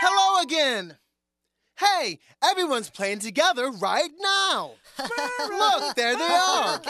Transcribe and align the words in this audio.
Hello 0.00 0.40
again! 0.42 0.96
Hey, 1.76 2.20
everyone's 2.42 2.88
playing 2.88 3.18
together 3.18 3.70
right 3.70 4.10
now! 4.20 4.72
Look, 4.98 5.96
there 5.96 6.16
they 6.16 6.24
are! 6.24 6.80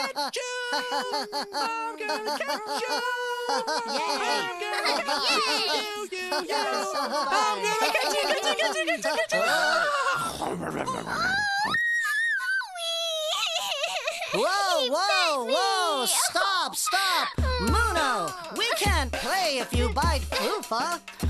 Whoa, 14.35 14.89
whoa, 14.91 15.45
whoa! 15.47 16.07
Stop, 16.07 16.77
stop! 16.77 17.29
Muno, 17.63 18.31
we 18.57 18.67
can't 18.77 19.11
play 19.11 19.59
if 19.61 19.73
you 19.73 19.89
bite 19.89 20.21
Foofa. 20.31 21.28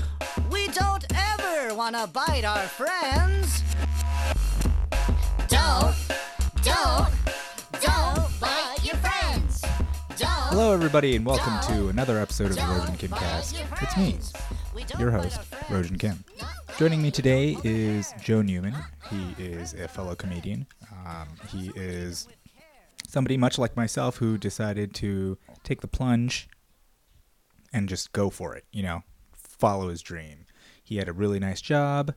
We 1.69 1.75
don't 1.75 1.93
ever 1.93 1.97
want 1.99 2.07
to 2.07 2.11
bite 2.11 2.45
our 2.45 2.67
friends. 2.67 3.61
Don't, 5.47 5.95
don't, 6.63 7.13
don't 7.79 8.39
bite 8.39 8.77
your 8.81 8.95
friends. 8.95 9.61
Don't. 10.17 10.29
Hello, 10.49 10.73
everybody, 10.73 11.15
and 11.15 11.23
welcome 11.23 11.59
to 11.71 11.89
another 11.89 12.17
episode 12.17 12.49
of 12.49 12.55
the 12.55 12.61
Rogin 12.61 12.97
Kim 12.97 13.11
Cast. 13.11 13.55
It's 13.83 13.97
me, 13.97 14.17
your 14.97 15.11
host, 15.11 15.39
Rogin 15.67 15.99
Kim. 15.99 16.23
Joining 16.79 17.03
me 17.03 17.11
today 17.11 17.55
is 17.63 18.15
Joe 18.19 18.41
Newman. 18.41 18.73
He 19.11 19.35
is 19.37 19.75
a 19.75 19.87
fellow 19.87 20.15
comedian. 20.15 20.65
Um, 21.05 21.27
he 21.49 21.71
is 21.75 22.27
somebody 23.07 23.37
much 23.37 23.59
like 23.59 23.75
myself 23.75 24.17
who 24.17 24.39
decided 24.39 24.95
to 24.95 25.37
take 25.63 25.81
the 25.81 25.87
plunge 25.87 26.49
and 27.71 27.87
just 27.87 28.11
go 28.11 28.31
for 28.31 28.55
it, 28.55 28.65
you 28.71 28.81
know, 28.81 29.03
follow 29.35 29.89
his 29.89 30.01
dream. 30.01 30.47
He 30.89 30.97
had 30.97 31.07
a 31.07 31.13
really 31.13 31.39
nice 31.39 31.61
job. 31.61 32.15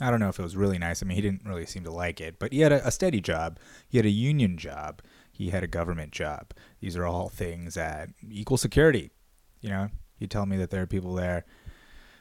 I 0.00 0.10
don't 0.10 0.18
know 0.18 0.28
if 0.28 0.40
it 0.40 0.42
was 0.42 0.56
really 0.56 0.78
nice. 0.78 1.00
I 1.00 1.06
mean, 1.06 1.14
he 1.14 1.22
didn't 1.22 1.46
really 1.46 1.64
seem 1.64 1.84
to 1.84 1.92
like 1.92 2.20
it, 2.20 2.40
but 2.40 2.52
he 2.52 2.58
had 2.58 2.72
a, 2.72 2.84
a 2.84 2.90
steady 2.90 3.20
job. 3.20 3.60
He 3.88 3.98
had 3.98 4.04
a 4.04 4.10
union 4.10 4.58
job. 4.58 5.00
He 5.30 5.50
had 5.50 5.62
a 5.62 5.68
government 5.68 6.10
job. 6.10 6.52
These 6.80 6.96
are 6.96 7.06
all 7.06 7.28
things 7.28 7.74
that 7.74 8.08
equal 8.28 8.56
security. 8.56 9.12
You 9.60 9.68
know, 9.68 9.88
you 10.18 10.26
tell 10.26 10.44
me 10.44 10.56
that 10.56 10.70
there 10.70 10.82
are 10.82 10.88
people 10.88 11.14
there 11.14 11.44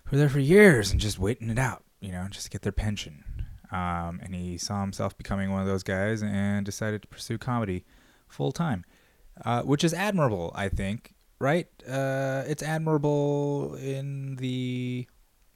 who 0.04 0.16
are 0.16 0.20
there 0.20 0.30
for 0.30 0.38
years 0.40 0.92
and 0.92 1.00
just 1.00 1.18
waiting 1.18 1.50
it 1.50 1.58
out, 1.58 1.84
you 2.00 2.12
know, 2.12 2.28
just 2.30 2.46
to 2.46 2.52
get 2.52 2.62
their 2.62 2.72
pension. 2.72 3.24
Um, 3.72 4.20
and 4.22 4.36
he 4.36 4.60
saw 4.60 4.82
himself 4.82 5.18
becoming 5.18 5.52
one 5.52 5.62
of 5.62 5.68
those 5.68 5.82
guys 5.82 6.22
and 6.22 6.64
decided 6.64 7.02
to 7.02 7.08
pursue 7.08 7.40
comedy 7.40 7.84
full 8.28 8.52
time, 8.52 8.86
uh, 9.44 9.64
which 9.64 9.84
is 9.84 9.92
admirable, 9.92 10.52
I 10.54 10.70
think. 10.70 11.16
Right? 11.40 11.68
Uh, 11.86 12.44
it's 12.48 12.64
admirable 12.64 13.76
in 13.76 14.36
the 14.36 15.08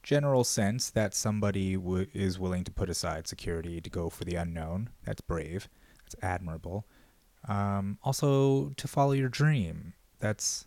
general 0.02 0.44
sense 0.44 0.90
that 0.90 1.14
somebody 1.14 1.74
w- 1.74 2.06
is 2.12 2.38
willing 2.38 2.64
to 2.64 2.70
put 2.70 2.88
aside 2.88 3.26
security 3.26 3.80
to 3.80 3.90
go 3.90 4.08
for 4.08 4.24
the 4.24 4.34
unknown. 4.36 4.90
That's 5.04 5.20
brave. 5.20 5.68
That's 6.04 6.16
admirable. 6.22 6.86
Um, 7.48 7.98
also, 8.02 8.70
to 8.76 8.88
follow 8.88 9.12
your 9.12 9.28
dream. 9.28 9.94
That's, 10.18 10.66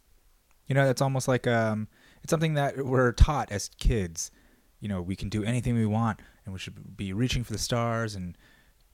you 0.67 0.75
know, 0.75 0.85
that's 0.85 1.01
almost 1.01 1.27
like 1.27 1.47
um, 1.47 1.87
it's 2.23 2.31
something 2.31 2.55
that 2.55 2.77
we're 2.77 3.11
taught 3.11 3.51
as 3.51 3.69
kids. 3.77 4.31
You 4.79 4.89
know, 4.89 5.01
we 5.01 5.15
can 5.15 5.29
do 5.29 5.43
anything 5.43 5.75
we 5.75 5.85
want, 5.85 6.19
and 6.45 6.53
we 6.53 6.59
should 6.59 6.97
be 6.97 7.13
reaching 7.13 7.43
for 7.43 7.53
the 7.53 7.59
stars 7.59 8.15
and 8.15 8.37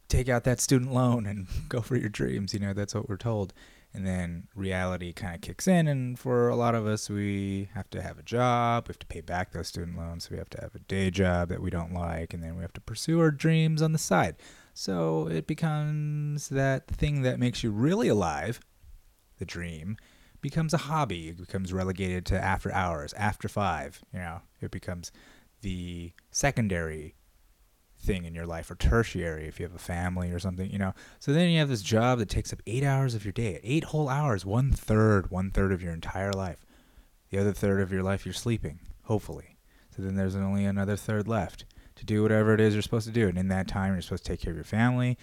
take 0.07 0.27
out 0.27 0.43
that 0.43 0.59
student 0.59 0.93
loan 0.93 1.25
and 1.25 1.47
go 1.69 1.81
for 1.81 1.95
your 1.95 2.09
dreams. 2.09 2.53
You 2.53 2.59
know, 2.59 2.73
that's 2.73 2.93
what 2.93 3.07
we're 3.07 3.17
told. 3.17 3.53
And 3.91 4.05
then 4.05 4.47
reality 4.53 5.13
kind 5.13 5.33
of 5.33 5.41
kicks 5.41 5.67
in, 5.67 5.87
and 5.87 6.17
for 6.17 6.47
a 6.47 6.55
lot 6.55 6.75
of 6.75 6.85
us, 6.85 7.09
we 7.09 7.69
have 7.73 7.89
to 7.89 8.03
have 8.03 8.19
a 8.19 8.23
job. 8.23 8.87
We 8.87 8.91
have 8.91 8.99
to 8.99 9.07
pay 9.07 9.21
back 9.21 9.51
those 9.51 9.67
student 9.67 9.97
loans. 9.97 10.25
So 10.25 10.29
we 10.33 10.37
have 10.37 10.49
to 10.51 10.61
have 10.61 10.75
a 10.75 10.79
day 10.79 11.09
job 11.09 11.49
that 11.49 11.61
we 11.61 11.71
don't 11.71 11.91
like, 11.91 12.33
and 12.33 12.43
then 12.43 12.55
we 12.55 12.61
have 12.61 12.73
to 12.73 12.81
pursue 12.81 13.19
our 13.19 13.31
dreams 13.31 13.81
on 13.81 13.91
the 13.91 13.97
side. 13.97 14.35
So 14.75 15.27
it 15.27 15.47
becomes 15.47 16.49
that 16.49 16.87
thing 16.87 17.23
that 17.23 17.39
makes 17.39 17.63
you 17.63 17.71
really 17.71 18.07
alive, 18.07 18.59
the 19.39 19.45
dream, 19.45 19.97
becomes 20.39 20.73
a 20.73 20.77
hobby. 20.77 21.29
It 21.29 21.37
becomes 21.37 21.73
relegated 21.73 22.27
to 22.27 22.39
after 22.39 22.71
hours, 22.71 23.13
after 23.13 23.49
five. 23.49 24.03
You 24.13 24.19
know, 24.19 24.41
it 24.61 24.69
becomes 24.69 25.11
the 25.61 26.13
secondary 26.31 27.15
thing 27.99 28.25
in 28.25 28.33
your 28.33 28.45
life 28.45 28.71
or 28.71 28.75
tertiary 28.75 29.47
if 29.47 29.59
you 29.59 29.65
have 29.65 29.75
a 29.75 29.79
family 29.79 30.31
or 30.31 30.39
something, 30.39 30.71
you 30.71 30.79
know. 30.79 30.93
So 31.19 31.33
then 31.33 31.49
you 31.49 31.59
have 31.59 31.69
this 31.69 31.81
job 31.81 32.19
that 32.19 32.29
takes 32.29 32.53
up 32.53 32.61
eight 32.65 32.83
hours 32.83 33.13
of 33.13 33.25
your 33.25 33.33
day, 33.33 33.59
eight 33.63 33.85
whole 33.85 34.09
hours, 34.09 34.45
one 34.45 34.71
third, 34.71 35.29
one 35.29 35.51
third 35.51 35.71
of 35.71 35.81
your 35.81 35.93
entire 35.93 36.31
life. 36.31 36.65
The 37.29 37.37
other 37.37 37.53
third 37.53 37.81
of 37.81 37.91
your 37.91 38.03
life 38.03 38.25
you're 38.25 38.33
sleeping, 38.33 38.79
hopefully. 39.03 39.57
So 39.95 40.01
then 40.01 40.15
there's 40.15 40.35
only 40.35 40.65
another 40.65 40.95
third 40.95 41.27
left 41.27 41.65
to 41.95 42.05
do 42.05 42.23
whatever 42.23 42.53
it 42.53 42.61
is 42.61 42.73
you're 42.73 42.81
supposed 42.81 43.07
to 43.07 43.13
do. 43.13 43.27
And 43.27 43.37
in 43.37 43.49
that 43.49 43.67
time, 43.67 43.93
you're 43.93 44.01
supposed 44.01 44.25
to 44.25 44.31
take 44.31 44.41
care 44.41 44.51
of 44.51 44.57
your 44.57 44.63
family, 44.63 45.17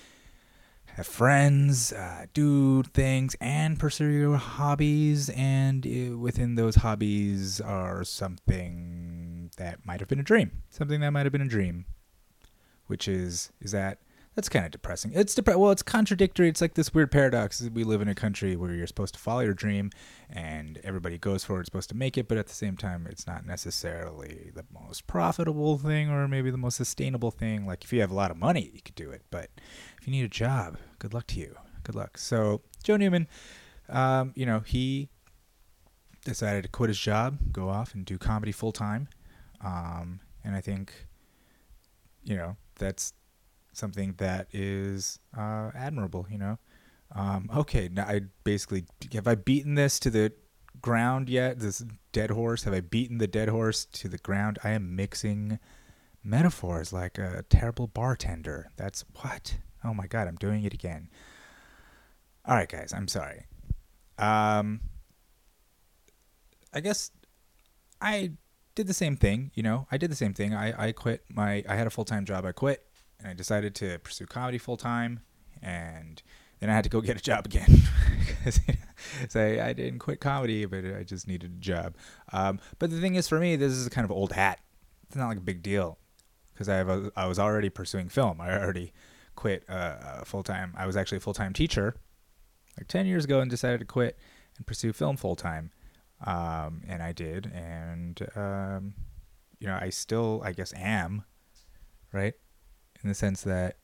have 0.96 1.06
friends, 1.06 1.92
uh, 1.92 2.26
do 2.34 2.82
things, 2.82 3.34
and 3.40 3.78
pursue 3.78 4.08
your 4.08 4.36
hobbies. 4.36 5.30
And 5.30 5.86
uh, 5.86 6.18
within 6.18 6.54
those 6.54 6.76
hobbies 6.76 7.60
are 7.60 8.04
something 8.04 9.50
that 9.56 9.84
might 9.86 10.00
have 10.00 10.08
been 10.08 10.20
a 10.20 10.24
dream, 10.24 10.62
something 10.70 11.00
that 11.00 11.10
might 11.10 11.24
have 11.24 11.32
been 11.32 11.40
a 11.40 11.48
dream 11.48 11.86
which 12.86 13.08
is 13.08 13.52
is 13.60 13.72
that 13.72 13.98
that's 14.36 14.50
kind 14.50 14.66
of 14.66 14.70
depressing. 14.70 15.12
It's 15.14 15.34
depre- 15.34 15.56
well, 15.56 15.72
it's 15.72 15.82
contradictory. 15.82 16.50
It's 16.50 16.60
like 16.60 16.74
this 16.74 16.92
weird 16.92 17.10
paradox. 17.10 17.66
We 17.72 17.84
live 17.84 18.02
in 18.02 18.08
a 18.08 18.14
country 18.14 18.54
where 18.54 18.70
you're 18.74 18.86
supposed 18.86 19.14
to 19.14 19.20
follow 19.20 19.40
your 19.40 19.54
dream, 19.54 19.90
and 20.28 20.78
everybody 20.84 21.16
goes 21.16 21.42
for 21.42 21.58
it, 21.58 21.64
supposed 21.64 21.88
to 21.88 21.96
make 21.96 22.18
it, 22.18 22.28
but 22.28 22.36
at 22.36 22.46
the 22.46 22.54
same 22.54 22.76
time, 22.76 23.06
it's 23.10 23.26
not 23.26 23.46
necessarily 23.46 24.50
the 24.54 24.66
most 24.70 25.06
profitable 25.06 25.78
thing 25.78 26.10
or 26.10 26.28
maybe 26.28 26.50
the 26.50 26.58
most 26.58 26.76
sustainable 26.76 27.30
thing. 27.30 27.66
Like 27.66 27.82
if 27.82 27.94
you 27.94 28.02
have 28.02 28.10
a 28.10 28.14
lot 28.14 28.30
of 28.30 28.36
money, 28.36 28.70
you 28.74 28.82
could 28.82 28.94
do 28.94 29.10
it, 29.10 29.22
but 29.30 29.48
if 29.98 30.06
you 30.06 30.10
need 30.10 30.24
a 30.24 30.28
job, 30.28 30.76
good 30.98 31.14
luck 31.14 31.26
to 31.28 31.40
you. 31.40 31.56
Good 31.82 31.94
luck. 31.94 32.18
So 32.18 32.60
Joe 32.84 32.98
Newman, 32.98 33.28
um, 33.88 34.34
you 34.36 34.44
know, 34.44 34.60
he 34.60 35.08
decided 36.26 36.62
to 36.64 36.68
quit 36.68 36.88
his 36.88 36.98
job, 36.98 37.38
go 37.52 37.70
off 37.70 37.94
and 37.94 38.04
do 38.04 38.18
comedy 38.18 38.52
full 38.52 38.72
time, 38.72 39.08
um, 39.64 40.20
and 40.44 40.54
I 40.54 40.60
think, 40.60 40.92
you 42.22 42.36
know, 42.36 42.56
that's 42.78 43.12
something 43.72 44.14
that 44.18 44.48
is 44.52 45.18
uh, 45.36 45.70
admirable. 45.74 46.26
You 46.30 46.38
know, 46.38 46.58
um, 47.14 47.50
okay. 47.54 47.88
Now 47.92 48.04
I 48.04 48.22
basically 48.44 48.84
have 49.12 49.26
I 49.28 49.34
beaten 49.34 49.74
this 49.74 49.98
to 50.00 50.10
the 50.10 50.32
ground 50.80 51.28
yet? 51.28 51.58
This 51.58 51.84
dead 52.12 52.30
horse. 52.30 52.64
Have 52.64 52.74
I 52.74 52.80
beaten 52.80 53.18
the 53.18 53.26
dead 53.26 53.48
horse 53.48 53.84
to 53.86 54.08
the 54.08 54.18
ground? 54.18 54.58
I 54.64 54.70
am 54.70 54.96
mixing 54.96 55.58
metaphors 56.22 56.92
like 56.92 57.18
a 57.18 57.44
terrible 57.48 57.86
bartender. 57.86 58.70
That's 58.76 59.04
what. 59.20 59.58
Oh 59.84 59.94
my 59.94 60.06
god, 60.06 60.28
I'm 60.28 60.36
doing 60.36 60.64
it 60.64 60.74
again. 60.74 61.08
All 62.44 62.54
right, 62.54 62.68
guys. 62.68 62.92
I'm 62.92 63.08
sorry. 63.08 63.46
Um, 64.18 64.80
I 66.72 66.80
guess 66.80 67.10
I 68.00 68.32
did 68.76 68.86
the 68.86 68.94
same 68.94 69.16
thing. 69.16 69.50
You 69.54 69.64
know, 69.64 69.88
I 69.90 69.96
did 69.96 70.12
the 70.12 70.16
same 70.16 70.34
thing. 70.34 70.54
I, 70.54 70.88
I 70.88 70.92
quit 70.92 71.24
my, 71.28 71.64
I 71.68 71.74
had 71.74 71.88
a 71.88 71.90
full 71.90 72.04
time 72.04 72.24
job. 72.24 72.44
I 72.44 72.52
quit 72.52 72.86
and 73.18 73.26
I 73.26 73.34
decided 73.34 73.74
to 73.76 73.98
pursue 73.98 74.26
comedy 74.26 74.58
full 74.58 74.76
time. 74.76 75.20
And 75.60 76.22
then 76.60 76.70
I 76.70 76.74
had 76.74 76.84
to 76.84 76.90
go 76.90 77.00
get 77.10 77.16
a 77.16 77.22
job 77.22 77.46
again. 77.46 77.82
so 79.28 79.40
I, 79.40 79.68
I 79.68 79.72
didn't 79.72 79.98
quit 79.98 80.20
comedy, 80.20 80.64
but 80.66 80.84
I 80.84 81.02
just 81.02 81.26
needed 81.26 81.52
a 81.52 81.60
job. 81.60 81.96
Um, 82.32 82.60
but 82.78 82.90
the 82.90 83.00
thing 83.00 83.16
is, 83.16 83.26
for 83.26 83.40
me, 83.40 83.56
this 83.56 83.72
is 83.72 83.86
a 83.86 83.90
kind 83.90 84.04
of 84.04 84.12
old 84.12 84.32
hat. 84.32 84.60
It's 85.08 85.16
not 85.16 85.28
like 85.28 85.38
a 85.38 85.42
big 85.42 85.62
deal 85.62 85.98
because 86.52 86.68
I, 86.68 86.76
have 86.76 86.88
a, 86.88 87.10
I 87.16 87.26
was 87.26 87.38
already 87.38 87.70
pursuing 87.70 88.08
film. 88.08 88.40
I 88.40 88.52
already 88.58 88.92
quit 89.34 89.64
uh, 89.68 90.22
full 90.24 90.42
time. 90.42 90.74
I 90.76 90.86
was 90.86 90.96
actually 90.96 91.18
a 91.18 91.20
full 91.20 91.34
time 91.34 91.52
teacher 91.52 91.96
like 92.78 92.88
10 92.88 93.06
years 93.06 93.24
ago 93.24 93.40
and 93.40 93.50
decided 93.50 93.80
to 93.80 93.86
quit 93.86 94.18
and 94.58 94.66
pursue 94.66 94.92
film 94.92 95.16
full 95.16 95.36
time 95.36 95.70
um, 96.24 96.82
and 96.88 97.02
I 97.02 97.12
did, 97.12 97.50
and 97.54 98.20
um, 98.34 98.94
you 99.58 99.66
know, 99.66 99.78
I 99.80 99.90
still, 99.90 100.42
I 100.44 100.52
guess, 100.52 100.72
am, 100.74 101.24
right, 102.12 102.34
in 103.02 103.08
the 103.08 103.14
sense 103.14 103.42
that 103.42 103.76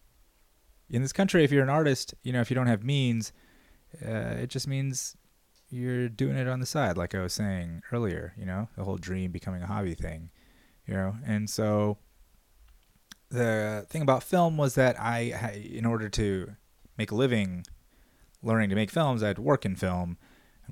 in 0.88 1.02
this 1.02 1.12
country, 1.12 1.44
if 1.44 1.52
you're 1.52 1.62
an 1.62 1.70
artist, 1.70 2.14
you 2.22 2.32
know, 2.32 2.40
if 2.40 2.50
you 2.50 2.54
don't 2.54 2.66
have 2.66 2.84
means, 2.84 3.32
uh, 4.06 4.36
it 4.40 4.48
just 4.48 4.66
means 4.66 5.16
you're 5.70 6.08
doing 6.08 6.36
it 6.36 6.48
on 6.48 6.60
the 6.60 6.66
side, 6.66 6.96
like 6.96 7.14
I 7.14 7.22
was 7.22 7.32
saying 7.32 7.82
earlier. 7.92 8.34
You 8.36 8.46
know, 8.46 8.68
the 8.76 8.84
whole 8.84 8.98
dream 8.98 9.32
becoming 9.32 9.62
a 9.62 9.66
hobby 9.66 9.94
thing, 9.94 10.30
you 10.86 10.94
know, 10.94 11.16
and 11.24 11.48
so 11.48 11.98
the 13.30 13.86
thing 13.88 14.02
about 14.02 14.22
film 14.22 14.56
was 14.56 14.74
that 14.74 15.00
I, 15.00 15.52
in 15.72 15.86
order 15.86 16.08
to 16.10 16.52
make 16.98 17.10
a 17.10 17.14
living 17.14 17.64
learning 18.42 18.68
to 18.70 18.76
make 18.76 18.90
films, 18.90 19.22
I 19.22 19.32
to 19.32 19.40
work 19.40 19.64
in 19.64 19.76
film 19.76 20.18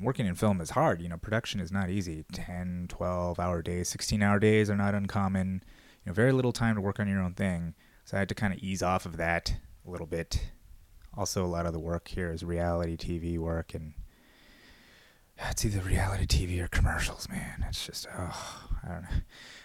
working 0.01 0.27
in 0.27 0.35
film 0.35 0.61
is 0.61 0.71
hard. 0.71 1.01
You 1.01 1.09
know, 1.09 1.17
production 1.17 1.61
is 1.61 1.71
not 1.71 1.91
easy. 1.91 2.25
10, 2.33 2.87
12 2.89 3.39
hour 3.39 3.63
days, 3.63 3.89
16 3.89 4.23
hour 4.23 4.39
days 4.39 4.71
are 4.71 4.77
not 4.77 4.95
uncommon. 4.95 5.63
You 6.05 6.11
know, 6.11 6.13
very 6.13 6.33
little 6.33 6.53
time 6.53 6.75
to 6.77 6.81
work 6.81 6.99
on 6.99 7.09
your 7.09 7.21
own 7.21 7.35
thing. 7.35 7.75
So 8.05 8.17
I 8.17 8.21
had 8.21 8.29
to 8.31 8.35
kind 8.35 8.53
of 8.53 8.61
ease 8.61 8.83
off 8.83 9.07
of 9.07 9.17
that 9.19 9.55
a 9.87 9.91
little 9.91 10.07
bit. 10.07 10.51
Also, 11.17 11.45
a 11.45 11.47
lot 11.47 11.67
of 11.67 11.73
the 11.73 11.79
work 11.81 12.09
here 12.09 12.33
is 12.33 12.45
reality 12.45 12.97
TV 12.97 13.39
work, 13.39 13.75
and 13.75 13.95
it's 15.49 15.65
either 15.65 15.81
reality 15.81 16.27
TV 16.27 16.63
or 16.63 16.69
commercials, 16.69 17.29
man. 17.29 17.65
It's 17.69 17.85
just, 17.85 18.07
oh, 18.17 18.69
I 18.85 18.89
don't 18.89 19.03
know. 19.03 19.09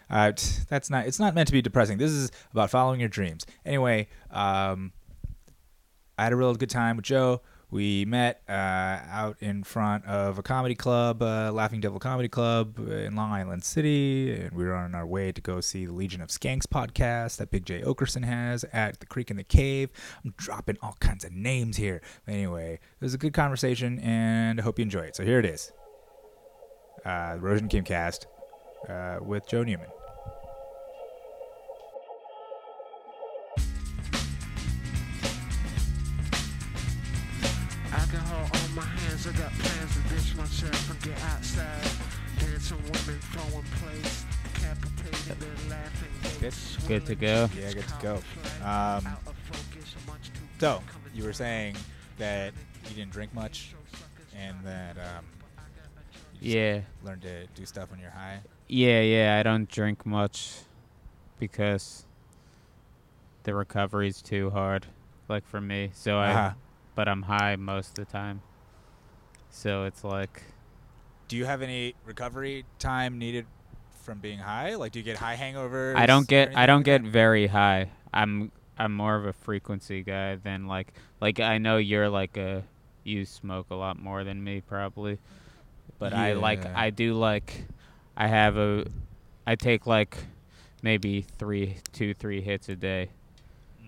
Uh, 0.10 0.32
that's 0.70 0.90
not. 0.90 1.08
It's 1.08 1.20
not 1.20 1.34
meant 1.34 1.48
to 1.48 1.54
be 1.54 1.62
depressing. 1.62 1.98
This 1.98 2.12
is 2.12 2.32
about 2.52 2.70
following 2.70 3.00
your 3.00 3.10
dreams. 3.10 3.46
Anyway, 3.66 4.08
um, 4.32 4.92
I 6.18 6.24
had 6.24 6.34
a 6.34 6.36
real 6.36 6.54
good 6.56 6.70
time 6.70 6.98
with 6.98 7.06
Joe. 7.06 7.42
We 7.75 8.06
met 8.06 8.42
uh, 8.48 8.54
out 8.54 9.36
in 9.42 9.66
front 9.66 10.06
of 10.06 10.39
a 10.39 10.42
comedy 10.42 10.75
club, 10.75 11.22
uh, 11.22 11.51
Laughing 11.51 11.81
Devil 11.81 12.00
Comedy 12.00 12.30
Club 12.30 12.80
in 12.80 13.18
Long 13.18 13.33
Island 13.33 13.66
City, 13.66 14.31
and 14.31 14.54
we 14.54 14.63
were 14.63 14.75
on 14.75 14.95
our 14.95 15.06
way 15.06 15.33
to 15.33 15.42
go 15.42 15.60
see 15.60 15.86
the 15.86 15.92
Legion 15.92 16.22
of 16.22 16.30
Skanks 16.30 16.66
podcast 16.66 17.36
that 17.36 17.51
Big 17.51 17.66
Jay 17.66 17.81
Oakerson 17.81 18.24
has 18.24 18.63
at 18.72 19.01
the 19.01 19.06
Creek 19.06 19.30
and 19.30 19.38
the 19.38 19.44
Cave. 19.44 19.89
I'm 20.24 20.33
dropping 20.38 20.77
all 20.81 20.95
kinds 21.01 21.25
of 21.25 21.33
names 21.33 21.75
here. 21.75 22.01
Anyway, 22.25 22.75
it 22.75 23.04
was 23.04 23.13
a 23.13 23.18
good 23.18 23.33
conversation, 23.33 24.00
and 24.00 24.62
I 24.62 24.63
hope 24.63 24.80
you 24.80 24.83
enjoy 24.83 25.01
it. 25.01 25.18
So 25.18 25.25
here 25.25 25.39
it 25.39 25.45
is, 25.45 25.74
uh, 27.04 27.36
the 27.36 27.42
Rogin 27.42 27.69
Kim 27.69 27.83
cast 27.83 28.25
uh, 28.88 29.18
with 29.22 29.50
Joe 29.50 29.63
Newman. 29.63 29.89
Good? 46.39 46.54
Good 46.88 47.06
to 47.07 47.16
go. 47.16 47.50
Yeah, 47.57 47.74
good 47.74 47.88
to 47.88 47.94
go. 48.01 48.16
Um, 48.68 49.06
so 50.60 50.81
you 51.13 51.24
were 51.24 51.33
saying 51.33 51.75
that 52.18 52.54
you 52.89 52.95
didn't 52.95 53.12
drink 53.12 53.33
much, 53.33 53.74
and 54.36 54.56
that 54.63 54.98
um, 54.98 55.25
Yeah. 56.39 56.81
learned 57.04 57.24
to 57.24 57.48
do 57.56 57.66
stuff 57.66 57.89
when 57.92 58.00
you're 58.00 58.10
high. 58.12 58.39
Yeah, 58.68 59.01
yeah. 59.01 59.38
I 59.39 59.44
don't 59.44 59.69
drink 59.69 60.06
much 60.06 60.54
because 61.39 62.06
the 63.44 63.54
recovery's 63.56 64.22
too 64.22 64.50
hard, 64.51 64.86
like 65.27 65.45
for 65.45 65.62
me. 65.62 65.92
So 65.94 66.18
I, 66.18 66.31
Uh-huh. 66.31 66.54
but 66.95 67.07
I'm 67.07 67.24
high 67.24 67.56
most 67.56 67.98
of 67.98 68.06
the 68.06 68.12
time. 68.12 68.42
So 69.50 69.86
it's 69.86 70.04
like, 70.04 70.44
Do 71.27 71.36
you 71.38 71.45
have 71.45 71.62
any 71.63 71.95
recovery 72.06 72.66
time 72.77 73.18
needed 73.18 73.48
from 74.06 74.19
being 74.19 74.40
high? 74.40 74.75
Like, 74.75 74.92
do 74.92 75.00
you 75.00 75.06
get 75.06 75.18
high 75.18 75.36
hangovers? 75.36 75.96
I 75.96 76.06
don't 76.06 76.28
get, 76.28 76.56
I 76.56 76.66
don't 76.66 76.80
like 76.80 76.86
get 76.86 77.04
that? 77.04 77.10
very 77.12 77.48
high. 77.48 77.90
I'm, 78.13 78.52
I'm 78.78 78.94
more 78.94 79.16
of 79.16 79.25
a 79.25 79.34
frequency 79.34 80.04
guy 80.04 80.36
than 80.36 80.68
like, 80.68 80.94
like 81.19 81.40
I 81.40 81.57
know 81.57 81.78
you're 81.78 82.10
like 82.10 82.38
a, 82.38 82.63
you 83.04 83.25
smoke 83.25 83.68
a 83.72 83.75
lot 83.75 84.00
more 84.00 84.24
than 84.24 84.44
me 84.44 84.62
probably, 84.62 85.18
but 86.00 86.13
I 86.13 86.34
like, 86.34 86.66
I 86.66 86.90
do 86.90 87.13
like, 87.13 87.66
I 88.16 88.28
have 88.28 88.57
a, 88.57 88.86
I 89.46 89.56
take 89.56 89.86
like, 89.86 90.18
maybe 90.86 91.25
three, 91.40 91.75
two, 91.94 92.13
three 92.13 92.42
hits 92.42 92.69
a 92.69 92.75
day. 92.75 93.10
Mm. 93.84 93.88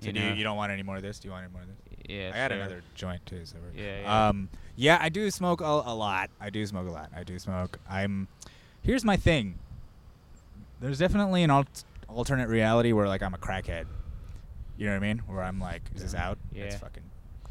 So 0.00 0.06
You 0.06 0.12
do 0.12 0.20
you, 0.20 0.32
you, 0.34 0.42
don't 0.42 0.56
want 0.56 0.72
any 0.72 0.82
more 0.82 0.96
of 0.96 1.02
this? 1.02 1.20
Do 1.20 1.28
you 1.28 1.32
want 1.32 1.44
any 1.44 1.52
more 1.52 1.62
of 1.62 1.68
this? 1.68 1.76
Yeah, 2.08 2.32
I 2.34 2.48
sure. 2.48 2.56
another 2.56 2.82
joint 2.96 3.24
too. 3.24 3.46
So 3.46 3.56
Yeah, 3.76 4.00
yeah. 4.02 4.28
Um, 4.28 4.48
yeah, 4.74 4.98
I 5.00 5.08
do 5.08 5.30
smoke 5.30 5.60
a, 5.60 5.64
a 5.64 5.94
lot. 5.94 6.30
I 6.40 6.50
do 6.50 6.66
smoke 6.66 6.88
a 6.88 6.90
lot. 6.90 7.10
I 7.14 7.22
do 7.22 7.38
smoke. 7.38 7.78
I'm. 7.88 8.26
Here's 8.82 9.04
my 9.04 9.16
thing. 9.16 9.58
There's 10.80 10.98
definitely 10.98 11.42
an 11.42 11.50
alt- 11.50 11.84
alternate 12.08 12.48
reality 12.48 12.92
where 12.92 13.06
like 13.06 13.22
I'm 13.22 13.34
a 13.34 13.38
crackhead. 13.38 13.86
You 14.78 14.86
know 14.86 14.92
what 14.92 14.96
I 15.04 15.06
mean? 15.06 15.18
Where 15.26 15.42
I'm 15.42 15.60
like, 15.60 15.82
is 15.94 16.02
this 16.02 16.14
out? 16.14 16.38
It's 16.54 16.76
fucking 16.76 17.02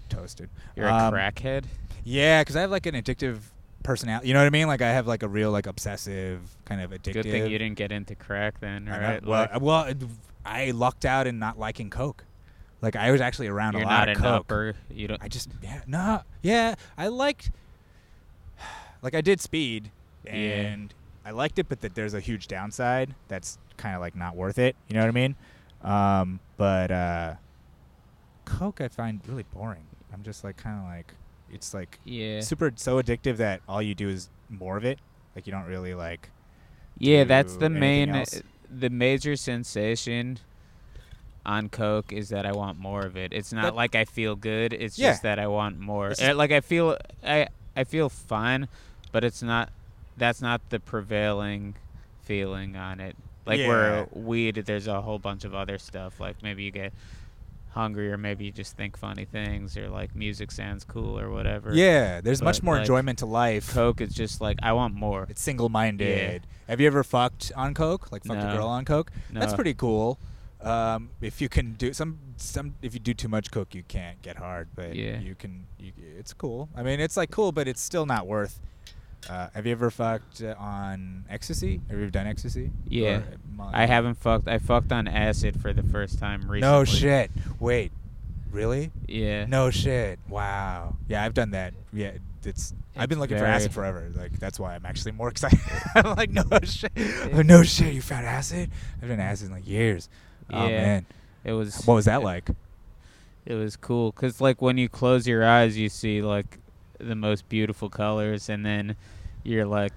toasted. 0.10 0.50
You're 0.76 0.90
Um, 0.90 1.14
a 1.14 1.18
crackhead. 1.18 1.66
Yeah, 2.04 2.42
because 2.42 2.56
I 2.56 2.62
have 2.62 2.72
like 2.72 2.88
an 2.88 2.96
addictive 2.96 3.40
personality. 3.84 4.28
You 4.28 4.34
know 4.34 4.40
what 4.40 4.48
I 4.48 4.50
mean? 4.50 4.68
Like 4.68 4.81
I 4.81 4.90
have 4.92 5.06
like 5.06 5.22
a 5.22 5.28
real 5.28 5.52
like 5.52 5.68
obsessive 5.68 6.40
kind 6.66 6.81
of 6.81 6.90
addictive. 6.92 7.14
Good 7.14 7.24
thing 7.26 7.48
you 7.52 7.60
didn't 7.60 7.78
get 7.78 7.92
into 7.92 8.16
crack 8.16 8.60
then, 8.60 8.86
right? 8.88 9.24
Well, 9.24 9.48
Like, 9.52 9.62
well, 9.62 9.94
I 10.46 10.72
lucked 10.72 11.06
out 11.06 11.28
in 11.28 11.38
not 11.38 11.60
liking 11.60 11.92
Coke. 11.92 12.24
Like 12.81 12.96
I 12.96 13.12
was 13.12 13.22
actually 13.22 13.48
around 13.48 13.76
a 13.76 13.80
lot 13.80 13.90
not 13.90 14.10
of 14.10 14.16
an 14.18 14.24
Coke. 14.24 14.40
upper. 14.40 14.74
You 14.90 15.10
don't. 15.10 15.22
I 15.22 15.28
just 15.28 15.50
yeah 15.62 15.81
no 15.86 16.22
yeah 16.42 16.76
I 16.98 17.08
liked 17.10 17.52
like 19.04 19.14
I 19.14 19.22
did 19.22 19.40
speed 19.42 19.92
Yeah. 20.26 20.31
and 20.34 20.94
I 21.30 21.31
liked 21.31 21.60
it 21.60 21.70
but 21.70 21.81
that 21.81 21.94
there's 21.94 22.16
a 22.16 22.20
huge 22.20 22.48
downside 22.48 23.14
that's 23.28 23.60
kind 23.78 23.94
of 23.96 24.02
like 24.02 24.16
not 24.16 24.36
worth 24.36 24.58
it 24.58 24.76
you 24.88 24.96
know 24.96 25.02
what 25.02 25.10
I 25.10 25.12
mean 25.12 25.36
um 25.84 26.40
but 26.58 26.90
uh 26.92 27.36
Coke 28.46 28.81
I 28.81 28.88
find 28.88 29.22
really 29.28 29.44
boring 29.54 29.86
I'm 30.12 30.24
just 30.24 30.44
like 30.44 30.58
kind 30.58 30.80
of 30.80 30.86
like 30.86 31.14
it's 31.52 31.74
like 31.74 32.00
yeah. 32.04 32.42
super 32.42 32.72
so 32.76 33.02
addictive 33.02 33.38
that 33.38 33.62
all 33.70 33.81
you 33.81 33.94
do 33.96 34.10
is 34.10 34.30
more 34.50 34.76
of 34.76 34.86
it 34.86 34.98
like 35.36 35.46
you 35.46 35.52
don't 35.52 35.66
really 35.68 35.94
like 35.94 36.30
Yeah, 36.98 37.24
that's 37.26 37.56
the 37.58 37.70
main, 37.70 38.26
the 38.70 38.90
major 38.90 39.36
sensation 39.36 40.40
on 41.46 41.70
Coke 41.70 42.12
is 42.12 42.30
that 42.30 42.46
I 42.46 42.52
want 42.52 42.78
more 42.78 43.02
of 43.06 43.16
it. 43.16 43.31
It's 43.34 43.54
not 43.54 43.64
That- 43.64 43.76
like 43.76 43.96
I 43.96 44.04
feel 44.06 44.36
good. 44.36 44.74
It's 44.74 45.00
Yeah. 45.00 45.12
just 45.12 45.24
that 45.24 45.40
I 45.40 45.48
want 45.48 45.80
more. 45.80 46.10
Just- 46.10 46.36
like 46.36 46.52
I 46.52 46.60
feel, 46.60 46.98
I 47.24 47.48
I 47.76 47.84
feel 47.86 48.10
fine, 48.10 48.68
but 49.14 49.24
it's 49.24 49.42
not. 49.42 49.70
That's 50.19 50.42
not 50.42 50.69
the 50.69 50.80
prevailing 50.80 51.75
feeling 52.21 52.75
on 52.75 53.00
it. 53.00 53.16
Like 53.45 53.60
Yeah. 53.60 53.68
where 53.68 54.07
weed, 54.12 54.56
there's 54.56 54.88
a 54.88 55.01
whole 55.01 55.18
bunch 55.19 55.44
of 55.45 55.56
other 55.56 55.77
stuff. 55.80 56.19
Like 56.19 56.44
maybe 56.44 56.63
you 56.63 56.71
get 56.71 56.94
hungry, 57.71 58.12
or 58.12 58.18
maybe 58.18 58.45
you 58.45 58.51
just 58.51 58.75
think 58.75 58.98
funny 58.98 59.25
things, 59.25 59.77
or 59.77 59.89
like 59.89 60.16
music 60.16 60.51
sounds 60.51 60.83
cool, 60.83 61.19
or 61.19 61.30
whatever. 61.30 61.74
yeah 61.74 62.19
there's 62.21 62.42
much 62.42 62.62
more 62.63 62.75
like, 62.75 62.81
enjoyment 62.81 63.19
to 63.19 63.25
life 63.25 63.71
Coke 63.71 64.01
is 64.01 64.13
just 64.13 64.42
like 64.42 64.57
I 64.62 64.74
want 64.74 64.94
more. 64.95 65.27
it's 65.30 65.42
single-minded 65.42 66.45
have 66.68 66.81
you 66.81 66.88
ever 66.88 67.04
fucked 67.04 67.51
on 67.56 67.74
Coke 67.74 68.12
like 68.12 68.24
fucked 68.25 68.42
a 68.44 68.56
girl 68.56 68.68
on 68.68 68.86
Coke 68.86 69.12
That's 69.31 69.54
pretty 69.54 69.74
cool. 69.75 70.19
Um, 70.62 71.12
if 71.21 71.39
you 71.39 71.48
can 71.48 71.74
do 71.75 71.94
some 71.94 72.19
some 72.36 72.75
if 72.81 72.94
you 72.94 73.00
do 73.00 73.13
too 73.13 73.30
much 73.30 73.50
coke, 73.50 73.74
you 73.74 73.83
can't 73.83 74.21
get 74.21 74.36
hard. 74.38 74.68
But 74.75 74.94
Yeah. 74.94 75.18
you 75.19 75.33
can. 75.33 75.68
You, 75.80 75.94
it's 76.18 76.33
cool. 76.33 76.68
I 76.75 76.83
mean, 76.83 77.00
it's 77.00 77.16
like 77.16 77.31
cool, 77.31 77.54
but 77.54 77.66
it's 77.69 77.80
still 77.80 78.06
not 78.06 78.27
worth. 78.27 78.60
Uh, 79.27 79.48
have 79.54 79.66
you 79.66 79.71
ever 79.71 79.89
fucked 79.92 80.42
uh, 80.42 80.56
on 80.57 81.25
ecstasy? 81.30 81.81
Have 81.89 81.98
you 81.98 82.04
ever 82.04 82.12
done 82.12 82.27
ecstasy? 82.27 82.71
Yeah. 82.88 83.21
Or, 83.57 83.63
uh, 83.66 83.69
I 83.74 83.86
haven't 83.86 84.16
fucked. 84.16 84.48
I 84.48 84.60
fucked 84.60 84.92
on 84.92 85.07
acid 85.07 85.60
for 85.62 85.74
the 85.74 85.83
first 85.83 86.19
time 86.19 86.42
recently. 86.42 86.62
No 86.62 86.86
shit. 86.86 87.30
Wait, 87.60 87.92
really? 88.51 88.92
Yeah. 89.07 89.45
No 89.45 89.71
shit. 89.71 90.19
Wow. 90.30 90.95
Yeah, 91.07 91.24
I've 91.24 91.33
done 91.33 91.51
that. 91.51 91.74
Yeah, 91.92 92.12
it's. 92.45 92.74
I've 92.95 93.10
been 93.10 93.18
It's 93.18 93.21
looking 93.21 93.38
for 93.38 93.44
very- 93.44 93.56
acid 93.56 93.74
forever. 93.74 94.10
Like 94.16 94.39
that's 94.39 94.60
why 94.60 94.75
I'm 94.75 94.86
actually 94.86 95.12
more 95.12 95.30
excited. 95.31 95.60
I'm 95.95 96.16
like, 96.16 96.30
no 96.31 96.44
shit. 96.63 96.92
No 97.45 97.63
shit. 97.63 97.94
You 97.94 98.01
found 98.01 98.25
acid? 98.25 98.71
I've 99.01 99.10
done 99.10 99.19
acid 99.19 99.48
in 99.48 99.54
like 99.54 99.68
years. 99.68 100.07
Oh 100.52 100.68
Yeah. 100.68 100.81
man. 100.81 101.06
It 101.44 101.52
was. 101.54 101.83
What 101.85 101.95
was 101.95 102.06
that 102.06 102.23
like? 102.23 102.49
It 103.45 103.54
was 103.56 103.76
cool 103.76 104.11
because 104.11 104.40
like 104.42 104.61
when 104.61 104.78
you 104.78 104.88
close 104.90 105.28
your 105.28 105.45
eyes, 105.45 105.78
you 105.78 105.90
see 105.90 106.21
like 106.21 106.59
the 106.99 107.15
most 107.15 107.49
beautiful 107.49 107.89
colors, 107.89 108.49
and 108.49 108.65
then 108.65 108.95
you're 109.44 109.65
like 109.65 109.94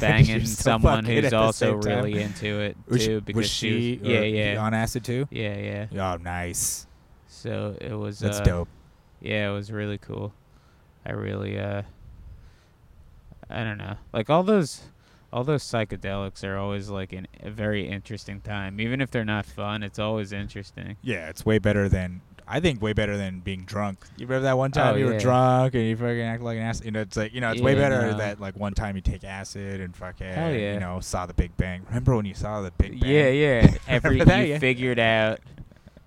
banging 0.00 0.26
You're 0.38 0.46
so 0.46 0.62
someone 0.62 1.04
who's 1.04 1.32
also 1.32 1.74
really 1.74 2.20
into 2.20 2.60
it 2.60 2.76
Was 2.88 3.02
she, 3.02 3.06
too. 3.08 3.14
was 3.14 3.24
because 3.24 3.50
she 3.50 3.98
was, 4.00 4.08
yeah, 4.10 4.20
yeah, 4.20 4.60
on 4.60 4.74
acid 4.74 5.04
too? 5.04 5.26
yeah, 5.30 5.86
yeah. 5.92 6.14
Oh, 6.14 6.16
nice. 6.22 6.86
So 7.28 7.76
it 7.80 7.92
was. 7.92 8.18
That's 8.18 8.38
uh, 8.38 8.44
dope. 8.44 8.68
Yeah, 9.20 9.50
it 9.50 9.52
was 9.52 9.70
really 9.72 9.98
cool. 9.98 10.32
I 11.04 11.12
really 11.12 11.58
uh 11.58 11.82
I 13.48 13.62
don't 13.62 13.78
know. 13.78 13.96
Like 14.12 14.30
all 14.30 14.42
those 14.42 14.82
all 15.32 15.44
those 15.44 15.62
psychedelics 15.62 16.42
are 16.44 16.56
always 16.56 16.88
like 16.88 17.12
an, 17.12 17.26
a 17.42 17.50
very 17.50 17.88
interesting 17.88 18.40
time. 18.40 18.80
Even 18.80 19.00
if 19.00 19.10
they're 19.10 19.24
not 19.24 19.46
fun, 19.46 19.82
it's 19.82 19.98
always 19.98 20.32
interesting. 20.32 20.96
Yeah, 21.02 21.28
it's 21.28 21.44
way 21.44 21.58
better 21.58 21.88
than 21.88 22.22
I 22.48 22.60
think 22.60 22.80
way 22.80 22.92
better 22.92 23.16
than 23.16 23.40
being 23.40 23.64
drunk. 23.64 23.98
You 24.16 24.26
remember 24.26 24.44
that 24.44 24.56
one 24.56 24.70
time 24.70 24.94
Oh, 24.94 24.96
you 24.96 25.06
were 25.06 25.18
drunk 25.18 25.74
and 25.74 25.84
you 25.84 25.96
fucking 25.96 26.20
act 26.20 26.42
like 26.42 26.56
an 26.56 26.62
ass. 26.62 26.82
You 26.84 26.92
know, 26.92 27.00
it's 27.00 27.16
like 27.16 27.34
you 27.34 27.40
know, 27.40 27.50
it's 27.50 27.60
way 27.60 27.74
better 27.74 28.12
no. 28.12 28.18
that 28.18 28.40
like 28.40 28.56
one 28.56 28.72
time 28.74 28.94
you 28.96 29.02
take 29.02 29.24
acid 29.24 29.80
and 29.80 29.96
fucking 29.96 30.26
Hell 30.32 30.52
yeah. 30.52 30.74
you 30.74 30.80
know 30.80 31.00
saw 31.00 31.26
the 31.26 31.34
Big 31.34 31.56
Bang. 31.56 31.82
Remember 31.88 32.14
when 32.14 32.24
you 32.24 32.34
saw 32.34 32.60
the 32.62 32.70
Big 32.72 33.00
Bang? 33.00 33.10
Yeah, 33.10 33.28
yeah. 33.28 33.74
Every 33.88 34.22
that, 34.22 34.46
you 34.46 34.52
yeah? 34.54 34.58
figured 34.58 34.98
out 34.98 35.40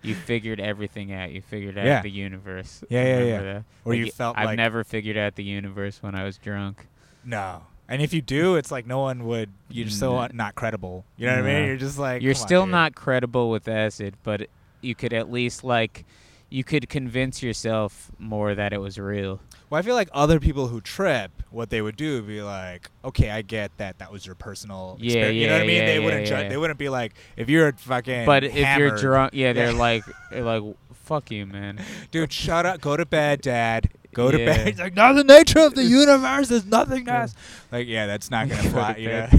you 0.02 0.16
figured 0.16 0.62
everything 0.62 1.12
out. 1.12 1.32
You 1.32 1.42
figured 1.42 1.78
out 1.78 1.86
Yeah. 1.86 2.02
the 2.02 2.10
universe. 2.10 2.84
Yeah, 2.90 3.04
yeah, 3.04 3.10
Remember 3.18 3.46
yeah. 3.46 3.54
that? 3.54 3.64
Or 3.84 3.94
Like, 3.94 4.00
you 4.06 4.12
felt 4.12 4.38
I've 4.38 4.46
like- 4.46 4.58
never 4.58 4.84
figured 4.86 5.18
out 5.18 5.36
the 5.36 5.44
universe 5.44 6.02
when 6.02 6.16
I 6.16 6.24
was 6.24 6.38
drunk. 6.38 6.88
No. 7.26 7.64
And 7.90 8.02
if 8.02 8.14
you 8.14 8.22
do, 8.22 8.56
it's 8.56 8.72
like 8.72 8.86
no 8.86 9.00
one 9.00 9.26
would. 9.26 9.50
You're 9.70 9.90
so 9.90 10.28
not 10.32 10.56
credible. 10.56 11.04
You 11.18 11.26
know 11.26 11.36
what 11.38 11.46
I 11.46 11.54
mean? 11.60 11.68
You're 11.68 11.76
just 11.76 11.98
like 11.98 12.22
You're 12.22 12.34
come 12.34 12.42
on, 12.42 12.48
still 12.48 12.66
not 12.68 12.96
credible 12.96 13.50
with 13.50 13.68
acid, 13.68 14.16
but 14.24 14.48
you 14.82 14.94
could 14.96 15.12
at 15.12 15.32
least 15.32 15.64
like 15.64 16.06
you 16.50 16.64
could 16.64 16.90
convince 16.90 17.44
yourself 17.44 18.12
more 18.18 18.56
that 18.56 18.74
it 18.74 18.80
was 18.80 18.98
real. 18.98 19.40
Well, 19.70 19.78
I 19.78 19.84
feel 19.84 19.94
like 19.96 20.10
other 20.14 20.40
people 20.40 20.68
who 20.68 20.82
trip, 20.82 21.32
what 21.52 21.70
they 21.70 21.82
would 21.82 21.96
do 21.96 22.16
would 22.16 22.28
be 22.28 22.42
like, 22.42 22.90
okay, 23.06 23.30
I 23.30 23.44
get 23.44 23.78
that 23.78 24.00
that 24.00 24.12
was 24.12 24.26
your 24.26 24.34
personal. 24.36 24.98
Yeah, 25.00 25.08
experience. 25.08 25.36
You 25.38 25.48
know 25.48 25.54
what 25.54 25.62
I 25.62 25.68
mean? 25.68 25.76
yeah, 25.78 25.86
they 25.86 26.00
wouldn't. 26.00 26.26
ju- 26.28 26.34
yeah. 26.34 26.50
They 26.50 26.58
wouldn't 26.58 26.80
be 26.80 26.90
like, 26.90 27.14
if 27.38 27.50
you're 27.50 27.72
fucking. 27.74 28.26
But 28.26 28.44
if 28.44 28.78
you're 28.78 28.98
drunk, 28.98 29.34
yeah, 29.34 29.54
they're 29.54 29.74
like, 29.88 30.04
they're 30.32 30.44
like, 30.44 30.64
fuck 30.94 31.30
you, 31.30 31.46
man. 31.46 31.80
dude, 32.12 32.34
shut 32.34 32.66
up, 32.66 32.82
go 32.82 32.98
to 32.98 33.06
bed, 33.06 33.42
dad. 33.42 33.90
Go 34.14 34.32
to 34.32 34.40
Yeah. 34.40 34.46
bed. 34.46 34.68
It's 34.70 34.80
like, 34.86 34.96
no, 34.96 35.14
the 35.14 35.24
nature 35.24 35.60
of 35.60 35.76
the 35.76 35.84
universe 35.84 36.50
is 36.50 36.66
nothingness. 36.66 37.36
Like, 37.72 37.88
yeah, 37.88 38.08
that's 38.08 38.32
not 38.32 38.50
gonna 38.50 38.64
Go 38.64 38.70
fly. 38.70 38.96
You 38.98 39.08
know? 39.10 39.30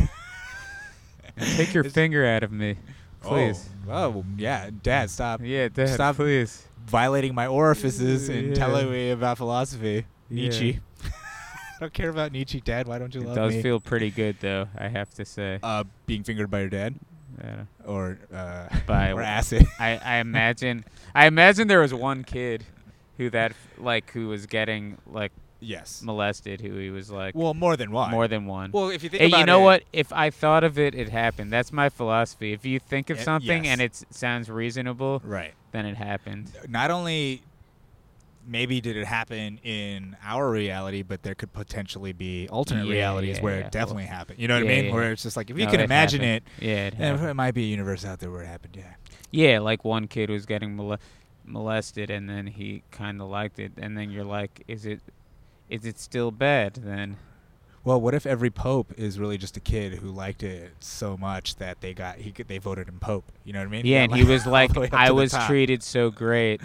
Take 1.56 1.74
your 1.74 1.84
finger 1.84 2.24
out 2.26 2.42
of 2.44 2.52
me, 2.52 2.76
oh, 3.24 3.28
please. 3.28 3.68
Oh, 3.88 3.92
oh, 4.18 4.24
yeah, 4.36 4.70
Dad, 4.82 5.10
stop 5.10 5.40
Yeah, 5.42 5.68
Dad, 5.68 5.88
Stop 5.88 6.16
please. 6.16 6.66
Violating 6.90 7.34
my 7.34 7.46
orifices 7.46 8.28
and 8.28 8.48
Yeah. 8.48 8.54
telling 8.54 8.90
me 8.90 9.10
about 9.10 9.38
philosophy. 9.38 10.06
Yeah. 10.28 10.42
Nietzsche. 10.48 10.80
I 11.04 11.78
don't 11.80 11.92
care 11.94 12.10
about 12.10 12.32
Nietzsche, 12.32 12.60
Dad. 12.60 12.86
Why 12.86 12.98
don't 12.98 13.14
you 13.14 13.22
love 13.22 13.36
It 13.36 13.40
does 13.40 13.62
feel 13.62 13.80
pretty 13.80 14.10
good, 14.10 14.36
though. 14.40 14.68
I 14.76 14.88
have 14.88 15.08
to 15.14 15.24
say. 15.24 15.58
uh, 15.62 15.84
being 16.06 16.24
fingered 16.24 16.50
by 16.50 16.60
your 16.60 16.68
dad 16.68 16.94
Uh, 17.40 17.64
or 17.86 18.18
uh, 18.34 18.68
By 18.86 19.12
or 19.12 19.22
acid. 19.22 19.66
I, 19.78 19.96
I 20.04 20.16
imagine 20.16 20.84
I 21.14 21.26
imagine 21.26 21.68
there 21.68 21.80
was 21.80 21.94
one 21.94 22.22
kid 22.22 22.64
who 23.16 23.30
that 23.30 23.52
like 23.78 24.10
who 24.10 24.28
was 24.28 24.44
getting 24.46 24.98
like 25.06 25.32
yes. 25.60 26.02
molested 26.02 26.60
who 26.60 26.76
he 26.76 26.90
was 26.90 27.10
like 27.10 27.34
Well, 27.34 27.54
more 27.54 27.76
than 27.76 27.90
one. 27.92 28.10
more 28.10 28.26
than 28.28 28.46
one. 28.46 28.70
Well, 28.72 28.88
if 28.90 29.02
you 29.02 29.08
think 29.08 29.20
Hey, 29.22 29.28
about 29.28 29.38
you 29.40 29.46
know 29.46 29.60
it, 29.60 29.64
what? 29.64 29.82
If 29.92 30.12
I 30.12 30.30
thought 30.30 30.64
of 30.64 30.78
it, 30.78 30.94
it 30.94 31.08
happened. 31.10 31.52
That's 31.52 31.72
my 31.72 31.88
philosophy. 31.88 32.52
If 32.52 32.64
you 32.64 32.78
think 32.78 33.10
of 33.10 33.18
Eh, 33.18 33.22
something 33.22 33.64
yes. 33.64 33.72
and 33.72 33.80
it 33.80 34.02
sounds 34.10 34.48
reasonable, 34.50 35.20
Right. 35.24 35.54
then 35.72 35.86
it 35.86 35.96
happened. 35.96 36.50
Not 36.68 36.90
only 36.90 37.42
maybe 38.46 38.80
did 38.80 38.96
it 38.96 39.06
happen 39.06 39.58
in 39.62 40.16
our 40.24 40.50
reality, 40.50 41.02
but 41.02 41.22
there 41.22 41.34
could 41.34 41.52
potentially 41.52 42.12
be 42.12 42.48
alternate 42.48 42.86
Yeah, 42.86 42.92
realities 42.94 43.36
yeah, 43.36 43.42
where 43.42 43.60
yeah. 43.60 43.66
it 43.66 43.72
definitely 43.72 44.06
happened. 44.06 44.38
You 44.40 44.48
know 44.48 44.54
what 44.54 44.64
Yeah, 44.64 44.72
I 44.72 44.74
mean? 44.76 44.84
yeah. 44.86 44.92
Where 44.94 45.12
it's 45.12 45.22
just 45.22 45.36
like 45.36 45.50
if 45.50 45.58
you 45.58 45.66
No, 45.66 45.70
can 45.70 45.80
it 45.80 45.84
imagine 45.84 46.22
happened. 46.22 46.46
it, 46.58 46.64
Yeah, 46.66 46.86
it 46.86 46.98
then 46.98 47.28
it 47.28 47.34
might 47.34 47.52
be 47.54 47.64
a 47.64 47.66
universe 47.66 48.04
out 48.04 48.18
there 48.18 48.30
where 48.30 48.42
it 48.42 48.46
happened. 48.46 48.76
Yeah. 48.76 48.94
Yeah, 49.30 49.58
like 49.60 49.84
one 49.84 50.08
kid 50.08 50.30
was 50.30 50.46
getting 50.46 50.74
mole- 50.74 50.96
molested 51.44 52.10
and 52.10 52.28
then 52.28 52.46
he 52.46 52.82
kind 52.90 53.20
of 53.20 53.28
liked 53.28 53.58
it, 53.58 53.72
and 53.76 53.96
then 53.96 54.10
you're 54.10 54.24
like, 54.24 54.64
is 54.66 54.86
it, 54.86 55.00
is 55.70 55.84
it 55.86 55.98
still 55.98 56.30
bad? 56.30 56.74
Then 56.74 57.16
Well, 57.84 58.00
what 58.00 58.12
if 58.14 58.26
every 58.26 58.50
pope 58.50 58.92
is 58.98 59.18
really 59.18 59.38
just 59.38 59.56
a 59.56 59.60
kid 59.60 59.94
who 59.94 60.08
liked 60.10 60.42
it 60.42 60.72
so 60.80 61.16
much 61.16 61.56
that 61.56 61.80
they 61.80 61.94
got 61.94 62.16
he 62.16 62.32
could, 62.32 62.48
they 62.48 62.58
voted 62.58 62.88
him 62.88 62.98
pope? 63.00 63.32
You 63.44 63.52
know 63.54 63.60
what 63.60 63.68
I 63.68 63.70
mean? 63.70 63.86
yeah, 63.86 64.02
and 64.02 64.14
he 64.14 64.24
was 64.34 64.46
like, 64.46 64.72
the 64.74 64.80
way 64.80 64.86
up 64.88 64.94
I 64.94 65.10
was 65.12 65.30
top. 65.30 65.46
treated 65.48 65.82
so 65.82 66.10
great 66.10 66.60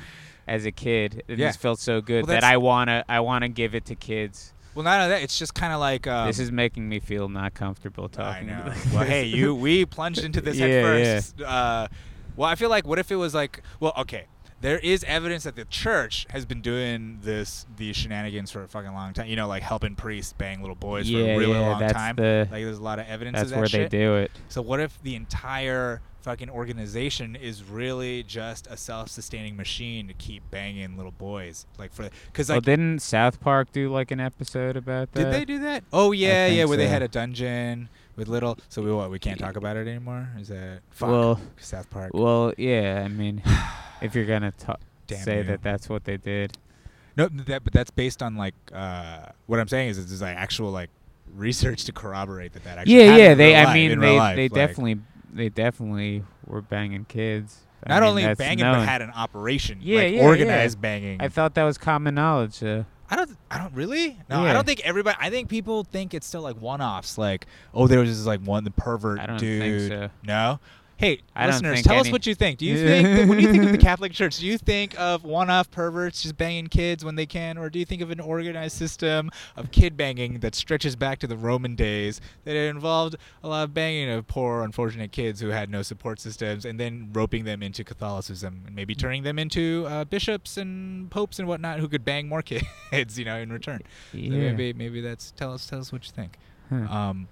as 0.48 0.66
a 0.66 0.72
kid, 0.72 1.24
and 1.30 1.40
Yeah. 1.40 1.48
this 1.48 1.56
felt 1.56 1.80
so 1.80 2.02
good 2.02 2.28
Well, 2.28 2.36
that 2.36 2.44
I 2.44 2.58
wanna, 2.58 3.04
I 3.08 3.20
wanna 3.22 3.50
give 3.50 3.74
it 3.76 3.86
to 3.86 3.96
kids. 3.96 4.52
Well, 4.76 4.84
not 4.84 5.00
only 5.00 5.10
that, 5.16 5.24
it's 5.24 5.40
just 5.40 5.54
kind 5.54 5.72
of 5.72 5.80
like 5.80 6.06
um, 6.06 6.28
this 6.28 6.38
is 6.38 6.52
making 6.52 6.90
me 6.90 7.00
feel 7.00 7.30
not 7.30 7.54
comfortable 7.54 8.10
talking. 8.10 8.50
I 8.50 8.54
know. 8.58 8.62
about 8.64 8.94
well, 8.94 9.04
hey, 9.06 9.24
you 9.26 9.56
we 9.56 9.86
plunged 9.86 10.24
into 10.26 10.42
this 10.42 10.58
Yeah, 10.60 10.68
head 10.68 10.84
first. 10.84 11.42
Uh, 11.42 11.88
well, 12.36 12.50
I 12.50 12.56
feel 12.56 12.70
like 12.70 12.86
what 12.86 13.00
if 13.00 13.10
it 13.10 13.16
was 13.16 13.34
like, 13.34 13.62
well, 13.80 13.94
okay, 14.00 14.26
there 14.62 14.80
is 14.80 15.04
evidence 15.04 15.44
that 15.44 15.56
the 15.56 15.66
church 15.66 16.26
has 16.30 16.46
been 16.46 16.62
doing 16.62 17.20
this 17.22 17.66
these 17.78 17.96
shenanigans 17.96 18.52
for 18.52 18.64
a 18.64 18.68
fucking 18.68 18.94
long 18.94 19.14
time. 19.14 19.28
You 19.28 19.36
know, 19.36 19.48
like 19.48 19.64
helping 19.64 19.96
priests 19.96 20.34
bang 20.34 20.62
little 20.62 20.76
boys 20.76 21.10
for 21.10 21.18
a 21.18 21.38
really 21.38 21.54
yeah, 21.54 21.60
long 21.60 21.80
that's 21.80 21.94
time. 21.94 22.16
the- 22.16 22.48
like, 22.52 22.64
there's 22.64 22.78
a 22.78 22.84
lot 22.84 23.00
of 23.00 23.08
evidence 23.08 23.36
That's 23.36 23.46
of 23.48 23.50
that 23.52 23.58
where 23.60 23.68
shit. 23.68 23.92
they 23.92 23.98
do 23.98 24.16
it. 24.16 24.32
So 24.50 24.62
what 24.62 24.80
if 24.80 25.02
the 25.04 25.16
entire 25.16 26.02
fucking 26.22 26.50
organization 26.50 27.36
is 27.36 27.64
really 27.64 28.24
just 28.24 28.66
a 28.66 28.76
self-sustaining 28.76 29.56
machine 29.56 30.08
to 30.08 30.14
keep 30.16 30.42
banging 30.50 30.98
little 30.98 31.12
boys, 31.12 31.68
like 31.78 31.94
for 31.94 32.10
because 32.28 32.50
well, 32.50 32.62
didn't 32.62 33.00
South 33.00 33.40
Park 33.40 33.72
do 33.72 33.92
like 33.92 34.10
an 34.10 34.20
episode 34.20 34.76
about 34.76 35.12
that? 35.12 35.26
did 35.26 35.34
they 35.34 35.46
do 35.46 35.60
that? 35.60 35.84
Oh 35.94 36.12
yeah, 36.12 36.48
yeah, 36.48 36.66
where 36.66 36.78
they 36.78 36.88
had 36.88 37.04
a 37.04 37.08
dungeon 37.08 37.90
with 38.16 38.28
little. 38.28 38.58
So 38.70 38.82
we 38.82 38.92
what? 38.92 39.10
We 39.12 39.20
can't 39.20 39.40
talk 39.40 39.56
about 39.56 39.78
it 39.78 39.88
anymore. 39.88 40.30
Is 40.40 40.50
that 40.50 40.82
fuck? 40.92 41.10
Well, 41.10 41.42
South 41.58 41.90
Park? 41.90 42.12
well, 42.14 42.54
yeah. 42.58 43.04
I 43.06 43.08
mean, 43.08 43.42
if 44.02 44.16
you're 44.16 44.26
gonna 44.26 44.52
ta- 44.52 44.78
say 45.08 45.38
you. 45.38 45.44
that 45.44 45.64
that's 45.64 45.90
what 45.90 46.04
they 46.06 46.18
did, 46.18 46.58
No, 47.18 47.28
that 47.28 47.64
but 47.64 47.74
that's 47.74 47.92
based 47.92 48.22
on 48.22 48.36
like 48.36 48.56
uh, 48.74 49.28
what 49.48 49.60
I'm 49.60 49.68
saying 49.68 49.90
is 49.90 49.98
it's 49.98 50.22
like 50.22 50.38
actual 50.38 50.72
like 50.72 50.90
research 51.36 51.86
to 51.86 51.92
corroborate 51.92 52.54
that 52.54 52.64
that 52.64 52.78
actually. 52.80 52.96
yeah, 52.96 53.16
yeah. 53.16 53.34
They, 53.34 53.56
I 53.56 53.74
mean, 53.74 54.00
they, 54.00 54.18
life, 54.18 54.36
they 54.36 54.44
like, 54.44 54.54
definitely, 54.54 55.02
they 55.34 55.50
definitely 55.50 56.24
were 56.46 56.62
banging 56.62 57.06
kids. 57.06 57.62
I 57.84 57.90
not 57.90 58.02
mean, 58.02 58.10
only 58.10 58.36
banging 58.36 58.64
known. 58.64 58.80
but 58.80 58.88
had 58.88 59.02
an 59.02 59.12
operation. 59.12 59.80
Yeah, 59.82 60.02
like 60.02 60.14
yeah, 60.14 60.22
organized 60.22 60.78
yeah. 60.78 60.82
banging. 60.82 61.22
I 61.22 61.30
thought 61.30 61.54
that 61.56 61.64
was 61.64 61.78
common 61.78 62.16
knowledge. 62.16 62.64
Uh, 62.64 62.84
I 63.10 63.16
don't. 63.16 63.38
I 63.52 63.60
don't 63.60 63.74
really. 63.74 64.18
No, 64.30 64.44
I 64.44 64.54
don't 64.54 64.66
think 64.66 64.82
everybody. 64.82 65.18
I 65.20 65.30
think 65.30 65.50
people 65.50 65.84
think 65.84 66.14
it's 66.14 66.26
still 66.26 66.42
like 66.42 66.60
one-offs. 66.60 67.18
Like, 67.18 67.46
oh, 67.74 67.88
there 67.88 68.00
was 68.00 68.10
this 68.10 68.26
like 68.26 68.42
one 68.42 68.64
the 68.64 68.72
pervert 68.72 69.20
I 69.20 69.26
don't 69.28 69.38
dude. 69.38 69.62
think 69.62 69.92
so. 69.92 70.10
No. 70.24 70.60
Hey, 70.98 71.22
I 71.36 71.48
listeners, 71.48 71.82
tell 71.82 72.00
us 72.00 72.10
what 72.10 72.26
you 72.26 72.36
think. 72.36 72.60
Do 72.60 72.66
you 72.66 72.78
think 72.78 73.08
that 73.18 73.28
when 73.28 73.40
you 73.40 73.52
think 73.52 73.64
of 73.66 73.72
the 73.74 73.78
Catholic 73.86 74.14
Church, 74.14 74.38
do 74.38 74.46
you 74.46 74.58
think 74.58 74.98
of 74.98 75.26
one-off 75.26 75.70
perverts 75.70 76.24
just 76.24 76.38
banging 76.38 76.68
kids 76.68 77.04
when 77.04 77.16
they 77.16 77.26
can, 77.26 77.58
or 77.58 77.70
do 77.70 77.80
you 77.80 77.86
think 77.86 78.02
of 78.02 78.12
an 78.12 78.22
organized 78.22 78.78
system 78.78 79.30
of 79.58 79.72
kid 79.72 79.98
banging 79.98 80.40
that 80.40 80.56
stretches 80.56 80.96
back 80.96 81.20
to 81.20 81.28
the 81.28 81.36
Roman 81.36 81.76
days 81.76 82.22
that 82.46 82.56
involved 82.56 83.18
a 83.44 83.50
lot 83.50 83.64
of 83.66 83.74
banging 83.74 84.10
of 84.10 84.26
poor, 84.28 84.64
unfortunate 84.64 85.12
kids 85.12 85.42
who 85.42 85.50
had 85.50 85.70
no 85.70 85.82
support 85.82 86.22
systems, 86.22 86.64
and 86.64 86.80
then 86.80 87.10
roping 87.12 87.44
them 87.44 87.62
into 87.62 87.84
Catholicism 87.84 88.64
and 88.66 88.74
maybe 88.74 88.96
turning 88.96 89.24
them 89.24 89.38
into 89.38 89.86
uh, 89.90 90.06
bishops 90.06 90.56
and 90.56 91.12
popes 91.12 91.40
and 91.40 91.48
whatnot 91.48 91.80
who 91.80 91.90
could 91.90 92.06
bang 92.06 92.30
more 92.30 92.42
kids, 92.92 93.20
you 93.20 93.26
know, 93.26 93.36
in 93.36 93.52
return. 93.52 93.82
So 94.14 94.18
yeah, 94.18 94.52
maybe 94.52 94.72
maybe 94.72 95.02
that's 95.02 95.32
tell 95.32 95.54
us 95.54 95.66
tell 95.68 95.80
us 95.80 95.92
what 95.92 96.06
you 96.06 96.12
think. 96.14 96.38
Huh. 96.70 96.76
Um, 96.76 97.28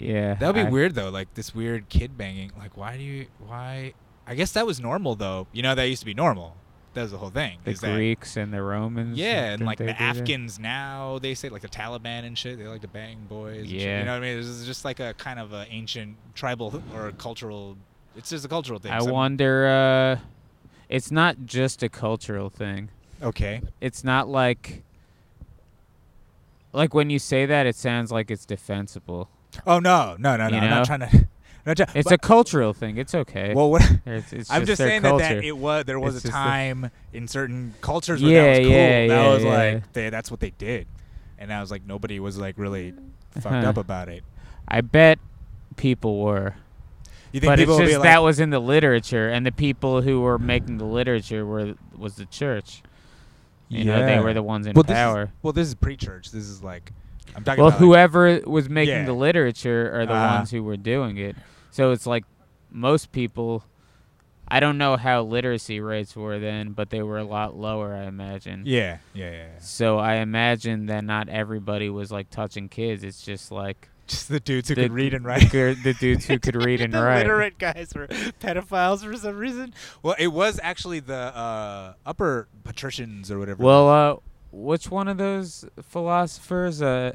yeah. 0.00 0.34
that 0.34 0.46
would 0.46 0.54
be 0.54 0.60
I- 0.66 0.70
weird 0.70 0.94
though, 0.94 1.10
like 1.10 1.34
this 1.34 1.54
weird 1.54 1.88
kid 1.88 2.16
banging. 2.18 2.52
Like, 2.58 2.76
why 2.76 2.96
do 2.96 3.02
you? 3.02 3.26
Why? 3.46 3.94
I 4.26 4.34
guess 4.34 4.52
that 4.52 4.66
was 4.66 4.80
normal 4.80 5.14
though. 5.14 5.46
You 5.52 5.62
know, 5.62 5.74
that 5.74 5.84
used 5.84 6.00
to 6.00 6.06
be 6.06 6.14
normal. 6.14 6.56
That 6.94 7.02
was 7.02 7.12
the 7.12 7.18
whole 7.18 7.30
thing. 7.30 7.58
The 7.64 7.70
is 7.72 7.80
that- 7.80 7.94
Greeks 7.94 8.36
and 8.36 8.52
the 8.52 8.62
Romans. 8.62 9.16
yeah, 9.18 9.52
and 9.52 9.64
like 9.64 9.78
the 9.78 9.84
that? 9.86 10.00
Afghans 10.00 10.58
now, 10.58 11.18
they 11.18 11.34
say 11.34 11.48
like 11.48 11.62
the 11.62 11.68
Taliban 11.68 12.24
and 12.24 12.36
shit. 12.36 12.58
They 12.58 12.66
like 12.66 12.80
to 12.80 12.88
bang 12.88 13.18
boys. 13.28 13.66
Yeah. 13.66 14.00
you 14.00 14.04
know 14.06 14.12
what 14.12 14.18
I 14.18 14.20
mean? 14.20 14.36
This 14.38 14.46
is 14.46 14.66
just 14.66 14.84
like 14.84 14.98
a 15.00 15.14
kind 15.14 15.38
of 15.38 15.52
a 15.52 15.66
ancient 15.70 16.16
tribal 16.34 16.82
or 16.94 17.12
cultural. 17.12 17.76
It's 18.16 18.30
just 18.30 18.44
a 18.44 18.48
cultural 18.48 18.78
thing. 18.80 18.90
I 18.92 19.00
Some- 19.00 19.12
wonder. 19.12 19.66
Uh, 19.68 20.24
it's 20.88 21.10
not 21.10 21.36
just 21.44 21.82
a 21.82 21.88
cultural 21.88 22.48
thing. 22.50 22.88
Okay. 23.22 23.60
It's 23.80 24.02
not 24.02 24.28
like. 24.28 24.82
Like 26.72 26.94
when 26.94 27.10
you 27.10 27.18
say 27.18 27.46
that, 27.46 27.66
it 27.66 27.76
sounds 27.76 28.10
like 28.12 28.30
it's 28.30 28.44
defensible. 28.44 29.28
Oh 29.66 29.78
no, 29.78 30.16
no, 30.18 30.36
no, 30.36 30.48
no! 30.48 30.56
You 30.56 30.62
I'm 30.62 30.70
know? 30.70 30.76
not 30.76 30.86
trying 30.86 31.00
to. 31.00 31.28
Not 31.66 31.80
It's 31.94 32.10
a 32.10 32.16
cultural 32.16 32.72
thing. 32.72 32.96
It's 32.96 33.14
okay. 33.14 33.52
well, 33.54 33.70
what? 33.70 33.82
it's, 34.06 34.32
it's 34.32 34.50
I'm 34.50 34.64
just 34.64 34.78
their 34.78 34.88
saying 34.88 35.02
culture. 35.02 35.22
that, 35.24 35.34
that 35.34 35.44
it 35.44 35.56
was 35.56 35.84
there 35.84 36.00
was 36.00 36.16
It's 36.16 36.24
a 36.24 36.28
just 36.28 36.36
time 36.36 36.90
in 37.12 37.28
certain 37.28 37.74
cultures 37.82 38.22
where 38.22 38.30
Yeah, 38.32 38.42
that 38.42 38.58
was 38.58 38.66
cool. 38.66 38.70
yeah, 38.76 39.06
that 39.06 39.06
yeah, 39.08 39.34
was 39.34 39.44
like 39.44 39.92
they, 39.92 40.08
that's 40.10 40.30
what 40.30 40.40
they 40.40 40.50
did, 40.50 40.86
and 41.38 41.52
I 41.52 41.60
was 41.60 41.70
like 41.70 41.84
nobody 41.86 42.20
was 42.20 42.38
like 42.38 42.54
really 42.56 42.94
fucked 43.32 43.46
Huh. 43.64 43.68
up 43.70 43.76
about 43.76 44.08
it. 44.08 44.24
I 44.66 44.80
bet 44.80 45.18
people 45.76 46.20
were. 46.20 46.54
You 47.32 47.40
think 47.40 47.50
But 47.50 47.58
it's 47.58 47.66
people 47.66 47.76
would 47.76 47.84
just 47.86 47.98
like, 47.98 48.04
that 48.08 48.22
was 48.22 48.40
in 48.40 48.48
the 48.48 48.60
literature, 48.60 49.28
and 49.28 49.44
the 49.44 49.52
people 49.52 50.00
who 50.00 50.22
were 50.22 50.38
making 50.38 50.78
the 50.78 50.86
literature 50.86 51.44
were 51.44 51.74
was 51.94 52.14
the 52.16 52.24
church. 52.24 52.82
You 53.68 53.84
know, 53.84 54.06
they 54.06 54.18
were 54.18 54.32
the 54.32 54.42
ones 54.42 54.66
in 54.66 54.72
well, 54.72 54.84
this 54.84 54.92
is- 54.92 54.96
power. 54.96 55.30
well, 55.42 55.52
this 55.52 55.68
is 55.68 55.74
pre-church. 55.74 56.30
This 56.30 56.44
is 56.44 56.62
like 56.62 56.90
I'm 57.36 57.44
talking 57.44 57.60
Well, 57.62 57.68
about. 57.68 57.80
like- 57.80 57.88
whoever 57.88 58.40
was 58.46 58.68
making 58.68 58.94
Yeah. 58.94 59.04
the 59.04 59.12
literature 59.12 59.90
are 59.94 60.06
the 60.06 60.12
Uh-huh. 60.14 60.36
ones 60.36 60.50
who 60.50 60.62
were 60.62 60.76
doing 60.76 61.16
it. 61.18 61.36
So 61.70 61.92
it's 61.92 62.06
like 62.06 62.24
most 62.70 63.12
people. 63.12 63.64
I 64.50 64.60
don't 64.60 64.78
know 64.78 64.96
how 64.96 65.22
literacy 65.24 65.78
rates 65.80 66.16
were 66.16 66.38
then, 66.38 66.72
but 66.72 66.88
they 66.88 67.02
were 67.02 67.18
a 67.18 67.24
lot 67.24 67.54
lower, 67.54 67.94
I 67.94 68.04
imagine. 68.04 68.62
yeah, 68.64 68.96
yeah, 69.12 69.30
yeah, 69.30 69.36
yeah. 69.36 69.46
So 69.60 69.98
I 69.98 70.14
imagine 70.16 70.86
that 70.86 71.04
not 71.04 71.28
everybody 71.28 71.90
was 71.90 72.10
like 72.10 72.30
touching 72.30 72.70
kids. 72.70 73.04
It's 73.04 73.22
just 73.22 73.52
like 73.52 73.90
Just 74.06 74.30
the 74.30 74.40
dudes 74.40 74.70
who 74.70 74.74
the, 74.74 74.84
could 74.84 74.92
read 74.94 75.12
and 75.12 75.22
write. 75.22 75.50
gir- 75.50 75.74
the 75.74 75.92
dudes 75.92 76.24
who 76.24 76.38
could 76.38 76.56
read 76.64 76.80
and 76.80 76.94
the 76.94 77.02
write. 77.02 77.18
literate 77.26 77.58
guys 77.58 77.92
were 77.94 78.06
pedophiles 78.40 79.04
for 79.04 79.14
some 79.18 79.36
reason. 79.36 79.74
Well, 80.02 80.16
it 80.18 80.28
was 80.28 80.58
actually 80.62 81.00
the 81.00 81.14
uh, 81.36 81.92
upper 82.06 82.48
patricians 82.64 83.30
or 83.30 83.38
whatever. 83.38 83.62
Well, 83.62 83.88
uh, 83.90 84.16
which 84.50 84.90
one 84.90 85.08
of 85.08 85.18
those 85.18 85.64
philosophers? 85.82 86.80
Uh, 86.82 87.12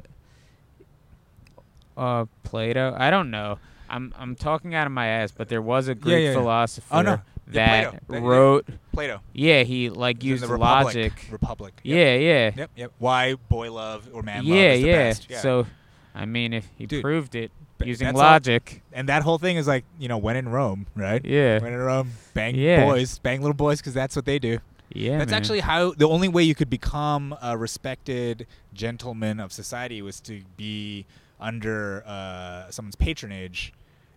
uh, 1.96 2.24
Plato. 2.42 2.94
I 2.98 3.10
don't 3.10 3.30
know. 3.30 3.58
I'm 3.88 4.12
I'm 4.18 4.34
talking 4.34 4.74
out 4.74 4.86
of 4.86 4.92
my 4.92 5.06
ass, 5.06 5.30
but 5.30 5.48
there 5.48 5.62
was 5.62 5.88
a 5.88 5.94
Greek 5.94 6.14
yeah, 6.22 6.28
yeah. 6.30 6.32
philosopher 6.32 6.94
Oh, 6.94 7.02
no. 7.02 7.20
Yeah, 7.52 7.90
that 7.90 8.06
Plato. 8.08 8.26
Wrote. 8.26 8.66
Plato 8.92 9.20
Yeah, 9.32 9.62
he 9.62 9.90
like 9.90 10.22
He's 10.22 10.30
used 10.30 10.42
the 10.44 10.48
Republic. 10.48 10.84
logic. 10.86 11.12
Republic. 11.30 11.80
Yep. 11.84 11.96
Yeah, 11.96 12.14
yeah, 12.16 12.50
Yep. 12.56 12.70
Yep. 12.76 12.92
Why 12.98 13.34
boy 13.34 13.70
love 13.70 14.08
or 14.12 14.22
man 14.22 14.38
love 14.38 14.46
yeah, 14.56 14.70
is 14.72 14.82
the 14.82 14.88
yeah. 14.88 14.96
best. 14.96 15.26
Yeah. 15.30 15.40
So, 15.40 15.66
I 16.14 16.24
mean, 16.24 16.52
if 16.54 16.66
he 16.76 16.86
Dude, 16.86 17.02
proved 17.02 17.34
it 17.34 17.52
using 17.84 18.06
that's 18.06 18.16
all- 18.18 18.22
logic, 18.24 18.82
and 18.92 19.08
that 19.10 19.22
whole 19.22 19.38
thing 19.38 19.56
is 19.58 19.66
like 19.68 19.84
you 19.98 20.08
know 20.08 20.16
when 20.18 20.36
in 20.36 20.48
Rome, 20.48 20.86
right? 20.96 21.22
yeah, 21.24 21.58
When 21.60 21.74
in 21.74 21.78
Rome, 21.78 22.12
bang 22.32 22.54
Yeah. 22.54 22.86
boys, 22.86 23.18
bang 23.18 23.40
little 23.42 23.54
boys, 23.54 23.78
because 23.80 23.92
that's 23.94 24.16
what 24.16 24.24
they 24.24 24.38
do. 24.38 24.58
Yeah. 24.94 25.18
That's 25.18 25.30
man. 25.30 25.36
actually 25.36 25.60
how 25.60 25.92
the 25.92 26.08
only 26.08 26.28
way 26.28 26.42
you 26.42 26.54
could 26.54 26.70
become 26.70 27.36
a 27.42 27.58
respected 27.58 28.46
gentleman 28.72 29.40
of 29.40 29.52
society 29.52 30.00
was 30.00 30.20
to 30.22 30.42
be 30.56 31.04
under 31.40 32.02
uh, 32.06 32.70
someone's 32.70 32.96
patronage, 32.96 33.72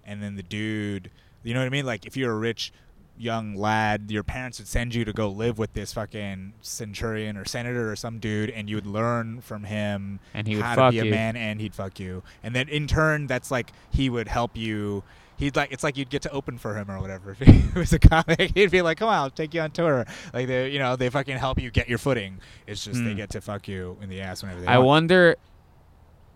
and 0.06 0.22
then 0.24 0.36
the 0.36 0.44
dude, 0.44 1.12
you 1.44 1.54
know 1.54 1.60
what 1.60 1.66
I 1.66 1.70
mean? 1.70 1.86
Like 1.86 2.06
if 2.06 2.16
you're 2.16 2.32
a 2.32 2.38
rich 2.38 2.72
young 3.18 3.56
lad, 3.56 4.12
your 4.12 4.24
parents 4.24 4.60
would 4.60 4.68
send 4.68 4.94
you 4.94 5.04
to 5.04 5.12
go 5.12 5.28
live 5.28 5.58
with 5.58 5.74
this 5.74 5.94
fucking 5.94 6.54
centurion 6.62 7.36
or 7.36 7.46
senator 7.46 7.92
or 7.92 7.96
some 7.96 8.20
dude, 8.20 8.50
and 8.52 8.70
you 8.70 8.76
would 8.76 8.86
learn 8.86 9.42
from 9.42 9.64
him 9.64 10.20
and 10.34 10.48
he 10.48 10.56
would 10.56 10.64
how 10.64 10.76
to 10.76 10.92
be 10.92 10.98
you. 10.98 11.04
a 11.04 11.10
man, 11.10 11.36
and 11.36 11.60
he'd 11.60 11.74
fuck 11.74 12.00
you. 12.00 12.24
And 12.44 12.56
then 12.56 12.70
in 12.70 12.88
turn, 12.88 13.28
that's 13.28 13.52
like 13.52 13.72
he 13.90 14.10
would 14.10 14.28
help 14.28 14.56
you 14.56 15.04
he'd 15.38 15.56
like 15.56 15.72
it's 15.72 15.84
like 15.84 15.98
you'd 15.98 16.10
get 16.10 16.22
to 16.24 16.32
open 16.32 16.58
for 16.58 16.76
him 16.76 16.90
or 16.92 17.00
whatever. 17.00 17.32
If 17.40 17.48
he 17.74 17.80
was 17.80 17.94
a 17.94 18.00
comic, 18.00 18.52
he'd 18.56 18.72
be 18.72 18.82
like, 18.82 18.98
"Come 18.98 19.10
on, 19.10 19.16
I'll 19.16 19.30
take 19.30 19.54
you 19.54 19.62
on 19.62 19.72
tour." 19.72 20.06
Like 20.34 20.48
they, 20.48 20.70
you 20.70 20.80
know, 20.80 20.96
they 20.96 21.10
fucking 21.10 21.38
help 21.38 21.62
you 21.62 21.70
get 21.72 21.88
your 21.88 21.98
footing. 21.98 22.40
It's 22.66 22.84
just 22.84 23.04
they 23.04 23.12
Hmm. 23.12 23.18
get 23.18 23.30
to 23.32 23.42
fuck 23.42 23.68
you 23.68 23.98
in 24.02 24.10
the 24.10 24.22
ass 24.22 24.42
whenever 24.44 24.62
they 24.62 24.68
I 24.68 24.78
want. 24.78 24.88
wonder 24.88 25.36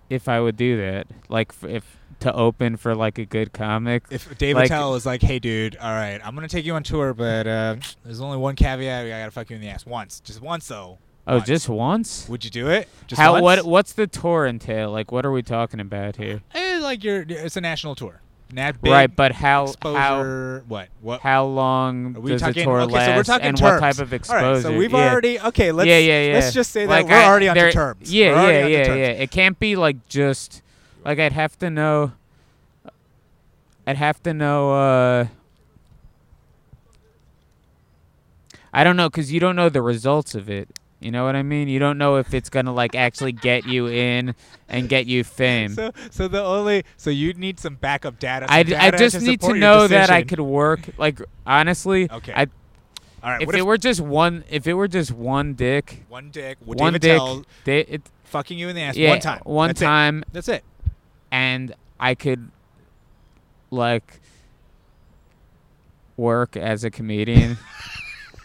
if 0.10 0.28
I 0.28 0.40
would 0.40 0.58
do 0.58 0.78
that, 0.78 1.08
like 1.30 1.54
if 1.64 1.98
to 2.20 2.32
open 2.34 2.78
for 2.78 2.94
like 2.94 3.18
a 3.18 3.26
good 3.26 3.52
comic. 3.54 4.04
If 4.12 4.38
Dave 4.38 4.56
like- 4.56 4.66
Attell 4.66 4.92
was 4.92 5.06
like, 5.06 5.22
"Hey, 5.22 5.40
dude, 5.40 5.76
all 5.78 5.92
right, 5.92 6.20
I'm 6.24 6.36
gonna 6.36 6.48
take 6.48 6.66
you 6.66 6.76
on 6.76 6.84
tour, 6.84 7.14
but 7.14 7.48
uh, 7.48 7.76
there's 8.04 8.22
only 8.22 8.38
one 8.38 8.56
caveat. 8.56 9.06
I 9.06 9.10
gotta 9.10 9.32
fuck 9.32 9.50
you 9.50 9.56
in 9.56 9.62
the 9.62 9.70
ass 9.70 9.86
once, 9.86 10.20
just 10.20 10.42
once 10.42 10.68
though." 10.68 11.00
oh, 11.28 11.36
once. 11.38 11.48
just 11.48 11.70
once. 11.70 12.28
Would 12.30 12.44
you 12.44 12.52
do 12.52 12.68
it? 12.70 12.90
Just 13.08 13.20
How 13.22 13.34
once? 13.34 13.44
what 13.44 13.66
what's 13.66 13.94
the 13.94 14.06
tour 14.08 14.46
entail? 14.46 14.92
Like 14.92 15.12
what 15.12 15.26
are 15.26 15.32
we 15.32 15.42
talking 15.42 15.80
about 15.80 16.18
here? 16.18 16.42
Eh, 16.54 16.80
like 16.82 17.04
you're, 17.04 17.26
it's 17.28 17.56
a 17.58 17.62
national 17.62 17.96
tour. 17.96 18.22
Nat 18.54 18.82
big 18.82 18.92
right, 18.92 19.16
but 19.16 19.32
how 19.32 19.74
how 19.82 20.60
what? 20.68 20.90
What? 21.02 21.22
how 21.22 21.46
long 21.46 22.18
Are 22.18 22.20
we 22.20 22.32
does 22.32 22.42
talking? 22.42 22.56
the 22.56 22.64
tour 22.66 22.82
okay, 22.82 22.94
last 22.94 23.06
so 23.06 23.16
we're 23.16 23.24
talking 23.24 23.48
and 23.48 23.58
terms. 23.58 23.82
what 23.82 23.94
type 23.96 24.00
of 24.00 24.14
exposure? 24.14 24.46
All 24.46 24.54
right, 24.54 24.62
so 24.62 24.78
we've 24.78 24.92
yeah. 24.92 25.10
already 25.12 25.40
okay. 25.40 25.72
Let's 25.72 25.88
yeah, 25.88 25.98
yeah, 26.00 26.28
yeah. 26.28 26.34
let's 26.34 26.54
just 26.54 26.72
say 26.72 26.86
that 26.86 26.90
Like, 26.92 27.08
we're 27.08 27.14
I- 27.16 27.26
already 27.26 27.48
on 27.48 27.56
there- 27.56 27.72
terms. 27.72 28.12
Yeah, 28.14 28.34
We're 28.34 28.52
yeah, 28.52 28.68
yeah, 28.68 28.94
yeah. 28.94 29.08
It 29.24 29.32
can't 29.32 29.58
be 29.58 29.76
like 29.76 30.06
just 30.08 30.62
like 31.06 31.18
I'd 31.20 31.32
have 31.34 31.58
to 31.60 31.70
know. 31.70 32.12
I'd 33.88 33.98
have 33.98 34.22
to 34.24 34.34
know. 34.34 34.72
uh 34.74 35.26
I 38.74 38.84
don't 38.84 38.96
know 38.96 39.10
because 39.10 39.32
you 39.32 39.40
don't 39.40 39.56
know 39.56 39.70
the 39.70 39.82
results 39.82 40.34
of 40.36 40.50
it. 40.50 40.70
You 41.02 41.10
know 41.12 41.26
what 41.26 41.36
I 41.36 41.42
mean? 41.42 41.68
You 41.68 41.80
don't 41.80 41.98
know 41.98 42.18
if 42.18 42.34
it's 42.34 42.50
gonna 42.50 42.72
like 42.74 42.96
actually 42.96 43.32
get 43.32 43.66
you 43.66 43.88
in 43.88 44.36
and 44.70 44.88
get 44.88 45.08
you 45.08 45.24
fame. 45.24 45.74
So, 45.74 45.92
so 46.12 46.28
the 46.28 46.44
only 46.44 46.84
so 46.96 47.10
you'd 47.10 47.40
need 47.40 47.60
some 47.60 47.74
backup 47.76 48.20
data. 48.20 48.46
some 48.48 48.56
I, 48.56 48.64
data 48.64 48.96
I 48.96 48.98
just 48.98 49.20
need 49.20 49.40
to 49.40 49.46
support 49.46 49.58
your 49.58 49.68
know 49.68 49.88
that 49.88 50.12
I 50.12 50.22
could 50.22 50.40
work. 50.40 50.82
Like 51.00 51.20
honestly, 51.46 52.08
Okay. 52.12 52.34
I, 52.36 52.46
All 53.24 53.32
right. 53.32 53.42
if 53.42 53.48
what 53.48 53.56
it 53.56 53.66
were 53.66 53.78
just 53.80 54.00
one, 54.00 54.44
if 54.48 54.68
it 54.68 54.76
were 54.76 54.88
just 54.88 55.12
one 55.12 55.56
dick, 55.56 56.06
one 56.08 56.30
dick, 56.30 56.60
well, 56.64 56.78
one 56.78 56.94
David 56.94 57.02
dick, 57.02 57.18
Tell 57.18 57.94
it, 57.96 58.02
fucking 58.26 58.60
you 58.60 58.70
in 58.70 58.76
the 58.76 58.82
ass 58.84 58.96
yeah, 58.96 59.10
one 59.10 59.20
time. 59.20 59.42
one 59.44 59.68
That's 59.70 59.82
it. 59.82 59.86
time, 59.86 60.24
That's 60.32 60.48
it. 60.50 60.64
and 61.32 61.74
I 62.00 62.14
could 62.14 62.52
like 63.72 64.22
work 66.16 66.56
as 66.56 66.84
a 66.84 66.92
comedian. 66.92 67.58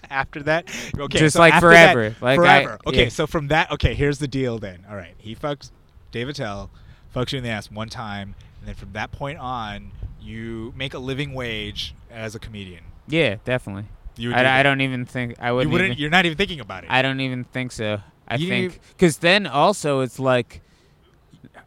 After 0.10 0.42
that, 0.44 0.68
okay, 0.98 1.18
Just 1.18 1.34
so 1.34 1.40
like 1.40 1.54
after 1.54 1.70
that- 1.70 1.92
forever. 1.92 2.16
Like 2.20 2.38
I- 2.40 2.62
forever. 2.64 2.78
okay, 2.86 3.02
yeah. 3.04 3.08
so 3.08 3.26
from 3.26 3.48
that, 3.48 3.70
okay, 3.72 3.94
here's 3.94 4.18
the 4.18 4.28
deal. 4.28 4.58
Then, 4.58 4.84
all 4.88 4.96
right, 4.96 5.14
he 5.18 5.34
fucks 5.34 5.70
Dave 6.12 6.28
Attell, 6.28 6.70
fucks 7.14 7.32
you 7.32 7.38
in 7.38 7.44
the 7.44 7.50
ass 7.50 7.70
one 7.70 7.88
time, 7.88 8.34
and 8.60 8.68
then 8.68 8.74
from 8.74 8.92
that 8.92 9.12
point 9.12 9.38
on, 9.38 9.90
you 10.20 10.72
make 10.76 10.94
a 10.94 10.98
living 10.98 11.34
wage 11.34 11.94
as 12.10 12.34
a 12.34 12.38
comedian. 12.38 12.82
yeah, 13.08 13.36
definitely. 13.44 13.84
You 14.18 14.32
I, 14.34 14.42
do 14.42 14.48
I 14.48 14.62
don't 14.62 14.80
even 14.80 15.04
think 15.04 15.34
I 15.38 15.52
would. 15.52 15.64
You 15.66 15.70
wouldn't, 15.70 15.90
even, 15.92 16.00
you're 16.00 16.10
not 16.10 16.24
even 16.24 16.38
thinking 16.38 16.58
about 16.60 16.84
it. 16.84 16.90
I 16.90 17.02
don't 17.02 17.20
even 17.20 17.44
think 17.44 17.70
so. 17.70 18.00
I 18.26 18.36
You 18.36 18.48
think 18.48 18.80
because 18.96 19.18
then 19.18 19.46
also 19.46 20.00
it's 20.00 20.18
like, 20.18 20.62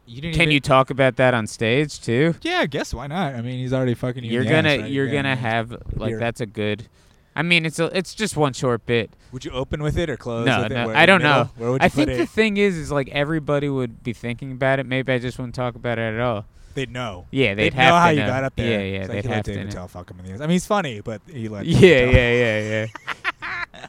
you 0.08 0.22
didn't 0.22 0.34
can 0.34 0.44
even, 0.44 0.54
you 0.54 0.60
talk 0.60 0.90
about 0.90 1.18
that 1.18 1.34
on 1.36 1.46
stage 1.46 2.02
too? 2.02 2.34
Yeah, 2.42 2.60
I 2.60 2.66
guess 2.66 2.92
why 2.94 3.06
not? 3.08 3.36
I 3.36 3.42
mean, 3.42 3.60
he's 3.60 3.72
already 3.72 3.94
fucking 3.94 4.24
you. 4.24 4.32
You're 4.32 4.42
in 4.42 4.48
the 4.48 4.54
gonna 4.54 4.70
ass, 4.70 4.80
right? 4.82 4.92
you're 4.92 5.06
Yeah, 5.06 5.14
gonna 5.14 5.36
have 5.36 5.72
like 5.96 6.10
Here. 6.10 6.20
that's 6.20 6.42
a 6.42 6.46
good. 6.48 6.88
I 7.36 7.42
mean, 7.42 7.66
it's 7.66 7.80
a 7.80 7.86
it's 7.98 8.14
just 8.16 8.36
one 8.36 8.54
short 8.54 8.86
bit. 8.86 9.12
Would 9.32 9.46
you 9.46 9.52
open 9.52 9.82
with 9.84 9.98
it 9.98 10.10
or 10.10 10.18
close? 10.18 10.46
No, 10.46 10.64
with 10.64 10.72
it? 10.72 10.76
no, 10.76 10.88
Where- 10.88 10.96
I 10.98 11.06
don't 11.06 11.22
middle? 11.22 11.44
know. 11.46 11.50
Where 11.58 11.72
would 11.72 11.82
you 11.82 11.86
I 11.86 11.90
put 11.90 11.96
think 11.96 12.10
it? 12.10 12.18
the 12.18 12.26
thing 12.26 12.58
is, 12.58 12.76
is 12.78 12.92
like 12.92 13.10
everybody 13.10 13.70
would 13.70 14.04
be 14.04 14.14
thinking 14.14 14.52
about 14.54 14.80
it. 14.80 14.86
Maybe 14.86 15.14
I 15.14 15.20
just 15.20 15.38
wouldn't 15.38 15.56
talk 15.56 15.76
about 15.76 16.00
it 16.00 16.14
at 16.16 16.20
all. 16.20 16.46
They'd 16.74 16.92
know. 16.92 17.26
Yeah, 17.32 17.56
they'd, 17.56 17.66
They'd 17.66 17.74
have 17.76 17.90
know 17.90 17.96
to 17.96 18.00
how 18.00 18.10
you 18.10 18.20
got 18.20 18.44
up 18.44 18.56
there. 18.56 18.80
Yeah, 18.82 19.00
yeah, 19.00 19.08
they'd 19.08 19.26
let 19.26 19.36
have 19.36 19.44
to. 19.46 19.64
Know. 19.66 19.70
Tell 19.72 19.88
fuck 19.88 20.10
him 20.12 20.20
in 20.20 20.26
the 20.26 20.32
ass. 20.34 20.40
I 20.42 20.44
mean, 20.44 20.52
he's 20.52 20.66
funny, 20.68 21.02
but 21.02 21.22
he 21.32 21.48
let. 21.50 21.66
Yeah, 21.68 21.80
Tell- 22.06 22.14
yeah, 22.14 22.32
yeah, 22.34 22.88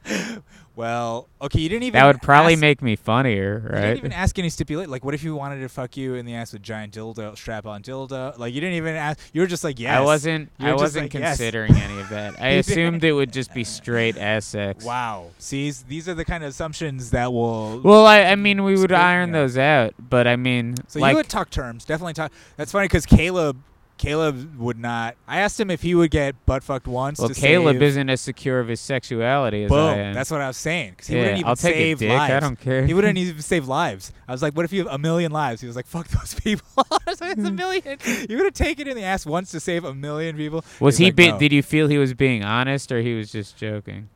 yeah. 0.07 0.37
Well, 0.81 1.29
okay, 1.43 1.61
you 1.61 1.69
didn't 1.69 1.83
even. 1.83 2.01
That 2.01 2.07
would 2.07 2.23
probably 2.23 2.55
ask, 2.55 2.61
make 2.63 2.81
me 2.81 2.97
funnier, 2.97 3.69
right? 3.71 3.81
You 3.81 3.87
didn't 3.89 3.99
even 3.99 4.13
ask 4.13 4.39
any 4.39 4.49
stipulate. 4.49 4.89
Like, 4.89 5.05
what 5.05 5.13
if 5.13 5.23
you 5.23 5.37
wanted 5.37 5.61
to 5.61 5.69
fuck 5.69 5.95
you 5.95 6.15
in 6.15 6.25
the 6.25 6.35
ass 6.35 6.55
with 6.55 6.63
giant 6.63 6.95
dildo, 6.95 7.37
strap-on 7.37 7.83
dildo? 7.83 8.39
Like, 8.39 8.55
you 8.55 8.63
didn't 8.63 8.77
even 8.77 8.97
ask. 8.97 9.21
You 9.35 9.43
were 9.43 9.47
just 9.47 9.63
like, 9.63 9.79
yes. 9.79 9.95
I 9.95 10.01
wasn't. 10.01 10.49
I 10.59 10.73
wasn't 10.73 11.13
like, 11.13 11.21
yes. 11.21 11.37
considering 11.37 11.77
any 11.77 12.01
of 12.01 12.09
that. 12.09 12.41
I 12.41 12.53
assumed 12.53 13.05
it 13.05 13.13
would 13.13 13.31
just 13.31 13.53
be 13.53 13.63
straight 13.63 14.17
ass 14.17 14.47
sex. 14.47 14.83
Wow. 14.83 15.27
See, 15.39 15.71
these 15.71 16.09
are 16.09 16.15
the 16.15 16.25
kind 16.25 16.43
of 16.43 16.49
assumptions 16.49 17.11
that 17.11 17.31
will. 17.31 17.83
Well, 17.83 18.07
I, 18.07 18.23
I 18.23 18.37
mean, 18.37 18.65
we 18.65 18.79
would 18.79 18.91
iron 18.91 19.29
yeah. 19.29 19.41
those 19.41 19.59
out, 19.59 19.93
but 19.99 20.27
I 20.27 20.37
mean, 20.37 20.77
so 20.89 20.99
like, 20.99 21.11
you 21.11 21.17
would 21.17 21.29
talk 21.29 21.51
terms. 21.51 21.85
Definitely 21.85 22.15
talk. 22.15 22.33
That's 22.57 22.73
funny 22.73 22.87
because 22.87 23.05
Caleb. 23.05 23.59
Caleb 24.01 24.59
would 24.59 24.79
not. 24.79 25.15
I 25.29 25.41
asked 25.41 25.61
him 25.61 25.71
if 25.71 25.83
he 25.83 25.95
would 25.95 26.11
get 26.11 26.35
butt 26.47 26.65
fucked 26.65 26.89
once. 26.89 27.19
well, 27.19 27.29
to 27.29 27.35
Caleb 27.35 27.75
save, 27.75 27.83
isn't 27.83 28.09
as 28.09 28.23
secure 28.23 28.59
of 28.59 28.69
his 28.69 28.81
sexuality 28.81 29.65
as 29.65 29.69
Boom. 29.69 29.79
I 29.79 29.99
am. 29.99 30.15
That's 30.15 30.31
what 30.31 30.41
I 30.41 30.47
was 30.47 30.57
saying. 30.57 30.95
'cause 30.97 31.09
he 31.09 31.17
yeah, 31.17 31.21
wouldn't 31.21 31.39
even 31.41 31.49
I'll 31.51 31.57
take 31.57 31.75
save 31.75 31.97
a 31.99 32.01
dick. 32.01 32.09
lives. 32.09 32.33
I 32.33 32.41
don't 32.41 32.59
care. 32.59 32.87
He 32.87 32.95
wouldn't 32.95 33.19
even 33.19 33.43
save 33.43 33.69
lives. 33.69 34.11
I 34.27 34.33
was 34.33 34.41
like, 34.41 34.55
what 34.55 34.65
if 34.65 34.73
you 34.73 34.85
have 34.85 34.95
a 34.95 34.97
million 34.97 35.33
lives? 35.33 35.61
He 35.61 35.67
was 35.67 35.77
like, 35.77 35.87
fuck 35.87 36.09
those 36.09 36.33
people. 36.33 36.67
I 36.91 36.99
was 37.07 37.21
like, 37.21 37.33
it's 37.33 37.47
a 37.47 37.51
hmm. 37.51 37.57
million. 37.57 37.99
You 38.31 38.39
would 38.39 38.47
have 38.47 38.55
taken 38.55 38.89
it 38.89 38.93
in 38.93 38.97
the 38.97 39.05
ass 39.05 39.27
once 39.27 39.51
to 39.51 39.61
save 39.61 39.85
a 39.85 39.93
million 39.93 40.35
people. 40.35 40.65
was 40.81 40.97
He's 40.97 40.99
he? 40.99 41.05
like, 41.11 41.17
be- 41.17 41.31
"No." 41.33 41.39
Did 41.39 41.53
you 41.53 41.63
feel 41.63 41.87
he 41.89 41.99
was 41.99 42.15
being 42.15 42.43
honest, 42.43 42.91
or 42.91 43.03
he 43.03 43.13
was 43.13 43.31
just 43.31 43.59
joking? 43.59 44.09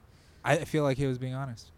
I 0.43 0.65
feel 0.65 0.83
like 0.83 0.97
he 0.97 1.07
was 1.07 1.19
being 1.19 1.35
honest. 1.35 1.69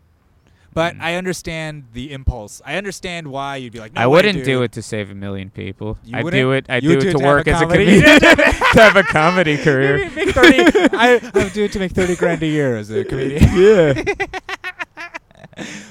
But 0.74 0.94
Mm. 0.96 1.00
I 1.00 1.14
understand 1.14 1.84
the 1.94 2.12
impulse. 2.12 2.60
I 2.64 2.76
understand 2.76 3.28
why 3.28 3.56
you'd 3.56 3.72
be 3.72 3.78
like, 3.78 3.94
no 3.94 4.00
I 4.02 4.06
wouldn't 4.06 4.44
do 4.44 4.62
it 4.62 4.72
to 4.72 4.82
save 4.82 5.10
a 5.10 5.14
million 5.14 5.48
people. 5.50 5.96
You 6.04 6.18
I'd 6.18 6.24
wouldn't? 6.24 6.38
do 6.40 6.52
it. 6.52 6.66
I'd 6.68 6.82
You 6.82 6.90
do 6.90 6.98
it 6.98 7.00
do 7.00 7.04
to 7.12 7.16
it 7.16 7.18
to 7.20 7.24
work 7.24 7.48
as 7.48 7.62
a 7.62 7.66
comedian, 7.66 8.02
to 8.20 8.80
have 8.82 8.96
a 8.96 9.02
comedy 9.02 9.56
career. 9.56 10.10
Make 10.10 10.30
30. 10.30 10.58
I, 10.96 11.20
I 11.34 11.38
would 11.44 11.52
do 11.54 11.64
it 11.64 11.72
to 11.72 11.78
make 11.78 11.92
30 11.92 12.16
grand 12.16 12.42
a 12.42 12.46
year 12.46 12.76
as 12.76 12.90
a 12.90 13.04
comedian. 13.04 13.42
yeah. 13.56 14.02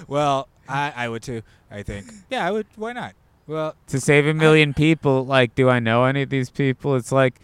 well, 0.08 0.48
I, 0.68 0.94
I 0.96 1.10
would 1.10 1.24
too, 1.24 1.42
I 1.72 1.84
think. 1.84 2.06
Yeah, 2.30 2.46
I 2.46 2.52
would. 2.52 2.68
Why 2.76 2.94
not? 2.94 3.14
Well, 3.48 3.76
to 3.88 4.00
save 4.00 4.26
a 4.28 4.34
million 4.34 4.74
people, 4.74 5.26
like, 5.26 5.54
do 5.56 5.70
I 5.70 5.80
know 5.80 6.06
any 6.06 6.24
of 6.24 6.30
these 6.30 6.50
people? 6.50 6.96
It's 6.96 7.12
like, 7.12 7.40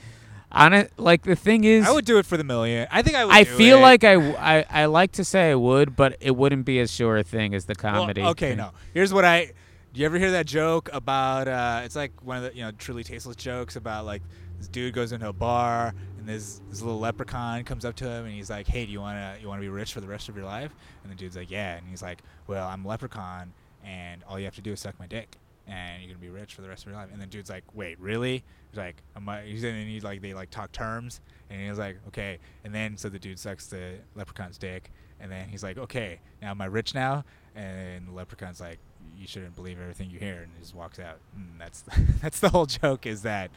on 0.52 0.74
it. 0.74 0.92
Like 0.98 1.24
the 1.24 1.36
thing 1.36 1.64
is, 1.64 1.88
I 1.88 1.92
would 1.92 2.06
do 2.06 2.18
it 2.18 2.26
for 2.26 2.38
the 2.38 2.44
million. 2.44 2.88
I 2.92 3.02
think 3.02 3.16
I 3.16 3.26
would 3.26 3.34
I 3.34 3.44
feel 3.44 3.78
it. 3.80 3.82
like 3.82 4.04
I 4.04 4.86
like 4.86 5.12
to 5.14 5.24
say 5.24 5.52
I 5.52 5.56
would, 5.56 5.96
but 5.96 6.18
it 6.20 6.32
wouldn't 6.36 6.66
be 6.66 6.80
as 6.80 6.92
sure 6.92 7.18
a 7.18 7.24
thing 7.24 7.54
as 7.54 7.66
the 7.66 7.76
Well, 7.82 7.94
comedy. 7.94 8.22
okay, 8.22 8.50
thing. 8.50 8.58
no. 8.58 8.72
Here's 8.94 9.14
what 9.14 9.26
I. 9.26 9.52
Do 9.94 10.00
you 10.00 10.06
ever 10.06 10.18
hear 10.18 10.32
that 10.32 10.46
joke 10.46 10.90
about? 10.94 11.48
Uh, 11.48 11.82
it's 11.84 11.96
like 11.96 12.12
one 12.24 12.38
of 12.38 12.44
the 12.44 12.56
you 12.56 12.64
know 12.64 12.72
truly 12.72 13.04
tasteless 13.04 13.36
jokes 13.36 13.76
about 13.76 14.06
like 14.06 14.22
this 14.58 14.68
dude 14.68 14.94
goes 14.94 15.12
into 15.12 15.28
a 15.28 15.34
bar 15.34 15.94
and 16.18 16.28
this 16.30 16.62
this 16.70 16.82
little 16.82 17.00
leprechaun 17.00 17.64
comes 17.66 17.84
up 17.84 17.96
to 17.96 18.06
him 18.10 18.26
and 18.26 18.34
he's 18.34 18.50
like, 18.50 18.68
"Hey, 18.68 18.86
do 18.86 18.92
you 18.92 19.02
wanna 19.02 19.36
you 19.42 19.48
wanna 19.50 19.62
be 19.62 19.70
rich 19.70 19.92
for 19.94 20.00
the 20.02 20.08
rest 20.08 20.30
of 20.30 20.36
your 20.38 20.46
life?" 20.46 20.72
And 21.04 21.12
the 21.12 21.16
dude's 21.18 21.36
like, 21.36 21.52
"Yeah," 21.52 21.76
and 21.76 21.86
he's 21.90 22.02
like, 22.02 22.20
"Well, 22.48 22.68
I'm 22.68 22.86
a 22.86 22.88
leprechaun 22.88 23.52
and 23.84 24.24
all 24.30 24.38
you 24.40 24.46
have 24.46 24.56
to 24.56 24.62
do 24.62 24.72
is 24.74 24.80
suck 24.80 24.98
my 25.00 25.08
dick." 25.08 25.36
And 25.67 26.02
you're 26.02 26.13
gonna 26.13 26.19
be 26.19 26.30
rich 26.30 26.54
for 26.56 26.62
the 26.62 26.69
rest 26.69 26.84
of 26.84 26.91
your 26.91 27.00
life. 27.00 27.10
And 27.12 27.21
the 27.21 27.26
dude's 27.28 27.50
like, 27.50 27.63
"Wait, 27.74 28.00
really?" 28.00 28.43
He's 28.69 28.78
like, 28.78 28.97
"Am 29.15 29.28
I?" 29.30 29.43
He's 29.43 29.63
and 29.63 29.88
he's 29.88 30.04
like, 30.04 30.21
they 30.21 30.34
like 30.34 30.50
talk 30.50 30.71
terms, 30.71 31.21
and 31.50 31.67
he's 31.67 31.78
like, 31.78 31.97
"Okay." 32.08 32.39
And 32.63 32.74
then 32.74 32.97
so 32.97 33.10
the 33.10 33.19
dude 33.19 33.39
sucks 33.39 33.67
the 33.67 33.95
leprechaun's 34.15 34.58
dick, 34.58 34.91
and 35.19 35.32
then 35.32 35.50
he's 35.50 35.63
like, 35.63 35.78
"Okay, 35.78 36.19
now 36.41 36.52
am 36.52 36.62
I 36.62 36.65
rich 36.65 36.93
now?" 36.93 37.24
And 37.56 38.08
the 38.08 38.12
leprechaun's 38.12 38.60
like, 38.60 38.80
"You 39.17 39.28
shouldn't 39.28 39.56
believe 39.56 39.80
everything 39.80 40.10
you 40.10 40.19
hear," 40.19 40.41
and 40.41 40.52
he 40.54 40.62
just 40.62 40.76
walks 40.76 41.00
out. 41.00 41.19
And 41.36 41.60
that's 41.60 41.84
that's 42.21 42.39
the 42.39 42.50
whole 42.50 42.65
joke 42.65 43.06
is 43.06 43.21
that 43.21 43.52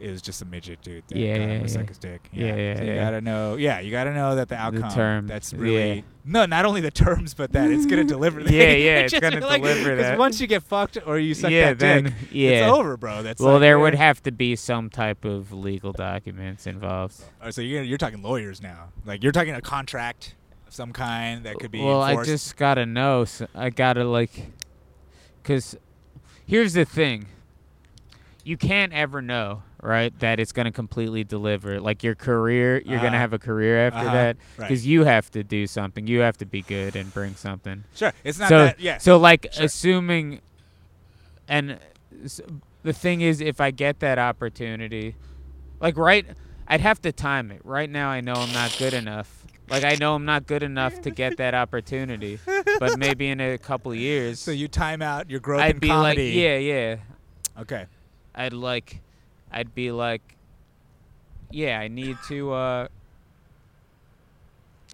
was 0.00 0.20
just 0.22 0.42
a 0.42 0.44
midget 0.44 0.82
dude. 0.82 1.04
That 1.08 1.16
Yeah, 1.18 1.36
yeah, 1.36 1.60
yeah. 1.60 1.66
suck 1.66 1.88
his 1.88 1.98
dick. 1.98 2.28
Yeah, 2.32 2.54
yeah, 2.56 2.76
So 2.76 2.82
you 2.84 2.94
gotta 2.94 3.20
know. 3.20 3.56
Yeah, 3.56 3.80
you 3.80 3.90
gotta 3.90 4.12
know 4.12 4.34
that 4.36 4.48
the 4.48 4.56
outcome. 4.56 4.90
term, 4.90 5.26
That's 5.26 5.52
yeah. 5.52 5.58
really 5.60 6.04
no, 6.26 6.46
not 6.46 6.64
only 6.64 6.80
the 6.80 6.90
terms, 6.90 7.34
but 7.34 7.52
that 7.52 7.70
it's 7.70 7.86
gonna 7.86 8.04
deliver. 8.16 8.42
that. 8.42 8.52
Yeah, 8.52 8.72
yeah, 8.72 8.98
it's 9.00 9.18
gonna 9.18 9.40
like- 9.40 9.62
deliver 9.62 9.90
'cause 9.96 10.02
that. 10.02 10.18
once 10.18 10.40
you 10.40 10.46
get 10.46 10.62
fucked 10.62 10.98
or 11.06 11.18
you 11.18 11.34
suck 11.34 11.50
yeah, 11.50 11.68
that 11.74 11.78
then 11.78 12.04
dick, 12.04 12.14
yeah. 12.32 12.50
it's 12.68 12.72
over, 12.76 12.96
bro. 12.96 13.22
That's 13.22 13.40
well, 13.40 13.54
like, 13.54 13.60
there 13.60 13.78
would 13.78 13.94
have 13.94 14.22
to 14.24 14.32
be 14.32 14.56
some 14.56 14.90
type 14.90 15.24
of 15.24 15.52
legal 15.52 15.92
documents 15.92 16.66
involved. 16.66 17.22
Oh, 17.42 17.50
so 17.50 17.60
you're 17.60 17.82
you're 17.82 17.98
talking 17.98 18.22
lawyers 18.22 18.60
now. 18.62 18.88
Like 19.04 19.22
you're 19.22 19.32
talking 19.32 19.54
a 19.54 19.60
contract 19.62 20.34
of 20.66 20.74
some 20.74 20.92
kind 20.92 21.44
that 21.44 21.56
could 21.58 21.70
be. 21.70 21.80
well, 21.82 22.04
enforced. 22.04 22.28
I 22.30 22.32
just 22.32 22.56
gotta 22.56 22.84
know. 22.86 23.24
So 23.26 23.46
I 23.54 23.70
gotta 23.70 24.04
like, 24.04 24.50
cause 25.44 25.76
here's 26.46 26.72
the 26.72 26.84
thing. 26.84 27.26
You 28.46 28.56
can't 28.58 28.92
ever 28.92 29.22
know, 29.22 29.62
right? 29.84 30.18
That 30.20 30.40
it's 30.40 30.50
gonna 30.52 30.72
completely 30.72 31.24
deliver. 31.24 31.78
Like 31.80 32.02
your 32.02 32.14
career, 32.14 32.80
you're 32.84 32.96
Uh-huh. 32.96 33.04
gonna 33.06 33.18
have 33.18 33.32
a 33.34 33.38
career 33.38 33.86
after 33.88 33.98
Uh-huh. 34.00 34.12
that, 34.12 34.36
Right. 34.56 34.68
because 34.68 34.86
you 34.86 35.04
have 35.04 35.30
to 35.32 35.44
do 35.44 35.66
something. 35.66 36.06
You 36.06 36.20
have 36.20 36.36
to 36.38 36.46
be 36.46 36.62
good 36.62 36.96
and 36.96 37.12
bring 37.12 37.34
something. 37.36 37.84
sure. 37.94 38.12
It's 38.24 38.38
not 38.38 38.48
so, 38.48 38.58
that. 38.66 38.80
Yeah. 38.80 38.98
so 38.98 39.18
like 39.18 39.46
Sure. 39.52 39.64
assuming, 39.66 40.40
and 41.48 41.78
s- 42.24 42.40
the 42.82 42.92
thing 42.92 43.20
is, 43.20 43.40
if 43.40 43.60
I 43.60 43.70
get 43.70 44.00
that 44.00 44.18
opportunity, 44.18 45.16
like 45.80 45.96
right, 45.98 46.26
I'd 46.66 46.80
have 46.80 47.00
to 47.02 47.12
time 47.12 47.50
it. 47.50 47.60
Right 47.64 47.90
now, 47.90 48.08
I 48.08 48.20
know 48.22 48.32
I'm 48.34 48.52
not 48.52 48.74
good 48.78 48.94
enough. 48.94 49.44
Like 49.68 49.84
I 49.84 49.96
know 50.00 50.14
I'm 50.14 50.24
not 50.24 50.46
good 50.46 50.62
enough 50.62 51.00
to 51.02 51.10
get 51.10 51.36
that 51.38 51.54
opportunity, 51.54 52.38
but 52.78 52.98
maybe 52.98 53.28
in 53.28 53.40
a 53.40 53.58
couple 53.58 53.92
of 53.92 53.98
years, 53.98 54.38
so 54.40 54.50
you 54.50 54.68
time 54.68 55.00
out 55.02 55.30
your 55.30 55.40
growth 55.40 55.60
I'd 55.60 55.80
be 55.80 55.88
comedy. 55.88 56.28
like, 56.28 56.42
yeah, 56.42 56.56
yeah. 56.58 56.96
Okay. 57.60 57.86
I'd 58.34 58.52
like, 58.52 59.00
I'd 59.54 59.74
be 59.74 59.92
like, 59.92 60.36
yeah, 61.50 61.78
I 61.78 61.88
need 61.88 62.18
to. 62.28 62.52
Uh, 62.52 62.88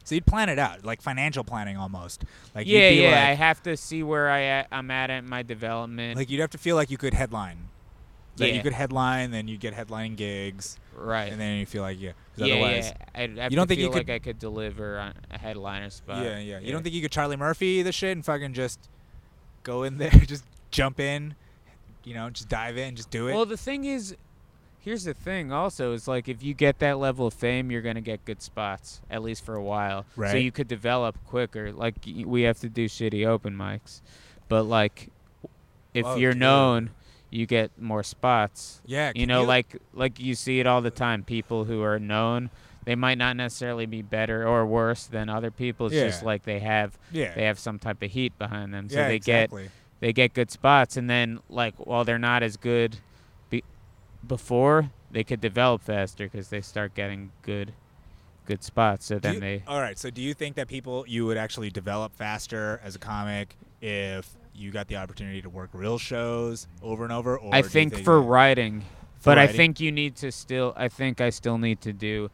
So 0.05 0.15
you'd 0.15 0.27
plan 0.27 0.49
it 0.49 0.59
out, 0.59 0.85
like 0.85 1.01
financial 1.03 1.45
planning 1.45 1.77
almost. 1.77 2.25
Like 2.55 2.67
yeah, 2.67 2.91
you'd 2.91 2.97
be 2.97 3.03
yeah. 3.03 3.29
I 3.29 3.33
have 3.35 3.63
to 3.63 3.77
see 3.77 4.03
where 4.03 4.29
I 4.29 4.43
at, 4.43 4.69
I'm 4.71 4.91
at 4.91 5.09
in 5.11 5.29
my 5.29 5.43
development. 5.43 6.17
like 6.17 6.29
you'd 6.31 6.41
have 6.41 6.51
to 6.51 6.59
feel 6.59 6.77
like 6.77 6.91
you 6.91 6.99
could 6.99 7.15
headline. 7.15 7.69
That 8.37 8.55
you 8.55 8.63
could 8.63 8.73
headline, 8.73 9.33
then 9.33 9.49
you 9.49 9.59
get 9.59 9.75
headlining 9.75 10.17
gigs, 10.17 10.79
right. 10.97 11.31
and 11.31 11.39
then 11.39 11.59
you 11.59 11.67
feel 11.67 11.83
like 11.83 12.01
yeah. 12.01 12.13
yeah, 12.37 12.55
otherwise, 12.55 12.87
yeah. 12.89 13.23
I'd 13.23 13.39
have 13.39 13.53
You 13.53 13.57
don't 13.57 13.67
to 13.67 13.69
think 13.69 13.81
you 13.81 13.89
could- 13.89 14.09
like 14.09 14.11
I 14.11 14.19
could 14.19 14.39
deliver 14.39 14.99
on 14.99 15.13
a 15.31 15.39
headliner 15.39 15.91
spot. 15.91 16.25
yeah, 16.25 16.39
yeah. 16.39 16.59
You 16.59 16.73
don't 16.73 16.83
think 16.83 16.95
you 16.95 17.03
could 17.03 17.13
Charlie 17.13 17.37
Murphy 17.37 17.83
the 17.83 17.93
shit 17.93 18.13
and 18.13 18.25
fucking 18.25 18.55
just 18.55 18.79
go 19.63 19.83
in 19.83 19.99
there, 20.03 20.11
just 20.11 20.45
jump 20.71 21.01
in, 21.01 21.35
you 22.05 22.15
know, 22.15 22.31
just 22.31 22.49
dive 22.49 22.79
in, 22.79 22.97
just 22.97 23.11
do 23.11 23.29
it. 23.29 23.35
Well, 23.35 23.45
the 23.47 23.59
thing 23.59 23.85
is, 23.85 24.17
here's 24.81 25.05
the 25.05 25.15
thing. 25.15 25.53
Also, 25.53 25.93
is 25.93 26.09
like 26.09 26.29
if 26.29 26.43
you 26.43 26.55
get 26.55 26.79
that 26.81 26.99
level 26.99 27.27
of 27.27 27.35
fame, 27.35 27.71
you're 27.71 27.83
gonna 27.83 28.01
get 28.01 28.25
good 28.25 28.43
spots 28.43 29.01
at 29.11 29.23
least 29.23 29.45
for 29.45 29.55
a 29.55 29.63
while. 29.63 30.05
Right. 30.17 30.33
So 30.33 30.37
you 30.37 30.53
could 30.53 30.69
develop 30.69 31.17
quicker. 31.27 31.73
Like 31.73 31.95
we 32.25 32.43
have 32.43 32.59
to 32.61 32.69
do 32.69 32.87
shitty 32.89 33.27
open 33.27 33.57
mics, 33.57 34.01
but 34.49 34.65
like 34.65 35.09
if 35.95 36.07
Oh, 36.07 36.17
you're 36.17 36.33
dude. 36.33 36.41
known, 36.41 36.91
you 37.31 37.47
get 37.47 37.71
more 37.81 38.03
spots. 38.03 38.81
yeah, 38.87 39.09
You 39.15 39.23
can 39.23 39.29
know, 39.29 39.45
like 39.45 39.77
like 39.93 40.19
you 40.21 40.35
see 40.35 40.61
it 40.61 40.67
all 40.67 40.81
the 40.83 40.91
time. 40.91 41.23
People 41.25 41.65
who 41.65 41.83
are 41.83 41.99
known, 41.99 42.51
they 42.85 42.95
might 42.95 43.19
not 43.19 43.37
necessarily 43.37 43.87
be 43.87 44.03
better 44.03 44.47
or 44.47 44.65
worse 44.67 45.07
than 45.07 45.29
other 45.29 45.51
people. 45.51 45.87
It's 45.87 45.95
just 45.97 46.23
like 46.25 46.45
they 46.45 46.61
have 46.61 46.99
yeah, 47.13 47.35
they 47.35 47.45
have 47.45 47.59
some 47.59 47.79
type 47.79 48.03
of 48.03 48.11
heat 48.13 48.37
behind 48.39 48.73
them, 48.75 48.89
so 48.89 48.97
yeah, 49.01 49.09
they 49.09 49.19
get 49.19 49.45
exactly. 49.45 49.71
they 50.01 50.13
get 50.13 50.33
good 50.35 50.51
spots 50.51 50.97
and 50.97 51.09
then 51.11 51.41
like 51.49 51.75
while 51.77 52.05
they're 52.05 52.19
not 52.19 52.43
as 52.43 52.57
good 52.57 52.93
be- 52.93 52.99
before 54.27 54.91
they 55.11 55.25
could 55.25 55.41
develop 55.41 55.83
faster 55.83 56.25
because 56.27 56.49
they 56.49 56.61
start 56.61 56.95
getting 56.95 57.33
good 57.43 57.73
good 58.47 58.63
spots 58.63 59.07
so 59.07 59.19
then 59.19 59.35
you- 59.35 59.41
they 59.41 59.63
all 59.67 59.81
right. 59.81 59.99
So, 59.99 60.11
do 60.11 60.21
you 60.23 60.35
think 60.35 60.57
that 60.57 60.67
people 60.69 61.05
you 61.07 61.27
would 61.27 61.37
actually 61.37 61.71
develop 61.71 62.15
faster 62.17 62.81
as 62.83 62.95
a 62.97 62.99
comic 62.99 63.57
if 63.81 64.29
you 64.55 64.71
got 64.73 64.89
the 64.89 64.97
opportunity 64.97 65.41
to 65.43 65.49
work 65.49 65.71
real 65.73 65.99
shows 65.99 66.67
over 66.83 67.05
and 67.05 67.13
over? 67.13 67.39
Or 67.39 67.55
i 67.55 67.59
you 67.59 67.65
think 67.65 67.95
for 68.05 68.21
writing 68.21 68.85
but 69.23 69.39
i 69.39 69.47
think 69.47 69.79
you 69.81 69.93
need 69.93 70.17
to 70.17 70.33
still 70.33 70.73
i 70.77 70.89
think 70.89 71.21
i 71.21 71.31
still 71.31 71.59
need 71.59 71.81
to 71.83 71.93
do 71.93 72.31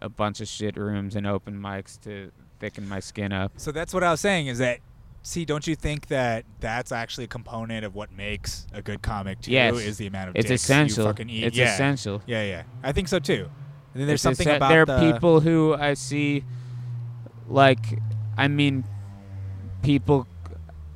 a 0.00 0.08
bunch 0.08 0.40
of 0.40 0.46
shit 0.48 0.76
rooms 0.76 1.16
and 1.16 1.26
open 1.26 1.58
mics 1.60 2.00
to 2.02 2.30
thicken 2.60 2.88
my 2.88 3.00
skin 3.00 3.32
up 3.32 3.52
So 3.56 3.72
that's 3.72 3.92
what 3.94 4.02
I 4.04 4.10
was 4.12 4.20
saying. 4.20 4.46
Is 4.48 4.58
that 4.58 4.78
see? 5.22 5.44
Don't 5.44 5.66
you 5.66 5.74
think 5.76 6.06
that 6.08 6.44
that's 6.60 6.92
actually 6.92 7.24
a 7.24 7.28
component 7.28 7.84
of 7.84 7.94
what 7.94 8.12
makes 8.12 8.66
a 8.72 8.82
good 8.82 9.02
comic 9.02 9.40
too? 9.40 9.52
Yes. 9.52 9.76
Is 9.76 9.96
the 9.98 10.06
amount 10.06 10.30
of 10.30 10.36
it's 10.36 10.48
dicks 10.48 10.62
essential 10.64 11.04
You 11.04 11.10
fucking 11.10 11.30
eat. 11.30 11.44
it's 11.44 11.56
yeah. 11.56 11.74
essential 11.74 12.22
Yeah, 12.26 12.42
yeah. 12.44 12.62
I 12.82 12.92
think 12.92 13.08
so 13.08 13.18
too. 13.18 13.48
And 13.94 14.00
then 14.02 14.06
there's 14.06 14.16
It's 14.18 14.22
something 14.22 14.46
essen- 14.48 14.56
about 14.56 14.68
there 14.68 14.82
are 14.82 14.86
the, 14.86 15.12
people 15.12 15.40
who 15.40 15.74
I 15.74 15.94
see, 15.94 16.44
like, 17.48 17.98
I 18.36 18.48
mean, 18.48 18.84
people. 19.82 20.26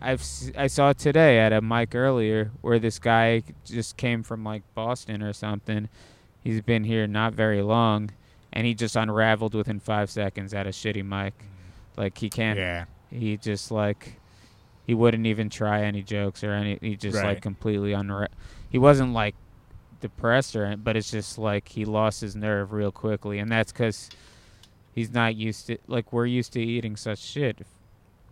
I've 0.05 0.23
I 0.57 0.67
saw 0.67 0.93
today 0.93 1.39
at 1.39 1.53
a 1.53 1.61
mic 1.61 1.95
earlier 1.95 2.51
where 2.61 2.81
this 2.81 2.99
guy 2.99 3.45
just 3.65 3.97
came 3.97 4.25
from 4.25 4.43
like 4.43 4.63
Boston 4.75 5.23
or 5.23 5.33
something. 5.33 5.89
He's 6.41 6.61
been 6.61 6.83
here 6.83 7.07
not 7.07 7.35
very 7.35 7.63
long, 7.63 8.11
and 8.53 8.67
he 8.67 8.75
just 8.75 8.97
unraveled 8.97 9.55
within 9.55 9.79
five 9.79 10.11
seconds 10.11 10.53
at 10.55 10.67
a 10.67 10.71
shitty 10.71 11.05
mic. 11.05 11.39
Mm. 11.39 11.45
Like 11.97 12.19
he 12.19 12.29
can't. 12.29 12.59
Yeah. 12.59 12.87
He 13.13 13.37
just 13.37 13.71
like 13.71 14.19
he 14.87 14.95
wouldn't 14.95 15.27
even 15.27 15.49
try 15.51 15.83
any 15.83 16.03
jokes 16.03 16.43
or 16.43 16.53
any. 16.53 16.79
He 16.81 16.97
just 16.97 17.17
Right. 17.17 17.27
like 17.35 17.43
completely 17.43 17.93
unra. 17.93 18.29
He 18.71 18.79
wasn't 18.79 19.13
like 19.13 19.35
depressed 20.01 20.57
or, 20.57 20.77
but 20.77 20.97
it's 20.97 21.11
just 21.11 21.39
like 21.39 21.69
he 21.69 21.85
lost 21.85 22.21
his 22.21 22.35
nerve 22.35 22.73
real 22.73 22.91
quickly, 22.91 23.39
and 23.39 23.51
that's 23.51 23.71
because 23.73 24.11
he's 24.95 25.13
not 25.13 25.37
used 25.37 25.67
to 25.69 25.79
like 25.87 26.13
we're 26.13 26.27
used 26.27 26.53
to 26.55 26.61
eating 26.61 26.97
such 26.97 27.19
shit. 27.21 27.59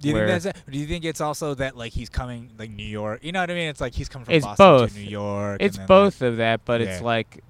Do 0.01 0.09
you 0.09 0.15
think 0.15 0.27
that's 0.29 0.45
it? 0.47 0.57
Do 0.71 0.79
you 0.79 0.87
think 0.87 1.05
it's 1.05 1.21
also 1.21 1.55
that 1.57 1.77
like 1.77 1.93
he's 1.93 2.09
coming 2.09 2.51
like 2.59 2.71
New 2.71 2.83
York? 2.87 3.23
You 3.23 3.33
know 3.33 3.41
what 3.41 3.51
I 3.51 3.55
mean? 3.55 3.69
It's 3.69 3.83
like 3.83 3.93
he's 3.95 4.09
coming 4.09 4.25
from 4.25 4.35
It's 4.35 4.47
Boston 4.47 4.67
both. 4.67 4.93
to 4.95 4.99
New 4.99 5.05
York. 5.11 5.59
It's 5.61 5.77
both 5.77 6.23
of 6.23 6.39
that, 6.39 6.65
but 6.65 6.81
it's 6.81 7.03
like 7.03 7.45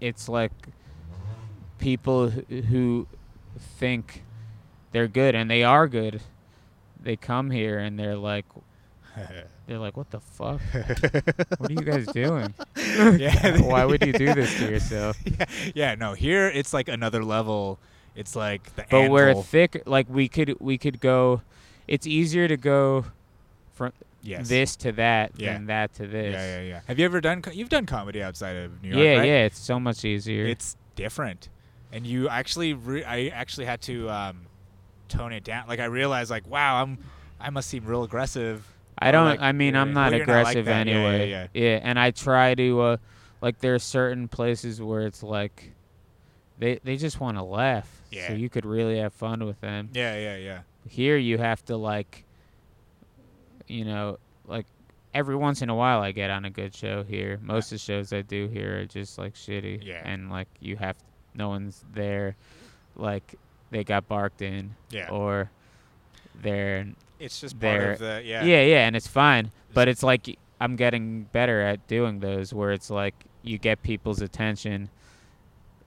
it's 0.00 0.28
like 0.28 0.50
people 1.78 2.28
who 2.30 3.06
think 3.78 4.24
they're 4.94 5.08
good 5.08 5.34
and 5.34 5.50
they 5.50 5.64
are 5.64 5.88
good. 5.88 6.22
They 7.02 7.16
come 7.16 7.50
here 7.50 7.78
and 7.80 7.98
they're 7.98 8.16
like 8.16 8.46
they're 9.66 9.78
like 9.78 9.96
what 9.96 10.10
the 10.10 10.20
fuck? 10.20 10.60
what 11.58 11.70
are 11.70 11.74
you 11.74 11.82
guys 11.82 12.06
doing? 12.06 12.54
yeah. 12.76 13.60
Why 13.60 13.84
would 13.84 14.06
you 14.06 14.12
do 14.12 14.32
this 14.32 14.56
to 14.58 14.70
yourself? 14.70 15.18
yeah, 15.24 15.44
yeah, 15.74 15.94
no. 15.96 16.14
Here 16.14 16.46
it's 16.46 16.72
like 16.72 16.88
another 16.88 17.24
level. 17.24 17.78
It's 18.14 18.36
like 18.36 18.74
the 18.76 18.84
But 18.88 19.10
we're 19.10 19.34
thick 19.34 19.82
like 19.84 20.08
we 20.08 20.28
could 20.28 20.56
we 20.60 20.78
could 20.78 21.00
go 21.00 21.42
it's 21.88 22.06
easier 22.06 22.46
to 22.46 22.56
go 22.56 23.04
from 23.72 23.92
yes. 24.22 24.48
this 24.48 24.76
to 24.76 24.92
that 24.92 25.32
Yeah. 25.36 25.54
than 25.54 25.66
that 25.66 25.92
to 25.94 26.06
this. 26.06 26.34
Yeah, 26.34 26.60
yeah, 26.60 26.68
yeah. 26.68 26.80
Have 26.86 27.00
you 27.00 27.04
ever 27.04 27.20
done? 27.20 27.42
Co- 27.42 27.50
you've 27.50 27.68
done 27.68 27.84
comedy 27.84 28.22
outside 28.22 28.56
of 28.56 28.80
New 28.80 28.90
York, 28.90 29.04
yeah, 29.04 29.18
right? 29.18 29.26
yeah, 29.26 29.44
it's 29.44 29.58
so 29.58 29.80
much 29.80 30.04
easier. 30.04 30.46
It's 30.46 30.76
different, 30.94 31.48
and 31.92 32.06
you 32.06 32.28
actually, 32.28 32.72
re- 32.72 33.04
I 33.04 33.26
actually 33.26 33.66
had 33.66 33.82
to 33.82 34.08
um, 34.08 34.46
tone 35.08 35.32
it 35.32 35.44
down. 35.44 35.68
Like 35.68 35.80
I 35.80 35.86
realized, 35.86 36.30
like, 36.30 36.46
wow, 36.48 36.82
I'm, 36.82 36.98
I 37.40 37.50
must 37.50 37.68
seem 37.68 37.84
real 37.84 38.04
aggressive. 38.04 38.66
I 38.98 39.10
don't. 39.10 39.26
like, 39.26 39.40
I 39.40 39.52
mean, 39.52 39.74
I'm 39.76 39.92
not 39.92 40.12
Well, 40.12 40.18
you're 40.18 40.26
not 40.26 40.44
like 40.44 40.56
aggressive 40.56 40.64
that. 40.66 40.86
Yeah, 40.86 41.24
yeah, 41.24 41.46
yeah. 41.52 41.80
and 41.82 41.98
I 41.98 42.10
try 42.10 42.54
to, 42.54 42.80
uh, 42.80 42.96
like, 43.40 43.58
there 43.58 43.74
are 43.74 43.80
certain 43.80 44.28
places 44.28 44.80
where 44.80 45.02
it's 45.02 45.22
like, 45.22 45.72
they 46.58 46.80
they 46.84 46.96
just 46.96 47.20
want 47.20 47.36
to 47.36 47.42
laugh. 47.42 47.88
Yeah. 48.10 48.28
So 48.28 48.34
you 48.34 48.48
could 48.48 48.64
really 48.64 48.98
have 48.98 49.12
fun 49.12 49.44
with 49.44 49.60
them. 49.60 49.90
Yeah, 49.92 50.16
yeah, 50.16 50.36
yeah. 50.36 50.60
Here 50.88 51.16
you 51.16 51.38
have 51.38 51.64
to 51.66 51.76
like, 51.76 52.24
you 53.66 53.84
know, 53.84 54.18
like 54.46 54.66
every 55.12 55.34
once 55.36 55.62
in 55.62 55.68
a 55.68 55.74
while 55.74 56.00
I 56.00 56.12
get 56.12 56.30
on 56.30 56.44
a 56.44 56.50
good 56.50 56.74
show 56.74 57.02
here. 57.02 57.40
Most 57.42 57.66
of 57.66 57.70
the 57.70 57.78
shows 57.78 58.12
I 58.12 58.22
do 58.22 58.46
here 58.48 58.80
are 58.80 58.86
just 58.86 59.18
like 59.18 59.34
shitty. 59.34 59.84
Yeah. 59.84 60.02
And 60.04 60.30
like 60.30 60.48
you 60.60 60.76
have, 60.76 60.96
no 61.34 61.48
one's 61.48 61.84
there, 61.92 62.36
like 62.94 63.34
they 63.70 63.84
got 63.84 64.06
barked 64.08 64.42
in 64.42 64.74
Yeah. 64.90 65.08
or 65.10 65.50
they're 66.34 66.86
It's 67.18 67.40
just 67.40 67.58
part 67.60 67.82
of 67.82 67.98
the 67.98 68.22
yeah. 68.24 68.44
yeah, 68.44 68.62
yeah, 68.62 68.86
and 68.86 68.96
it's 68.96 69.06
fine. 69.08 69.50
But 69.72 69.88
it's 69.88 70.02
like 70.02 70.38
I'm 70.60 70.76
getting 70.76 71.24
better 71.32 71.60
at 71.60 71.86
doing 71.88 72.20
those 72.20 72.52
where 72.54 72.72
it's 72.72 72.90
like 72.90 73.14
you 73.42 73.58
get 73.58 73.82
people's 73.82 74.20
attention 74.20 74.88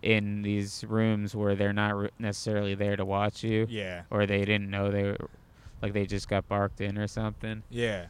in 0.01 0.41
these 0.43 0.83
rooms 0.87 1.35
where 1.35 1.55
they're 1.55 1.73
not 1.73 2.11
necessarily 2.19 2.75
there 2.75 2.95
to 2.95 3.03
watch 3.05 3.43
you 3.43 3.65
Yeah. 3.69 4.03
or 4.11 4.25
they 4.25 4.45
didn't 4.45 4.69
know 4.69 4.91
they 4.91 5.03
were 5.03 5.29
like 5.81 5.93
they 5.93 6.05
just 6.05 6.27
got 6.29 6.47
barked 6.47 6.81
in 6.81 6.97
or 6.97 7.07
something. 7.07 7.63
Yeah. 7.69 8.05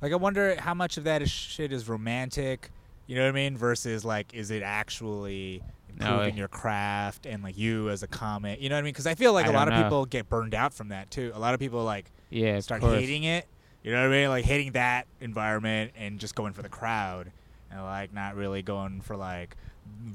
Like 0.00 0.12
I 0.12 0.16
wonder 0.16 0.60
how 0.60 0.74
much 0.74 0.96
of 0.96 1.04
that 1.04 1.22
is 1.22 1.30
shit 1.30 1.72
is 1.72 1.88
romantic, 1.88 2.70
you 3.06 3.16
know 3.16 3.22
what 3.22 3.28
I 3.30 3.32
mean, 3.32 3.56
versus 3.56 4.04
like 4.04 4.32
is 4.34 4.50
it 4.50 4.62
actually 4.62 5.62
improving 5.98 6.34
I- 6.34 6.36
your 6.38 6.48
craft 6.48 7.26
and 7.26 7.42
like 7.42 7.56
you 7.58 7.90
as 7.90 8.02
a 8.02 8.06
comic, 8.08 8.60
you 8.60 8.68
know 8.68 8.74
what 8.76 8.80
I 8.80 8.82
mean? 8.82 8.92
Because 8.92 9.06
I 9.06 9.14
feel 9.14 9.32
like 9.32 9.46
I 9.46 9.50
a 9.50 9.52
lot 9.52 9.66
don't 9.66 9.74
of 9.74 9.84
people 9.84 10.06
get 10.06 10.28
burned 10.28 10.54
out 10.54 10.74
from 10.74 10.88
that 10.88 11.10
too. 11.10 11.32
A 11.34 11.38
lot 11.38 11.54
of 11.54 11.60
people 11.60 11.84
like 11.84 12.10
Yeah, 12.30 12.60
start 12.60 12.82
hating 12.82 13.24
it, 13.24 13.46
you 13.82 13.92
know 13.92 14.00
what 14.08 14.14
I 14.14 14.20
mean? 14.20 14.28
Like 14.28 14.44
hating 14.44 14.72
that 14.72 15.06
environment 15.20 15.92
and 15.96 16.18
just 16.18 16.34
going 16.34 16.52
for 16.52 16.62
the 16.62 16.68
crowd 16.68 17.30
and 17.70 17.82
like 17.82 18.12
not 18.12 18.34
really 18.36 18.62
going 18.62 19.00
for 19.00 19.16
like 19.16 19.56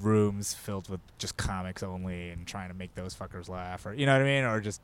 rooms 0.02 0.54
filled 0.56 0.90
with 0.90 1.00
just 1.20 1.38
comics 1.38 1.84
only 1.84 2.30
and 2.30 2.48
trying 2.48 2.70
to 2.70 2.74
make 2.74 2.96
those 2.96 3.16
fuckers 3.16 3.48
laugh 3.50 3.86
or 3.86 3.94
you 3.94 4.06
know 4.06 4.14
what 4.14 4.22
I 4.22 4.26
mean 4.26 4.44
or 4.44 4.60
just 4.60 4.82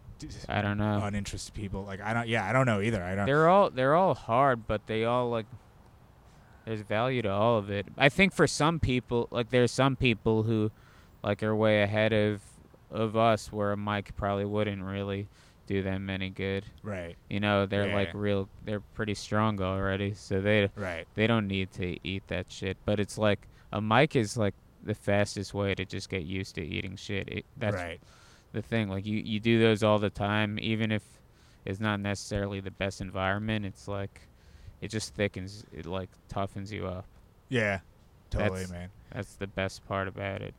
I 0.48 0.62
don't 0.62 0.78
know. 0.78 1.00
uninterested 1.04 1.56
people 1.56 1.84
like 1.84 2.02
I 2.02 2.14
don't 2.14 2.28
yeah 2.28 2.48
I 2.48 2.54
don't 2.54 2.66
know 2.68 2.82
either 2.82 3.02
I 3.04 3.16
don't 3.16 3.26
They're 3.26 3.50
all 3.50 3.70
they're 3.72 3.96
all 3.96 4.14
hard, 4.14 4.68
but 4.68 4.86
they 4.88 5.04
all 5.04 5.30
like 5.30 5.48
there's 6.66 6.82
value 6.82 7.22
to 7.24 7.30
all 7.30 7.58
of 7.60 7.70
it. 7.70 7.86
I 7.98 8.10
think 8.10 8.34
for 8.34 8.48
some 8.48 8.80
people, 8.80 9.28
like 9.30 9.52
there's 9.52 9.72
some 9.72 9.96
people 9.96 10.44
who 10.44 10.72
like 11.26 11.44
are 11.44 11.54
way 11.56 11.82
ahead 11.82 12.14
of 12.14 12.42
of 12.92 13.18
us 13.18 13.52
where 13.52 13.74
a 13.74 13.78
mic 13.78 14.16
probably 14.16 14.46
wouldn't 14.46 14.82
really 14.84 15.28
do 15.68 15.82
them 15.82 16.10
any 16.10 16.30
good. 16.30 16.64
right 16.84 17.16
You 17.30 17.40
know, 17.40 17.66
they're 17.66 17.88
Yeah. 17.88 17.96
like 17.96 18.12
real 18.14 18.48
they're 18.64 18.80
pretty 18.94 19.16
strong 19.16 19.60
already, 19.62 20.14
so 20.14 20.40
they 20.40 20.70
right 20.76 21.06
they 21.16 21.28
don't 21.28 21.48
need 21.48 21.72
to 21.74 21.98
eat 22.08 22.24
that 22.28 22.52
shit. 22.52 22.78
But 22.86 23.00
it's 23.00 23.18
like 23.18 23.48
a 23.74 23.82
mic 23.82 24.16
is 24.16 24.38
like 24.38 24.54
the 24.84 24.94
fastest 24.94 25.54
way 25.56 25.74
to 25.74 25.84
just 25.84 26.10
get 26.10 26.24
used 26.24 26.54
to 26.56 26.62
eating 26.64 26.96
shit. 26.96 27.28
It, 27.28 27.46
that's 27.58 27.76
right 27.76 28.00
the 28.54 28.62
thing. 28.62 28.88
Like 28.88 29.06
you, 29.06 29.18
you 29.18 29.40
do 29.42 29.60
those 29.60 29.82
all 29.84 29.98
the 30.00 30.10
time, 30.12 30.58
even 30.62 30.92
if 30.92 31.02
it's 31.66 31.80
not 31.80 32.00
necessarily 32.00 32.60
the 32.62 32.72
best 32.72 33.02
environment. 33.02 33.66
It's 33.66 33.88
like 33.88 34.22
it 34.82 34.90
just 34.90 35.16
thickens, 35.16 35.66
it 35.74 35.88
like 35.88 36.10
toughens 36.32 36.72
you 36.72 36.86
up. 36.88 37.06
yeah 37.50 37.80
totally 38.30 38.60
That's- 38.66 38.72
man 38.72 38.90
That's 39.12 39.36
the 39.36 39.48
best 39.48 39.86
part 39.88 40.08
about 40.08 40.42
it. 40.44 40.54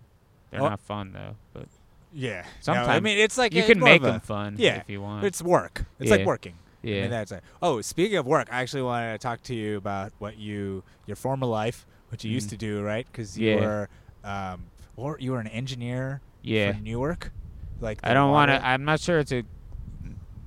They're 0.61 0.71
not 0.71 0.81
fun 0.81 1.13
though, 1.13 1.37
but 1.53 1.67
yeah 2.13 2.45
No, 2.67 2.75
I 2.75 3.01
mean 3.01 3.19
it's 3.19 3.37
like 3.37 3.53
you 3.53 3.63
can 3.65 3.79
make 3.81 4.01
them 4.03 4.21
fun 4.21 4.55
yeah, 4.59 4.77
if 4.81 4.89
you 4.89 5.01
want. 5.03 5.25
it's 5.25 5.43
work 5.43 5.85
it's 6.01 6.11
like 6.11 6.21
Yeah. 6.21 6.27
working 6.27 6.55
I 6.85 6.89
yeah, 6.89 7.01
mean, 7.03 7.11
that's 7.11 7.33
it. 7.33 7.43
Oh, 7.61 7.81
speaking 7.81 8.17
of 8.17 8.27
work, 8.27 8.47
I 8.53 8.61
actually 8.63 8.83
wanted 8.83 9.13
to 9.13 9.19
talk 9.19 9.43
to 9.45 9.55
you 9.57 9.77
about 9.77 10.13
what 10.21 10.37
you, 10.39 10.85
your 11.07 11.17
former 11.17 11.47
life, 11.47 11.85
what 12.11 12.23
you 12.23 12.31
used 12.31 12.47
Mhm. 12.47 12.51
to 12.51 12.57
do, 12.59 12.81
right? 12.83 13.05
Because 13.11 13.37
you 13.37 13.49
Yeah. 13.51 13.57
were, 13.57 13.89
um, 14.23 14.67
or 14.95 15.17
you 15.19 15.33
were 15.33 15.41
an 15.41 15.49
engineer 15.49 16.21
Yeah. 16.43 16.75
for 16.75 16.79
Newark. 16.81 17.33
Like 17.81 17.99
I 18.05 18.15
don't 18.15 18.31
want 18.31 18.51
to. 18.53 18.65
I'm 18.65 18.85
not 18.85 19.01
sure 19.01 19.19
it's 19.19 19.33
a 19.33 19.43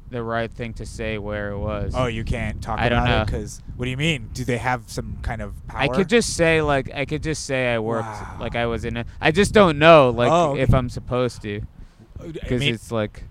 the 0.09 0.23
right 0.23 0.51
thing 0.51 0.73
to 0.73 0.85
say 0.85 1.17
where 1.17 1.51
it 1.51 1.57
was. 1.59 1.93
Oh, 1.95 2.07
you 2.07 2.23
can't 2.23 2.61
talk 2.61 2.79
I 2.79 2.89
don't 2.89 2.99
about 2.99 3.09
it 3.09 3.17
know. 3.19 3.25
because 3.25 3.61
what 3.75 3.85
do 3.85 3.91
you 3.91 3.97
mean? 3.97 4.29
Do 4.33 4.43
they 4.43 4.57
have 4.57 4.83
some 4.89 5.17
kind 5.21 5.41
of 5.41 5.53
power? 5.67 5.81
I 5.81 5.87
could 5.87 6.09
just 6.09 6.35
say 6.35 6.61
like 6.61 6.91
I 6.93 7.05
could 7.05 7.21
just 7.23 7.45
say 7.45 7.73
I 7.73 7.79
worked 7.79 8.07
Wow. 8.07 8.37
like 8.39 8.55
I 8.55 8.65
was 8.65 8.85
in 8.85 8.97
a. 8.97 9.05
I 9.21 9.31
just 9.31 9.53
don't 9.53 9.77
know 9.79 10.09
like 10.09 10.31
Oh, 10.31 10.55
if. 10.55 10.73
I'm 10.73 10.89
supposed 10.89 11.41
to 11.43 11.61
oh, 12.19 12.25
I 12.25 12.31
because 12.31 12.59
mean, 12.59 12.73
it's 12.73 12.91
like 12.91 13.23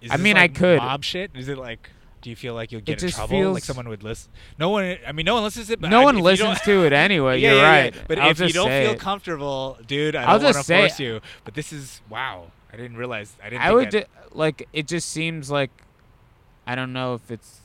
is 0.00 0.10
I 0.10 0.16
this 0.16 0.24
mean, 0.24 0.36
I 0.36 0.42
like 0.42 0.54
could. 0.54 0.78
mob 0.78 1.04
shit. 1.04 1.30
Is 1.34 1.48
it 1.48 1.58
like? 1.58 1.90
Do 2.20 2.30
you 2.30 2.36
feel 2.36 2.52
like 2.54 2.72
you'll 2.72 2.80
get 2.80 2.94
in 3.00 3.08
just 3.08 3.16
trouble? 3.16 3.36
Like 3.36 3.42
feels- 3.62 3.64
someone 3.64 3.88
would 3.88 4.02
listen. 4.02 4.32
No 4.58 4.70
one. 4.70 4.96
I 5.06 5.12
mean, 5.12 5.24
no 5.24 5.34
one 5.34 5.44
listens 5.44 5.68
to 5.68 5.74
it. 5.74 5.80
But 5.80 5.90
no 5.90 6.00
I- 6.00 6.04
one 6.04 6.16
if 6.16 6.18
you 6.18 6.24
listens 6.24 6.58
don't- 6.58 6.64
to 6.80 6.84
it 6.86 6.92
anyway. 6.92 7.38
Yeah, 7.40 7.50
You're 7.52 7.58
yeah, 7.60 7.62
yeah. 7.76 7.82
right. 7.82 7.94
But 8.08 8.18
I'll 8.18 8.30
if 8.30 8.40
you 8.40 8.46
just 8.46 8.54
don't 8.56 8.66
say 8.68 8.84
feel 8.86 8.94
it. 8.94 8.98
comfortable, 9.00 9.78
dude, 9.86 10.16
I 10.16 10.22
I'll 10.24 10.38
don't 10.38 10.44
want 10.46 10.54
to 10.54 10.58
just 10.58 10.66
say 10.66 10.80
force 10.80 10.98
it. 10.98 11.02
you. 11.04 11.20
But 11.44 11.54
this 11.54 11.72
is 11.72 12.00
wow. 12.10 12.50
I 12.72 12.76
didn't 12.76 12.96
realize. 12.96 13.36
I 13.42 13.50
didn't. 13.50 13.62
I 13.62 13.66
think 13.68 13.76
would 13.78 13.90
that- 13.92 14.08
ju- 14.08 14.28
like 14.36 14.68
it. 14.72 14.88
Just 14.88 15.08
seems 15.10 15.48
like 15.48 15.70
I 16.68 16.74
don't 16.74 16.92
know 16.92 17.14
if 17.14 17.30
it's 17.30 17.60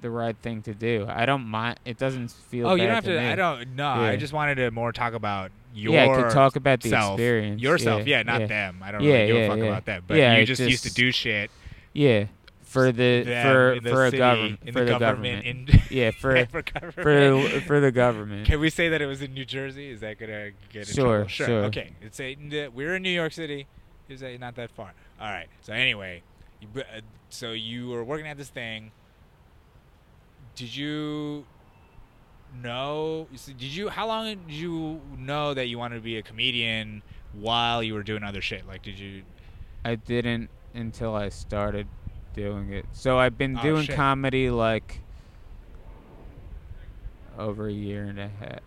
the 0.00 0.10
right 0.10 0.34
thing 0.42 0.62
to 0.62 0.74
do. 0.74 1.06
I 1.08 1.26
don't 1.26 1.44
mind. 1.44 1.78
It 1.84 1.98
doesn't 1.98 2.30
feel. 2.32 2.66
Oh, 2.68 2.74
you 2.74 2.86
don't 2.86 2.94
have 2.96 3.04
to. 3.04 3.10
me. 3.10 3.18
I 3.18 3.34
don't. 3.36 3.76
No, 3.76 3.86
I 3.88 4.16
just 4.16 4.32
wanted 4.32 4.56
to 4.56 4.70
more 4.70 4.90
talk 4.92 5.12
about 5.12 5.50
your. 5.74 5.92
yeah, 5.94 6.04
I 6.10 6.22
could 6.22 6.30
talk 6.32 6.56
about 6.56 6.80
the 6.80 6.88
self, 6.88 7.18
experience. 7.18 7.60
yourself. 7.62 8.06
Yeah, 8.06 8.16
Yeah, 8.18 8.22
not 8.24 8.40
yeah. 8.40 8.46
them. 8.46 8.80
I 8.82 8.90
don't 8.92 9.02
Yeah, 9.02 9.12
really 9.12 9.26
give 9.26 9.36
yeah, 9.36 9.42
a 9.42 9.48
fuck 9.48 9.58
yeah. 9.58 9.64
about 9.64 9.84
them. 9.84 10.04
But 10.08 10.16
Yeah, 10.16 10.34
you 10.36 10.42
I 10.42 10.44
just, 10.44 10.60
used 10.62 10.84
to 10.84 10.92
do 10.94 11.12
shit. 11.12 11.50
Yeah, 11.92 12.24
for 12.62 12.90
the 12.90 13.22
for 13.24 13.78
the 13.80 13.90
for 13.90 14.06
a 14.06 14.10
government 14.10 14.60
in 14.64 14.72
for 14.72 14.78
the 14.80 14.84
the 14.86 14.98
government. 14.98 15.44
government. 15.44 15.70
In, 15.70 15.80
yeah, 15.96 16.10
for 16.18 16.46
for 16.46 16.62
for 16.92 17.60
for 17.66 17.80
the 17.80 17.92
government. 17.92 18.46
Can 18.46 18.58
we 18.58 18.70
say 18.70 18.88
that 18.88 19.02
it 19.02 19.06
was 19.06 19.20
in 19.22 19.34
New 19.34 19.44
Jersey? 19.44 19.90
Is 19.90 20.00
that 20.00 20.18
gonna 20.18 20.50
get 20.72 20.88
in 20.88 20.94
Sure, 20.94 21.16
trouble? 21.18 21.28
Sure. 21.28 21.46
sure. 21.46 21.64
Okay. 21.66 21.92
It's 22.00 22.18
a, 22.18 22.68
we're 22.68 22.96
in 22.96 23.02
New 23.02 23.10
York 23.10 23.32
City. 23.34 23.66
Is 24.08 24.20
that 24.20 24.40
not 24.40 24.56
that 24.56 24.70
far? 24.70 24.92
All 25.20 25.28
right. 25.30 25.48
So 25.60 25.72
anyway, 25.74 26.22
you, 26.60 26.68
uh, 26.80 27.00
so 27.32 27.52
you 27.52 27.88
were 27.88 28.04
working 28.04 28.26
at 28.26 28.36
this 28.36 28.48
thing. 28.48 28.92
Did 30.54 30.74
you 30.76 31.44
know? 32.62 33.26
Did 33.46 33.62
you? 33.62 33.88
How 33.88 34.06
long 34.06 34.26
did 34.26 34.38
you 34.54 35.00
know 35.18 35.54
that 35.54 35.66
you 35.66 35.78
wanted 35.78 35.96
to 35.96 36.00
be 36.02 36.18
a 36.18 36.22
comedian 36.22 37.02
while 37.32 37.82
you 37.82 37.94
were 37.94 38.02
doing 38.02 38.22
other 38.22 38.40
shit? 38.42 38.66
Like, 38.66 38.82
did 38.82 38.98
you? 38.98 39.22
I 39.84 39.94
didn't 39.96 40.50
until 40.74 41.14
I 41.14 41.28
started 41.30 41.86
doing 42.34 42.72
it. 42.72 42.86
So 42.92 43.18
I've 43.18 43.36
been 43.36 43.58
Oh, 43.58 43.62
doing 43.62 43.84
shit. 43.84 43.96
comedy 43.96 44.50
like 44.50 45.00
over 47.38 47.66
a 47.68 47.72
year 47.72 48.04
and 48.04 48.18
a 48.20 48.28
half, 48.28 48.60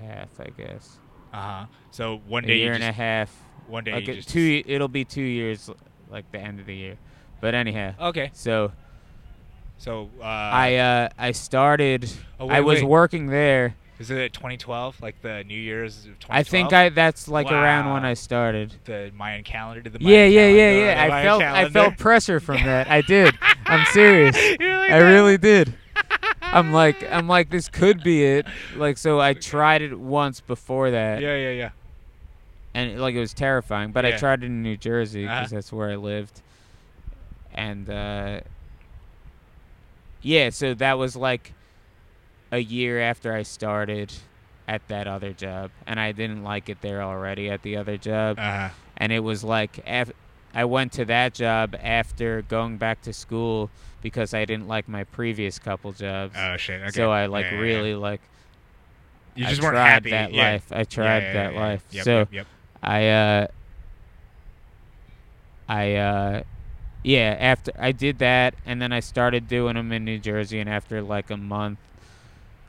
half 0.00 0.40
I 0.40 0.50
guess. 0.56 0.98
Uh 1.32 1.36
huh. 1.40 1.66
So 1.90 2.20
one 2.26 2.44
day, 2.44 2.52
A 2.54 2.56
year 2.56 2.72
and 2.72 2.84
a 2.84 2.92
half. 2.92 3.34
one 3.66 3.84
day 3.84 3.92
Like 3.92 4.06
you 4.06 4.14
just 4.14 4.28
two. 4.28 4.62
It'll 4.66 4.88
be 4.88 5.04
two 5.04 5.22
years, 5.22 5.68
like 6.08 6.30
the 6.32 6.38
end 6.38 6.60
of 6.60 6.66
the 6.66 6.74
year. 6.74 6.96
But 7.40 7.54
anyhow, 7.54 7.94
Okay. 8.00 8.30
so 8.32 8.72
So 9.78 10.08
uh, 10.20 10.24
I 10.24 10.76
uh 10.76 11.08
I 11.18 11.32
started. 11.32 12.10
Oh, 12.40 12.46
wait, 12.46 12.56
I 12.56 12.60
was 12.60 12.80
wait. 12.82 12.88
working 12.88 13.26
there. 13.26 13.74
Is 13.98 14.10
it 14.10 14.32
2012? 14.34 15.00
Like 15.00 15.20
the 15.22 15.42
New 15.44 15.58
Year's 15.58 15.98
of 16.06 16.18
2012? 16.20 16.30
I 16.38 16.42
think 16.42 16.72
I 16.72 16.88
that's 16.90 17.28
like 17.28 17.50
around 17.50 17.92
when 17.92 18.04
I 18.04 18.14
started. 18.14 18.74
the 18.84 19.10
Mayan 19.16 19.42
calendar 19.42 19.80
did 19.80 19.92
the 19.94 19.98
Yeah, 20.00 20.26
Mayan 20.28 20.32
yeah, 20.32 20.40
calendar, 20.40 20.58
yeah, 20.58 20.94
yeah. 20.94 21.02
I 21.04 21.08
Mayan 21.08 21.24
felt 21.24 21.42
I 21.42 21.68
felt 21.70 21.98
pressure 21.98 22.40
from 22.40 22.62
that. 22.64 22.90
I 22.90 23.00
did. 23.14 23.34
I'm 23.66 23.84
serious. 23.86 24.36
really 24.36 24.90
I 24.90 24.98
really 24.98 25.38
did. 25.38 25.72
I'm 26.42 26.72
like 26.72 26.96
I'm 27.10 27.26
like 27.26 27.48
this 27.50 27.68
could 27.68 28.02
be 28.02 28.22
it. 28.24 28.46
Like 28.76 28.98
so 28.98 29.18
I 29.20 29.32
tried 29.34 29.80
it 29.82 29.98
once 29.98 30.40
before 30.40 30.90
that 30.90 31.20
Yeah, 31.22 31.36
yeah, 31.36 31.50
yeah. 31.50 31.70
and 32.74 33.00
like 33.00 33.14
it 33.14 33.20
was 33.20 33.32
terrifying, 33.34 33.92
but 33.92 34.04
I 34.04 34.12
tried 34.12 34.42
it 34.42 34.46
in 34.46 34.62
New 34.62 34.76
Jersey 34.76 35.22
because 35.22 35.46
Uh-huh. 35.52 35.56
that's 35.56 35.72
where 35.72 35.90
I 35.90 35.96
lived. 35.96 36.42
And 37.56 37.88
uh 37.88 38.40
yeah, 40.22 40.50
so 40.50 40.74
that 40.74 40.98
was 40.98 41.16
like 41.16 41.52
a 42.52 42.58
year 42.58 43.00
after 43.00 43.32
I 43.32 43.42
started 43.42 44.12
at 44.68 44.86
that 44.88 45.06
other 45.06 45.32
job 45.32 45.70
and 45.86 46.00
I 46.00 46.12
didn't 46.12 46.42
like 46.42 46.68
it 46.68 46.80
there 46.80 47.00
already 47.02 47.48
at 47.50 47.62
the 47.62 47.76
other 47.76 47.96
job 47.96 48.36
Uh, 48.38 48.70
and 48.96 49.12
it 49.12 49.20
was 49.20 49.44
like 49.44 49.80
af- 49.86 50.10
I 50.54 50.64
went 50.64 50.92
to 50.94 51.04
that 51.04 51.34
job 51.34 51.76
after 51.80 52.42
going 52.42 52.76
back 52.78 53.02
to 53.02 53.12
school 53.12 53.70
because 54.02 54.34
I 54.34 54.44
didn't 54.44 54.66
like 54.68 54.88
my 54.88 55.04
previous 55.04 55.58
couple 55.58 55.92
jobs. 55.92 56.34
oh 56.36 56.56
shit. 56.56 56.80
Okay. 56.82 56.90
So 56.90 57.10
I 57.12 57.26
like 57.26 57.44
Yeah, 57.44 57.50
yeah, 57.52 57.56
yeah. 57.58 57.62
really 57.62 57.94
like 57.94 58.20
You 59.36 59.46
I 59.46 59.50
just 59.50 59.62
weren't 59.62 59.74
tried 59.74 59.88
happy. 59.88 60.10
that 60.10 60.32
yeah. 60.32 60.52
life. 60.52 60.66
I 60.72 60.84
tried 60.84 61.20
that 61.34 61.52
yeah, 61.54 61.60
life. 61.60 61.84
Yep, 61.90 62.04
so 62.04 62.18
yep, 62.18 62.28
yep. 62.32 62.46
I 62.82 63.08
uh 63.08 63.46
I 65.68 65.94
uh 65.94 66.42
yeah, 67.06 67.36
after 67.38 67.70
I 67.78 67.92
did 67.92 68.18
that 68.18 68.54
and 68.66 68.82
then 68.82 68.92
I 68.92 69.00
started 69.00 69.46
doing 69.48 69.74
them 69.74 69.92
in 69.92 70.04
New 70.04 70.18
Jersey 70.18 70.58
and 70.58 70.68
after 70.68 71.00
like 71.02 71.30
a 71.30 71.36
month 71.36 71.78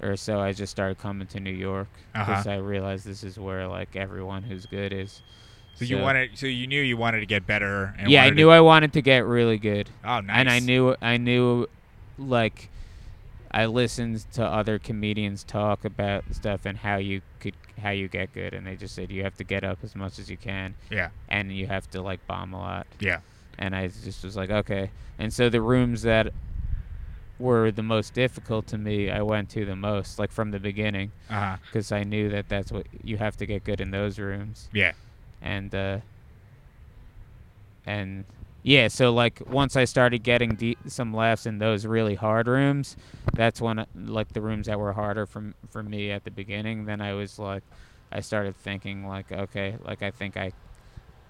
or 0.02 0.16
so 0.16 0.40
I 0.40 0.54
just 0.54 0.70
started 0.72 1.00
coming 1.00 1.26
to 1.30 1.40
New 1.40 1.50
York 1.52 1.88
because 2.14 2.46
Uh-huh. 2.46 2.56
I 2.56 2.58
realized 2.58 3.04
this 3.06 3.24
is 3.24 3.40
where 3.40 3.68
like 3.68 3.96
everyone 3.96 4.44
who's 4.44 4.66
good 4.68 4.94
is. 4.94 5.22
So 5.76 5.86
you 5.86 5.98
wanted. 6.00 6.38
So 6.38 6.46
you 6.48 6.66
knew 6.68 6.82
you 6.82 6.98
wanted 6.98 7.20
to 7.22 7.26
get 7.26 7.46
better. 7.48 7.94
And 7.98 8.10
Yeah, 8.12 8.24
I 8.24 8.30
knew 8.32 8.46
To, 8.48 8.52
I 8.52 8.62
wanted 8.62 8.94
to 8.94 9.02
get 9.02 9.26
really 9.26 9.58
good. 9.58 9.90
oh, 10.06 10.20
nice. 10.22 10.36
and 10.38 10.50
I 10.50 10.60
knew 10.60 10.96
I 11.02 11.18
knew 11.18 11.66
like 12.20 12.70
I 13.52 13.66
listened 13.66 14.26
to 14.34 14.44
other 14.46 14.78
comedians 14.80 15.44
talk 15.44 15.84
about 15.86 16.24
stuff 16.32 16.66
and 16.66 16.78
how 16.80 16.98
you 16.98 17.22
could 17.40 17.56
how 17.82 17.92
you 17.92 18.08
get 18.08 18.34
good 18.34 18.54
and 18.56 18.66
they 18.68 18.76
just 18.76 18.94
said 18.96 19.12
you 19.12 19.24
have 19.24 19.38
to 19.38 19.44
get 19.44 19.64
up 19.64 19.80
as 19.84 19.96
much 19.96 20.18
as 20.20 20.30
you 20.32 20.38
can 20.38 20.74
Yeah. 20.92 21.10
and 21.30 21.52
you 21.52 21.68
have 21.68 21.90
to 21.92 22.02
like 22.02 22.26
bomb 22.28 22.54
a 22.54 22.60
lot 22.60 22.88
Yeah. 23.00 23.20
And 23.58 23.76
I 23.76 23.88
just 23.88 24.24
was 24.24 24.36
like 24.36 24.50
okay. 24.50 24.92
And 25.20 25.34
so 25.34 25.50
the 25.50 25.62
rooms 25.62 26.02
that 26.04 26.34
were 27.40 27.70
the 27.72 27.84
most 27.84 28.14
difficult 28.14 28.66
to 28.68 28.78
me 28.78 29.12
I 29.12 29.22
went 29.22 29.50
to 29.52 29.64
the 29.66 29.76
most 29.76 30.18
like 30.20 30.32
from 30.32 30.52
the 30.52 30.60
beginning. 30.60 31.12
Because 31.66 31.92
I 31.92 32.04
knew 32.04 32.30
that 32.30 32.50
that's 32.50 32.72
what 32.72 32.88
you 33.04 33.18
have 33.18 33.38
to 33.38 33.46
get 33.46 33.64
good 33.64 33.80
in 33.82 33.92
those 33.92 34.18
rooms. 34.20 34.70
Yeah. 34.74 34.94
and 35.42 35.74
uh 35.76 36.00
and 37.86 38.26
yeah 38.64 38.88
so 38.88 39.14
like 39.14 39.42
once 39.48 39.76
i 39.76 39.86
started 39.86 40.24
getting 40.24 40.56
de- 40.56 40.78
some 40.88 41.14
laughs 41.14 41.46
in 41.46 41.58
those 41.60 41.86
really 41.86 42.16
hard 42.16 42.48
rooms 42.48 42.98
that's 43.34 43.62
when 43.62 43.86
like 43.96 44.34
the 44.34 44.42
rooms 44.42 44.66
that 44.68 44.80
were 44.80 44.94
harder 44.94 45.26
for 45.26 45.54
for 45.70 45.84
me 45.84 46.12
at 46.12 46.24
the 46.24 46.32
beginning 46.32 46.86
then 46.86 47.00
i 47.02 47.14
was 47.14 47.38
like 47.40 47.64
i 48.12 48.20
started 48.20 48.56
thinking 48.58 49.08
like 49.08 49.32
okay 49.32 49.78
like 49.86 50.02
i 50.02 50.12
think 50.12 50.36
i 50.36 50.52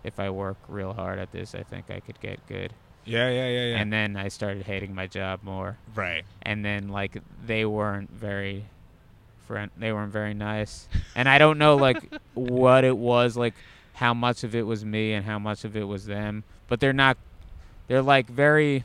if 0.04 0.20
i 0.20 0.30
work 0.30 0.58
real 0.68 0.94
hard 0.94 1.20
at 1.20 1.32
this 1.32 1.54
i 1.56 1.64
think 1.64 1.90
i 1.90 2.00
could 2.00 2.20
get 2.20 2.40
good 2.48 2.74
Yeah. 3.06 3.30
Yeah. 3.30 3.48
Yeah. 3.48 3.66
Yeah. 3.68 3.78
and 3.80 3.92
then 3.94 4.16
i 4.16 4.28
started 4.28 4.64
hating 4.64 4.94
my 4.96 5.08
job 5.08 5.42
more 5.44 5.78
right. 5.96 6.24
and 6.42 6.64
then 6.64 6.90
like 6.90 7.18
they 7.46 7.66
weren't 7.66 8.10
very 8.12 8.66
friend 9.48 9.72
they 9.78 9.94
weren't 9.94 10.12
very 10.12 10.34
nice 10.34 10.88
and 11.16 11.30
i 11.30 11.38
don't 11.38 11.58
know 11.58 11.76
like 11.78 12.14
what 12.34 12.84
it 12.84 12.98
was 12.98 13.38
like 13.38 13.54
how 13.94 14.14
much 14.14 14.44
of 14.44 14.54
it 14.54 14.64
was 14.64 14.84
me 14.86 15.14
and 15.14 15.26
how 15.26 15.40
much 15.40 15.64
of 15.64 15.76
it 15.78 15.84
was 15.86 16.06
them 16.06 16.44
but 16.68 16.80
they're 16.80 16.92
not 16.94 17.18
they're 17.88 18.02
like 18.02 18.28
very 18.30 18.84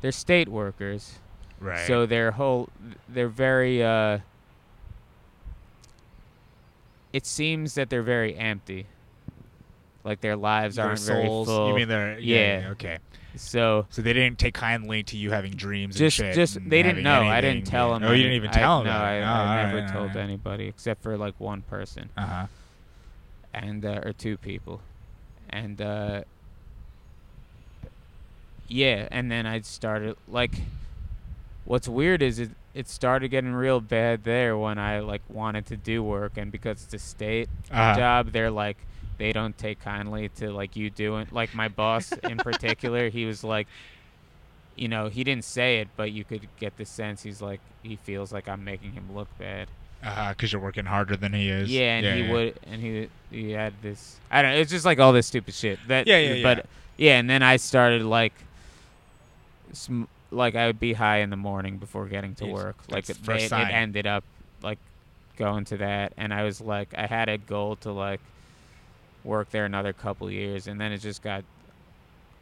they're 0.00 0.12
state 0.12 0.48
workers 0.48 1.18
Right. 1.60 1.86
so 1.86 2.06
their 2.06 2.30
whole 2.32 2.70
they're 3.06 3.28
very 3.28 3.82
uh 3.84 4.20
it 7.12 7.26
seems 7.26 7.74
that 7.74 7.90
they're 7.90 8.02
very 8.02 8.36
empty 8.36 8.86
like 10.04 10.20
their 10.20 10.36
lives 10.36 10.76
Their 10.76 10.86
aren't 10.86 10.98
souls. 10.98 11.46
very 11.46 11.56
full 11.56 11.68
You 11.68 11.74
mean 11.74 11.88
their? 11.88 12.18
Yeah. 12.18 12.60
Yeah. 12.60 12.70
Okay. 12.70 12.98
so 13.36 13.86
So 13.90 14.02
they 14.02 14.12
didn't 14.12 14.38
take 14.38 14.54
kindly 14.54 15.02
to 15.04 15.16
you 15.16 15.30
having 15.30 15.52
dreams 15.52 15.96
just 15.96 16.18
and 16.18 16.28
shit. 16.28 16.34
just 16.34 16.54
they 16.68 16.82
didn't 16.82 17.02
know. 17.02 17.22
I 17.22 17.40
didn't 17.40 17.66
tell 17.66 17.92
them. 17.92 18.02
Oh, 18.04 18.12
you 18.12 18.22
didn't 18.24 18.36
even 18.36 18.50
tell 18.50 18.80
I, 18.80 18.84
them. 18.84 18.92
No, 18.92 18.98
I, 18.98 19.18
oh, 19.18 19.24
I 19.24 19.62
never 19.66 19.78
right, 19.82 19.92
told 19.92 20.08
right. 20.14 20.24
anybody 20.24 20.66
except 20.68 21.02
for 21.02 21.16
like 21.16 21.34
one 21.38 21.62
person 21.62 22.08
Uh 22.16 22.26
huh. 22.26 22.46
and 23.54 23.84
uh, 23.84 24.00
or 24.04 24.12
two 24.12 24.36
people, 24.36 24.80
and 25.50 25.80
uh, 25.80 26.22
yeah, 28.68 29.08
and 29.10 29.30
then 29.30 29.46
I 29.46 29.60
started 29.60 30.16
like. 30.28 30.52
What's 31.66 31.86
weird 31.88 32.20
is 32.22 32.38
it 32.40 32.50
it 32.74 32.88
started 32.88 33.28
getting 33.28 33.52
real 33.52 33.80
bad 33.80 34.24
there 34.24 34.56
when 34.56 34.76
I 34.78 35.00
like 35.00 35.22
wanted 35.28 35.66
to 35.66 35.76
do 35.76 36.02
work, 36.02 36.32
and 36.36 36.50
because 36.50 36.82
it's 36.84 36.94
a 36.94 36.98
state 36.98 37.48
Uh-huh. 37.70 37.96
job, 37.96 38.32
they're 38.32 38.50
like 38.50 38.76
they 39.20 39.32
don't 39.32 39.56
take 39.58 39.80
kindly 39.80 40.30
to 40.30 40.50
like 40.50 40.76
you 40.76 40.88
doing 40.88 41.26
like 41.30 41.54
my 41.54 41.68
boss 41.68 42.10
in 42.24 42.38
particular. 42.38 43.10
He 43.10 43.26
was 43.26 43.44
like, 43.44 43.68
you 44.76 44.88
know, 44.88 45.10
he 45.10 45.22
didn't 45.24 45.44
say 45.44 45.80
it, 45.80 45.88
but 45.94 46.10
you 46.10 46.24
could 46.24 46.48
get 46.58 46.78
the 46.78 46.86
sense 46.86 47.22
he's 47.22 47.42
like 47.42 47.60
he 47.82 47.96
feels 47.96 48.32
like 48.32 48.48
I'm 48.48 48.64
making 48.64 48.92
him 48.92 49.14
look 49.14 49.28
bad. 49.38 49.68
Uh. 50.02 50.30
Because 50.30 50.54
you're 50.54 50.62
working 50.62 50.86
harder 50.86 51.16
than 51.16 51.34
he 51.34 51.50
is. 51.50 51.70
Yeah, 51.70 51.98
and 51.98 52.06
he 52.06 52.22
yeah. 52.22 52.32
would, 52.32 52.60
and 52.66 52.80
he 52.80 53.08
he 53.30 53.50
had 53.50 53.74
this. 53.82 54.18
I 54.30 54.40
don't. 54.40 54.52
know, 54.52 54.56
It's 54.56 54.70
just 54.70 54.86
like 54.86 54.98
all 54.98 55.12
this 55.12 55.26
stupid 55.26 55.52
shit. 55.52 55.78
That 55.86 56.06
Yeah, 56.06 56.16
yeah, 56.16 56.42
But 56.42 56.56
yeah. 56.96 57.10
yeah, 57.10 57.18
and 57.18 57.28
then 57.28 57.42
I 57.42 57.56
started 57.56 58.02
like, 58.02 58.32
sm- 59.74 60.04
like 60.30 60.54
I 60.54 60.66
would 60.66 60.80
be 60.80 60.94
high 60.94 61.18
in 61.18 61.28
the 61.28 61.36
morning 61.36 61.76
before 61.76 62.06
getting 62.06 62.34
to 62.36 62.46
work. 62.46 62.76
Like 62.88 63.10
it, 63.10 63.18
the 63.18 63.24
first 63.24 63.52
it, 63.52 63.60
it 63.60 63.70
ended 63.70 64.06
up 64.06 64.24
like 64.62 64.78
going 65.36 65.66
to 65.66 65.76
that, 65.76 66.14
and 66.16 66.32
I 66.32 66.44
was 66.44 66.62
like, 66.62 66.94
I 66.96 67.04
had 67.04 67.28
a 67.28 67.36
goal 67.36 67.76
to 67.76 67.92
like 67.92 68.22
work 69.24 69.50
there 69.50 69.64
another 69.64 69.92
couple 69.92 70.30
years, 70.30 70.66
and 70.66 70.80
then 70.80 70.92
it 70.92 70.98
just 70.98 71.22
got 71.22 71.44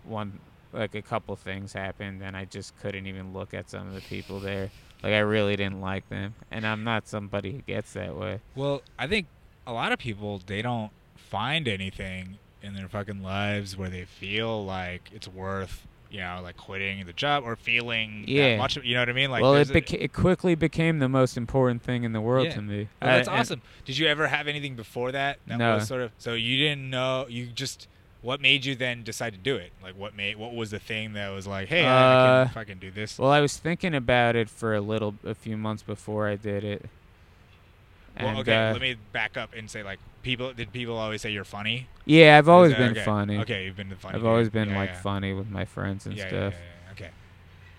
one 0.04 0.40
like 0.72 0.94
a 0.94 1.02
couple 1.02 1.34
things 1.36 1.72
happened, 1.72 2.22
and 2.22 2.36
I 2.36 2.44
just 2.44 2.78
couldn't 2.80 3.06
even 3.06 3.32
look 3.32 3.54
at 3.54 3.70
some 3.70 3.88
of 3.88 3.94
the 3.94 4.00
people 4.02 4.40
there. 4.40 4.70
Like 5.02 5.12
I 5.12 5.20
really 5.20 5.56
didn't 5.56 5.80
like 5.80 6.08
them, 6.08 6.34
and 6.50 6.66
I'm 6.66 6.84
not 6.84 7.08
somebody 7.08 7.52
who 7.52 7.58
gets 7.58 7.92
that 7.94 8.16
way. 8.16 8.40
Well, 8.54 8.82
I 8.98 9.06
think 9.06 9.26
a 9.66 9.72
lot 9.72 9.92
of 9.92 9.98
people 9.98 10.40
they 10.44 10.62
don't 10.62 10.90
find 11.16 11.68
anything 11.68 12.38
in 12.62 12.74
their 12.74 12.88
fucking 12.88 13.22
lives 13.22 13.76
where 13.76 13.88
they 13.88 14.04
feel 14.04 14.64
like 14.64 15.10
it's 15.12 15.28
worth, 15.28 15.86
you 16.10 16.20
know, 16.20 16.40
like 16.42 16.56
quitting 16.56 17.04
the 17.06 17.12
job 17.12 17.44
or 17.44 17.54
feeling 17.56 18.24
Yeah. 18.26 18.50
that 18.50 18.58
much. 18.58 18.76
You 18.76 18.94
know 18.94 19.00
what 19.02 19.08
I 19.08 19.12
mean? 19.12 19.30
Like, 19.30 19.42
well, 19.42 19.54
it, 19.54 19.68
beca- 19.68 20.00
it 20.00 20.12
quickly 20.12 20.54
became 20.54 20.98
the 21.00 21.08
most 21.08 21.36
important 21.36 21.82
thing 21.82 22.04
in 22.04 22.12
the 22.12 22.20
world 22.20 22.46
Yeah. 22.46 22.54
to 22.54 22.62
me. 22.62 22.88
Well, 23.02 23.10
that's 23.16 23.28
and- 23.28 23.38
awesome. 23.38 23.62
Did 23.84 23.98
you 23.98 24.06
ever 24.06 24.26
have 24.28 24.46
anything 24.48 24.74
before 24.74 25.12
that? 25.12 25.38
That 25.46 25.58
No. 25.58 25.74
was 25.76 25.86
sort 25.88 26.00
of 26.02 26.12
so 26.18 26.34
you 26.34 26.56
didn't 26.56 26.88
know. 26.90 27.26
You 27.28 27.46
just 27.46 27.88
what 28.20 28.40
made 28.40 28.64
you 28.64 28.74
then 28.74 29.04
decide 29.04 29.32
to 29.32 29.38
do 29.38 29.54
it? 29.56 29.72
Like 29.82 29.96
what 29.96 30.16
made 30.16 30.36
what 30.36 30.54
was 30.54 30.70
the 30.70 30.78
thing 30.80 31.12
that 31.12 31.28
was 31.28 31.46
like, 31.46 31.68
hey, 31.68 31.84
I 31.84 32.40
Uh, 32.40 32.44
can 32.46 32.54
fucking 32.54 32.78
do 32.78 32.90
this. 32.90 33.18
Well, 33.18 33.30
I 33.30 33.40
was 33.40 33.56
thinking 33.56 33.94
about 33.94 34.34
it 34.34 34.48
for 34.50 34.74
a 34.74 34.80
little, 34.80 35.14
a 35.24 35.34
few 35.34 35.56
months 35.56 35.82
before 35.84 36.26
I 36.28 36.34
did 36.36 36.64
it. 36.64 36.86
Well, 38.20 38.38
okay, 38.40 38.54
uh, 38.68 38.72
let 38.72 38.80
me 38.80 38.96
back 39.12 39.36
up 39.36 39.54
and 39.56 39.70
say 39.70 39.82
like 39.82 39.98
people 40.22 40.52
did 40.52 40.72
people 40.72 40.96
always 40.96 41.22
say 41.22 41.30
you're 41.30 41.44
funny? 41.44 41.86
yeah, 42.04 42.38
I've 42.38 42.48
always 42.48 42.72
that- 42.72 42.78
been 42.78 42.90
okay. 42.92 43.04
funny. 43.04 43.38
Okay, 43.38 43.64
you've 43.64 43.76
been 43.76 43.88
the 43.88 43.96
funny. 43.96 44.14
I've 44.14 44.20
dude. 44.22 44.28
always 44.28 44.48
been 44.50 44.70
Yeah, 44.70 44.78
like 44.78 44.90
yeah. 44.90 45.00
funny 45.00 45.32
with 45.32 45.48
my 45.50 45.64
friends 45.64 46.06
and 46.06 46.16
Yeah, 46.16 46.28
stuff. 46.28 46.54
yeah, 46.54 46.60
yeah, 46.86 46.92
Okay. 46.92 47.10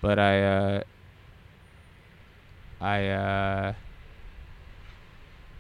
But 0.02 0.20
I, 0.20 0.44
uh, 0.44 0.84
I, 2.82 3.08
uh, 3.08 3.74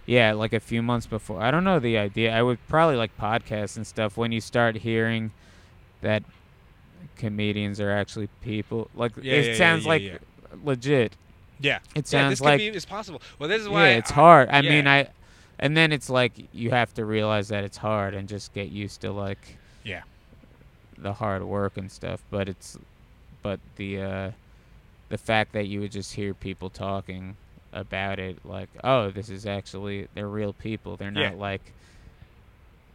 yeah, 0.06 0.32
like 0.34 0.54
a 0.54 0.60
few 0.60 0.82
months 0.82 1.06
before. 1.06 1.42
I 1.42 1.52
don't 1.52 1.64
know 1.64 1.80
the 1.80 1.98
idea. 1.98 2.36
I 2.36 2.42
would 2.42 2.58
probably 2.68 2.96
like 2.96 3.16
podcasts 3.18 3.76
and 3.78 3.86
stuff 3.86 4.18
when 4.18 4.32
you 4.32 4.42
start 4.42 4.78
hearing 4.78 5.32
that 6.02 6.24
comedians 7.16 7.80
are 7.80 7.92
actually 7.92 8.28
people. 8.42 8.90
Like 8.96 9.12
it 9.18 9.58
sounds 9.58 9.86
like 9.86 10.02
yeah. 10.02 10.18
legit. 10.64 11.16
Yeah. 11.60 11.80
It 11.96 12.06
yeah, 12.12 12.20
sounds 12.22 12.32
this 12.34 12.42
like 12.42 12.60
could 12.60 12.72
be 12.72 12.78
is 12.78 12.86
possible. 12.86 13.22
Well, 13.38 13.50
this 13.50 13.62
is 13.62 13.68
yeah, 13.68 13.74
why 13.74 13.90
it's 13.90 14.12
I- 14.12 14.16
hard. 14.16 14.50
I 14.50 14.62
yeah. 14.62 14.70
mean, 14.70 14.88
I, 14.88 15.08
and 15.60 15.76
then 15.76 15.92
it's 15.92 16.10
like 16.10 16.34
you 16.54 16.70
have 16.72 16.94
to 16.96 17.06
realize 17.06 17.50
that 17.50 17.64
it's 17.64 17.78
hard 17.78 18.14
and 18.14 18.28
just 18.30 18.54
get 18.54 18.70
used 18.70 19.02
to 19.02 19.12
like 19.12 19.58
Yeah. 19.84 20.04
the 20.98 21.14
hard 21.14 21.44
work 21.44 21.78
and 21.78 21.92
stuff. 21.92 22.22
But 22.32 22.48
it's, 22.50 22.78
but 23.42 23.60
the 23.76 24.02
uh, 24.02 24.32
the 25.10 25.18
fact 25.18 25.54
that 25.54 25.68
you 25.68 25.82
would 25.82 25.92
just 25.92 26.14
hear 26.14 26.34
people 26.34 26.70
talking 26.70 27.36
about 27.74 28.20
it, 28.20 28.38
like, 28.46 28.70
oh, 28.84 29.12
this 29.12 29.30
is 29.30 29.46
actually 29.46 30.08
they're 30.14 30.28
real 30.28 30.54
people. 30.54 30.96
They're 30.98 31.12
Yeah. 31.12 31.30
not 31.30 31.38
like. 31.40 31.74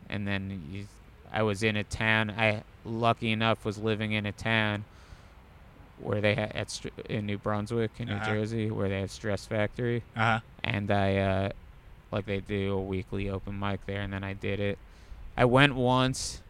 And 0.08 0.26
then 0.28 0.62
you, 0.70 0.86
I 1.32 1.42
was 1.42 1.62
in 1.62 1.76
a 1.76 1.84
town. 1.84 2.30
I 2.30 2.62
lucky 2.84 3.30
enough 3.32 3.64
was 3.64 3.78
living 3.78 4.12
in 4.12 4.26
a 4.26 4.32
town 4.32 4.84
where 6.00 6.20
they 6.20 6.34
had 6.34 6.52
at 6.52 6.70
Str- 6.70 6.88
in 7.08 7.26
New 7.26 7.38
Brunswick 7.38 7.90
in 7.98 8.08
New 8.08 8.14
Uh-huh. 8.14 8.26
Jersey 8.34 8.70
where 8.70 8.88
they 8.88 9.00
have 9.00 9.10
Stress 9.10 9.46
Factory 9.46 10.02
Uh-huh. 10.16 10.40
and 10.62 10.90
I 10.90 11.16
uh 11.16 11.50
like 12.10 12.26
they 12.26 12.40
do 12.40 12.72
a 12.74 12.80
weekly 12.82 13.28
open 13.30 13.58
mic 13.58 13.84
there 13.86 14.00
and 14.00 14.12
then 14.12 14.22
I 14.24 14.34
did 14.34 14.60
it. 14.60 14.78
I 15.36 15.44
went 15.46 15.74
once 15.74 16.40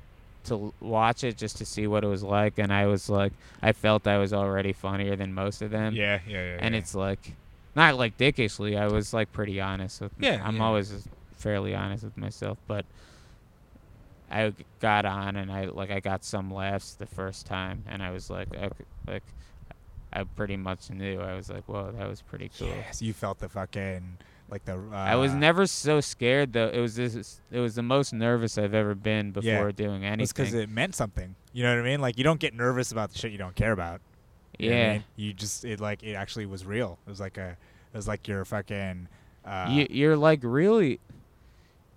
to 0.44 0.74
watch 0.80 1.24
it 1.24 1.38
just 1.38 1.56
to 1.56 1.64
see 1.64 1.86
what 1.86 2.04
it 2.04 2.06
was 2.06 2.22
like 2.22 2.58
and 2.58 2.70
I 2.72 2.86
was 2.86 3.08
like 3.08 3.32
I 3.62 3.72
felt 3.72 4.06
I 4.06 4.18
was 4.18 4.32
already 4.32 4.72
funnier 4.72 5.16
than 5.16 5.32
most 5.32 5.62
of 5.62 5.70
them. 5.70 5.94
Yeah, 5.94 6.18
yeah, 6.26 6.32
yeah. 6.44 6.56
And 6.60 6.74
yeah. 6.74 6.80
it's 6.80 6.94
like 6.94 7.32
not 7.74 7.96
like 7.96 8.16
dickishly, 8.16 8.76
I 8.76 8.86
was 8.88 9.12
like 9.14 9.32
pretty 9.32 9.60
honest 9.60 10.00
with 10.00 10.12
Yeah, 10.18 10.40
I'm 10.44 10.56
yeah. 10.56 10.64
always 10.64 11.08
fairly 11.38 11.74
honest 11.74 12.04
with 12.04 12.16
myself, 12.16 12.58
but 12.68 12.84
I 14.34 14.52
got 14.80 15.04
on 15.04 15.36
and 15.36 15.50
I 15.52 15.66
like 15.66 15.90
I 15.90 16.00
got 16.00 16.24
some 16.24 16.52
laughs 16.52 16.94
the 16.94 17.06
first 17.06 17.46
time 17.46 17.84
and 17.86 18.02
I 18.02 18.10
was 18.10 18.28
like 18.30 18.48
okay, 18.54 18.84
like 19.06 19.22
I 20.12 20.24
pretty 20.24 20.56
much 20.56 20.90
knew. 20.90 21.20
I 21.20 21.34
was 21.34 21.50
like, 21.50 21.64
"Whoa, 21.68 21.92
that 21.98 22.08
was 22.08 22.22
pretty 22.22 22.50
cool." 22.56 22.68
Yes, 22.68 23.02
you 23.02 23.12
felt 23.12 23.38
the 23.40 23.48
fucking 23.48 24.18
like 24.48 24.64
the. 24.64 24.74
Uh, 24.74 24.94
I 24.94 25.16
was 25.16 25.32
never 25.32 25.66
so 25.66 26.00
scared 26.00 26.52
though. 26.52 26.68
It 26.68 26.80
was 26.80 26.94
this. 26.94 27.40
It 27.50 27.58
was 27.58 27.74
the 27.74 27.82
most 27.82 28.12
nervous 28.12 28.56
I've 28.56 28.74
ever 28.74 28.94
been 28.94 29.32
before 29.32 29.50
Yeah. 29.50 29.70
doing 29.72 30.04
anything. 30.04 30.20
It's 30.20 30.32
because 30.32 30.54
it 30.54 30.68
meant 30.68 30.94
something. 30.94 31.34
You 31.52 31.64
know 31.64 31.74
what 31.74 31.80
I 31.84 31.88
mean? 31.88 32.00
Like 32.00 32.16
you 32.18 32.24
don't 32.24 32.40
get 32.40 32.54
nervous 32.54 32.92
about 32.92 33.10
the 33.12 33.18
shit 33.18 33.32
you 33.32 33.38
don't 33.38 33.56
care 33.56 33.72
about. 33.72 34.00
You 34.58 34.70
what 34.70 34.76
I 34.76 34.78
yeah, 34.80 34.92
mean? 34.92 35.04
You 35.16 35.32
just 35.32 35.64
it 35.64 35.80
like 35.80 36.02
it 36.02 36.14
actually 36.14 36.46
was 36.46 36.64
real. 36.64 36.98
It 37.06 37.10
was 37.10 37.20
like 37.20 37.36
a 37.36 37.56
it 37.92 37.96
was 37.96 38.06
like 38.06 38.28
your 38.28 38.44
fucking. 38.44 39.08
Uh, 39.44 39.66
you, 39.70 39.86
you're 39.90 40.16
like 40.16 40.40
really, 40.42 41.00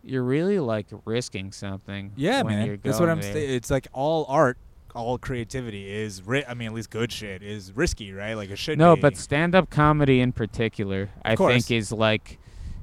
you're 0.07 0.23
really 0.23 0.59
like 0.59 0.87
risking 1.05 1.51
something. 1.51 2.13
yeah, 2.15 2.43
man. 2.43 2.79
That's 2.81 2.99
what 2.99 3.09
I'm 3.09 3.21
saying. 3.21 3.49
It's 3.51 3.69
like 3.69 3.87
all 3.93 4.25
art, 4.29 4.57
all 4.95 5.17
creativity 5.17 5.89
is. 5.91 6.23
Ri- 6.25 6.45
I 6.45 6.53
mean, 6.53 6.69
at 6.69 6.73
least 6.73 6.89
good 6.89 7.11
shit 7.11 7.43
is 7.43 7.71
risky, 7.75 8.13
right? 8.13 8.33
Like 8.33 8.49
it 8.49 8.57
should. 8.57 8.77
No, 8.77 8.95
be. 8.95 9.01
but 9.01 9.17
stand-up 9.17 9.69
comedy 9.69 10.21
in 10.21 10.31
particular, 10.31 11.09
I 11.25 11.35
course. 11.35 11.67
think, 11.67 11.77
is 11.77 11.91
like 11.91 12.39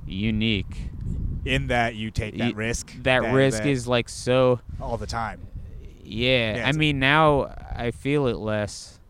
unique. 0.07 0.77
in 1.45 1.69
that 1.69 1.95
you 1.95 2.11
take 2.11 2.37
that 2.39 2.55
risk. 2.57 2.95
That, 3.03 3.33
risk 3.33 3.63
that 3.63 3.69
is 3.69 3.89
like 3.89 4.09
so. 4.09 4.61
all 4.81 4.97
the 4.97 5.07
time. 5.07 5.41
Yeah, 6.03 6.57
Yeah, 6.57 6.69
I 6.69 6.73
mean 6.73 6.99
now 6.99 7.55
I 7.75 7.91
feel 7.91 8.27
it 8.27 8.37
less, 8.37 9.01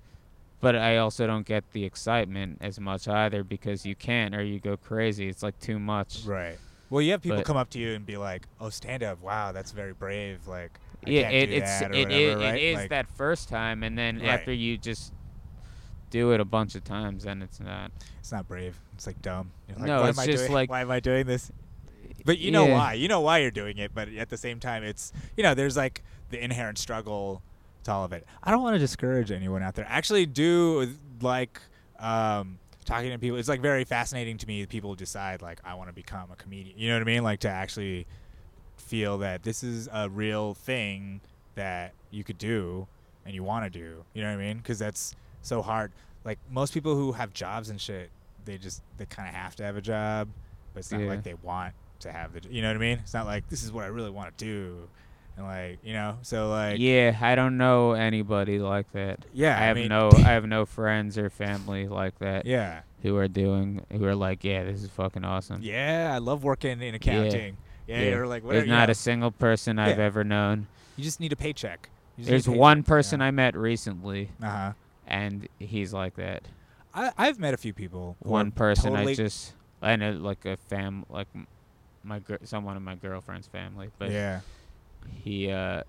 but 0.61 0.77
I 0.77 0.99
also 0.99 1.27
don't 1.27 1.45
get 1.45 1.65
the 1.73 1.85
excitement 1.85 2.59
as 2.61 2.79
much 2.79 3.09
either 3.09 3.43
because 3.43 3.85
you 3.85 3.97
can't 3.97 4.35
or 4.35 4.43
you 4.45 4.61
go 4.61 4.77
crazy. 4.77 5.29
It's 5.29 5.43
like 5.43 5.59
too 5.59 5.81
much. 5.81 6.23
Right. 6.25 6.57
Well, 6.91 7.03
you 7.03 7.13
have 7.13 7.23
people 7.23 7.39
But- 7.39 7.47
come 7.47 7.57
up 7.57 7.71
to 7.71 7.79
you 7.79 7.95
and 7.95 8.05
be 8.07 8.17
like, 8.17 8.47
"Oh, 8.61 8.69
stand 8.71 9.03
up! 9.03 9.21
Wow, 9.23 9.53
that's 9.53 9.73
very 9.73 9.93
brave." 9.93 10.47
Like, 10.47 10.79
I 11.07 11.11
yeah, 11.11 11.23
can't 11.23 11.35
it, 11.35 11.47
do 11.47 11.53
it's 11.55 11.81
that 11.81 11.91
or 11.91 11.95
it, 11.95 12.09
whatever, 12.09 12.13
it, 12.15 12.37
right? 12.45 12.55
it 12.55 12.63
is 12.63 12.77
Like, 12.77 12.91
that 12.91 13.09
first 13.09 13.49
time, 13.49 13.83
and 13.83 13.97
then 13.99 14.19
Right. 14.21 14.29
after 14.29 14.53
you 14.53 14.77
just 14.79 15.13
do 16.11 16.33
it 16.33 16.41
a 16.41 16.45
bunch 16.45 16.75
of 16.75 16.85
times, 16.85 17.25
then 17.25 17.43
it's 17.43 17.59
not. 17.61 17.91
It's 18.21 18.31
not 18.33 18.47
brave. 18.47 18.79
It's 18.95 19.07
like 19.07 19.21
dumb. 19.23 19.51
You're 19.69 19.79
like, 19.79 19.87
No, 19.87 20.03
why 20.03 20.09
it's 20.11 20.19
am 20.19 20.23
I 20.23 20.27
just 20.27 20.43
doing, 20.45 20.53
like- 20.53 20.71
why 20.71 20.81
am 20.83 20.91
I 20.91 21.01
doing 21.01 21.27
this? 21.27 21.51
But 22.25 22.39
you 22.39 22.51
know 22.53 22.67
Yeah. 22.67 22.75
why. 22.75 22.93
You 22.95 23.09
know 23.09 23.21
why 23.21 23.39
you're 23.39 23.51
doing 23.51 23.77
it. 23.79 23.93
But 23.95 24.09
at 24.11 24.29
the 24.29 24.37
same 24.37 24.61
time, 24.61 24.85
it's 24.85 25.13
you 25.37 25.43
know, 25.43 25.55
there's 25.55 25.77
like 25.77 26.03
the 26.31 26.43
inherent 26.43 26.79
struggle 26.79 27.43
to 27.85 27.93
all 27.93 28.05
of 28.05 28.13
it. 28.13 28.27
I 28.43 28.51
don't 28.51 28.63
want 28.63 28.75
to 28.75 28.79
discourage 28.79 29.31
anyone 29.31 29.63
out 29.63 29.75
there. 29.75 29.87
Actually, 29.89 30.27
do 30.27 30.95
like 31.21 31.61
um, 31.99 32.59
talking 32.85 33.11
to 33.11 33.19
people. 33.19 33.39
It's 33.39 33.49
like 33.49 33.61
very 33.61 33.85
fascinating 33.85 34.37
to 34.39 34.47
me. 34.47 34.61
that 34.63 34.71
People 34.71 34.95
decide 34.95 35.43
like 35.43 35.61
I 35.65 35.75
want 35.75 35.89
to 35.89 35.95
become 35.95 36.31
a 36.33 36.37
comedian. 36.37 36.79
You 36.79 36.89
know 36.89 36.95
what 36.97 37.03
I 37.03 37.05
mean? 37.05 37.23
Like 37.23 37.41
to 37.41 37.49
actually 37.49 38.07
feel 38.77 39.19
that 39.19 39.43
this 39.43 39.63
is 39.63 39.89
a 39.93 40.09
real 40.09 40.55
thing 40.55 41.21
that 41.55 41.93
you 42.11 42.25
could 42.25 42.39
do 42.39 42.87
and 43.25 43.35
you 43.35 43.43
want 43.43 43.65
to 43.65 43.71
do. 43.79 44.05
You 44.13 44.23
know 44.23 44.29
what 44.35 44.41
I 44.43 44.47
mean? 44.47 44.59
Because 44.59 44.79
that's 44.79 45.15
so 45.43 45.63
hard. 45.63 45.93
Like 46.25 46.39
most 46.51 46.75
people 46.75 46.95
who 46.95 47.13
have 47.13 47.33
jobs 47.33 47.71
and 47.71 47.81
shit, 47.81 48.11
they 48.45 48.59
just 48.59 48.83
they 48.99 49.07
kind 49.07 49.29
of 49.29 49.35
have 49.35 49.57
to 49.57 49.63
have 49.63 49.77
a 49.77 49.81
job, 49.83 50.29
but 50.73 50.81
it's 50.81 50.93
not 50.93 51.01
Yeah. 51.01 51.09
like 51.09 51.23
they 51.23 51.35
want 51.35 51.75
to 52.01 52.13
have 52.13 52.33
the. 52.33 52.41
You 52.51 52.63
know 52.63 52.69
what 52.69 52.77
I 52.77 52.81
mean? 52.81 52.99
It's 52.99 53.15
not 53.15 53.27
like 53.27 53.49
this 53.49 53.63
is 53.63 53.73
what 53.73 53.85
I 53.85 53.89
really 53.89 54.11
want 54.11 54.37
to 54.37 54.45
do, 54.45 54.89
and 55.37 55.47
like 55.47 55.79
you 55.83 55.93
know. 55.93 56.19
So 56.23 56.49
like 56.51 56.79
yeah, 56.79 57.17
I 57.21 57.35
don't 57.35 57.57
know 57.57 57.93
anybody 57.93 58.59
like 58.59 58.91
that. 58.93 59.25
yeah, 59.33 59.57
I 59.59 59.65
have 59.67 59.77
mean, 59.77 59.89
no, 59.89 60.11
I 60.15 60.21
have 60.33 60.47
no 60.47 60.65
friends 60.67 61.19
or 61.19 61.31
family 61.31 61.89
like 61.89 62.19
that 62.21 62.47
yeah, 62.47 62.83
who 63.03 63.17
are 63.17 63.29
doing, 63.29 63.83
who 63.93 64.05
are 64.05 64.15
like, 64.15 64.45
yeah, 64.45 64.65
this 64.65 64.83
is 64.83 64.91
fucking 64.91 65.25
awesome. 65.25 65.61
yeah. 65.63 66.11
I 66.15 66.19
love 66.19 66.45
working 66.45 66.81
in 66.83 66.95
accounting. 66.95 67.57
Yeah, 67.87 68.01
Yeah. 68.01 68.15
or 68.17 68.27
like 68.27 68.47
There's 68.49 68.67
not 68.69 68.89
a 68.91 68.95
single 68.95 69.31
person 69.31 69.79
I've 69.79 69.99
Yeah. 69.99 70.05
ever 70.05 70.25
known. 70.25 70.67
you 70.97 71.05
just 71.05 71.21
need 71.21 71.33
a 71.33 71.37
paycheck. 71.37 71.91
Need 72.17 72.27
a 72.29 72.31
There's 72.31 72.47
paycheck, 72.47 72.61
one 72.61 72.83
person? 72.83 73.21
I 73.21 73.31
met 73.31 73.57
recently, 73.57 74.31
Uh 74.43 74.49
huh. 74.49 74.73
and 75.07 75.49
he's 75.59 75.93
like 75.93 76.15
that. 76.15 76.45
I 76.95 77.13
I've 77.19 77.39
met 77.39 77.53
a 77.55 77.57
few 77.59 77.75
people. 77.75 78.17
One 78.21 78.53
person 78.53 78.93
totally, 78.93 79.13
I 79.13 79.17
just, 79.17 79.53
I 79.83 79.97
know 79.97 80.13
like 80.13 80.45
a 80.47 80.57
fam, 80.57 81.05
like 81.11 81.27
my 82.05 82.21
someone 82.45 82.77
in 82.77 82.83
my 82.85 82.95
girlfriend's 82.95 83.49
family, 83.49 83.91
but 83.99 84.11
yeah, 84.13 84.41
he, 85.11 85.51
uh, 85.51 85.83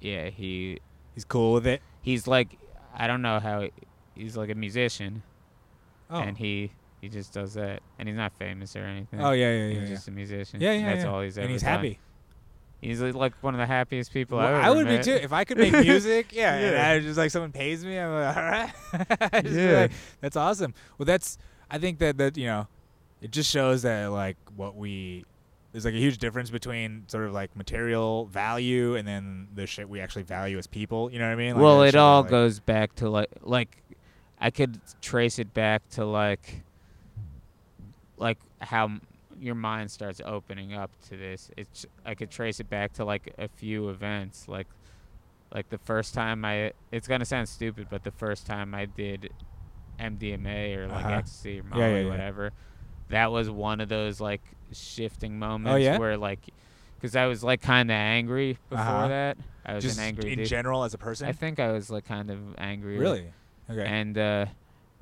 yeah, 0.00 0.30
he, 0.30 0.78
he's 1.14 1.24
cool 1.24 1.52
with 1.54 1.66
it. 1.66 1.82
he's 2.02 2.26
like, 2.26 2.58
I 2.94 3.06
don't 3.06 3.22
know 3.22 3.40
how, 3.40 3.60
he- 3.62 3.72
he's 4.14 4.36
like 4.36 4.50
a 4.50 4.54
musician, 4.54 5.22
Oh, 6.10 6.18
and 6.20 6.36
he, 6.36 6.70
he 7.00 7.08
just 7.08 7.32
does 7.32 7.54
that, 7.54 7.80
and 7.98 8.08
he's 8.08 8.16
not 8.16 8.32
famous 8.38 8.76
or 8.76 8.84
anything. 8.84 9.20
oh 9.20 9.32
yeah, 9.32 9.50
yeah, 9.50 9.66
He's 9.68 9.76
yeah, 9.76 9.82
yeah. 9.82 9.88
just 9.88 10.08
a 10.08 10.10
musician. 10.10 10.60
Yeah, 10.60 10.72
yeah, 10.72 10.92
That's 10.92 11.04
yeah. 11.04 11.10
all 11.10 11.20
he's 11.22 11.38
ever 11.38 11.44
and 11.44 11.52
he's 11.52 11.62
done. 11.62 11.70
happy. 11.72 11.98
He's 12.80 13.00
like, 13.00 13.34
one 13.42 13.54
of 13.54 13.58
the 13.58 13.66
happiest 13.66 14.12
people 14.12 14.36
Well, 14.36 14.46
I've 14.46 14.54
ever 14.56 14.62
I 14.62 14.70
would 14.70 14.84
met. 14.86 14.98
be 15.06 15.10
too 15.10 15.16
if 15.16 15.32
I 15.32 15.44
could 15.44 15.56
make 15.56 15.72
music. 15.84 16.26
Yeah, 16.32 16.54
and 16.54 16.76
Yeah. 16.76 16.90
I 16.90 17.00
just 17.00 17.16
like 17.16 17.30
someone 17.30 17.50
pays 17.52 17.82
me. 17.82 17.96
I'm 17.98 18.12
like, 18.12 18.36
all 18.36 18.42
right, 18.42 19.44
Yeah. 19.50 19.80
like, 19.82 19.92
that's 20.20 20.36
awesome. 20.36 20.74
Well, 20.98 21.06
that's 21.06 21.38
I 21.70 21.78
think 21.78 21.98
that 22.00 22.18
that 22.18 22.36
you 22.36 22.46
know, 22.46 22.68
it 23.22 23.30
just 23.30 23.50
shows 23.50 23.80
that 23.82 24.10
like 24.12 24.36
what 24.54 24.76
we 24.76 25.24
there's 25.74 25.84
like 25.84 25.94
a 25.94 25.98
huge 25.98 26.18
difference 26.18 26.50
between 26.50 27.02
sort 27.08 27.24
of 27.26 27.32
like 27.32 27.56
material 27.56 28.26
value 28.26 28.94
and 28.94 29.08
then 29.08 29.48
the 29.56 29.66
shit 29.66 29.88
we 29.88 30.00
actually 30.00 30.22
value 30.22 30.56
as 30.56 30.68
people. 30.68 31.10
You 31.12 31.18
know 31.18 31.26
what 31.26 31.32
I 31.32 31.34
mean? 31.34 31.54
Like, 31.54 31.62
well, 31.64 31.82
it 31.82 31.96
all 31.96 32.22
like- 32.22 32.30
goes 32.30 32.60
back 32.60 32.94
to 32.96 33.10
like 33.10 33.28
like 33.42 33.82
I 34.40 34.50
could 34.50 34.78
trace 35.02 35.40
it 35.40 35.52
back 35.52 35.88
to 35.90 36.04
like 36.04 36.62
like 38.16 38.38
how 38.60 38.88
your 39.40 39.54
mind 39.56 39.90
starts 39.90 40.20
opening 40.24 40.74
up 40.74 40.90
to 41.08 41.16
this. 41.16 41.50
It's 41.56 41.86
I 42.06 42.14
could 42.14 42.30
trace 42.30 42.60
it 42.60 42.70
back 42.70 42.92
to 42.94 43.04
like 43.04 43.34
a 43.36 43.48
few 43.48 43.88
events, 43.88 44.46
like 44.46 44.68
like 45.52 45.68
the 45.70 45.78
first 45.78 46.14
time 46.14 46.44
I. 46.44 46.72
It's 46.92 47.08
gonna 47.08 47.24
sound 47.24 47.48
stupid, 47.48 47.88
but 47.90 48.04
the 48.04 48.10
first 48.12 48.46
time 48.46 48.74
I 48.74 48.86
did 48.86 49.30
MDMA 49.98 50.76
or 50.76 50.86
like 50.88 51.04
Uh-huh. 51.04 51.14
ecstasy 51.14 51.60
or 51.60 51.64
Yeah, 51.78 51.88
yeah, 51.88 51.98
yeah. 52.00 52.08
whatever, 52.08 52.52
that 53.08 53.30
was 53.32 53.50
one 53.50 53.80
of 53.80 53.88
those 53.88 54.20
like 54.20 54.42
shifting 54.72 55.38
moments 55.38 55.72
Oh, 55.74 55.76
yeah? 55.76 55.98
where 55.98 56.16
like, 56.16 56.40
because 56.96 57.14
I 57.16 57.26
was 57.26 57.44
like 57.44 57.60
kind 57.62 57.90
of 57.90 57.94
angry 57.94 58.58
before 58.70 58.84
Uh-huh. 58.84 59.08
that. 59.08 59.36
I 59.66 59.74
was 59.74 59.84
Just 59.84 59.98
an 59.98 60.04
angry 60.04 60.32
in 60.32 60.38
dude. 60.40 60.48
general 60.48 60.84
as 60.84 60.92
a 60.94 60.98
person. 60.98 61.26
I 61.28 61.32
think 61.32 61.58
I 61.58 61.72
was 61.72 61.90
like 61.90 62.04
kind 62.06 62.30
of 62.30 62.38
angry. 62.58 62.98
really. 62.98 63.26
Okay. 63.70 63.84
And 63.86 64.16
uh, 64.18 64.46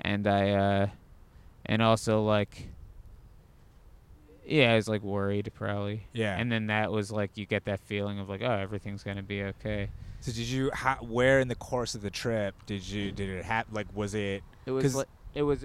and 0.00 0.26
I 0.28 0.50
uh, 0.50 0.86
and 1.66 1.82
also 1.82 2.22
like, 2.22 2.68
yeah, 4.46 4.72
I 4.72 4.76
was 4.76 4.88
like 4.88 5.02
worried 5.02 5.50
probably. 5.54 6.06
yeah. 6.12 6.36
And 6.38 6.50
then 6.50 6.66
that 6.68 6.90
was 6.92 7.10
like 7.10 7.36
you 7.36 7.46
get 7.46 7.64
that 7.64 7.80
feeling 7.80 8.18
of 8.18 8.28
like, 8.28 8.42
oh, 8.42 8.52
everything's 8.52 9.02
gonna 9.02 9.22
be 9.22 9.42
okay. 9.44 9.88
so 10.20 10.30
did 10.32 10.46
you? 10.46 10.70
How, 10.74 10.94
where 10.96 11.40
in 11.40 11.48
the 11.48 11.54
course 11.56 11.94
of 11.94 12.02
the 12.02 12.10
trip 12.10 12.54
did 12.66 12.86
you? 12.86 13.10
Did 13.12 13.28
it 13.30 13.44
happen? 13.44 13.74
Like, 13.74 13.86
was 13.94 14.14
it? 14.14 14.42
It 14.66 14.70
was 14.72 14.94
like 14.94 15.08
it 15.34 15.42
was 15.42 15.64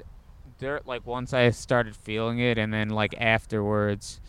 dirt. 0.58 0.86
Like 0.88 1.06
once 1.06 1.34
I 1.34 1.50
started 1.52 1.96
feeling 1.96 2.40
it, 2.40 2.58
and 2.58 2.74
then 2.74 2.90
like 2.90 3.16
afterwards, 3.20 4.20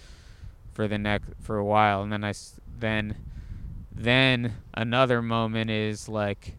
for 0.73 0.87
the 0.89 0.99
next 0.99 1.31
for 1.41 1.57
a 1.57 1.65
while, 1.65 2.03
and 2.03 2.13
then 2.13 2.25
I 2.25 2.33
then 2.79 3.17
then 3.93 4.55
another 4.75 5.21
moment 5.23 5.71
is 5.71 6.09
like 6.09 6.57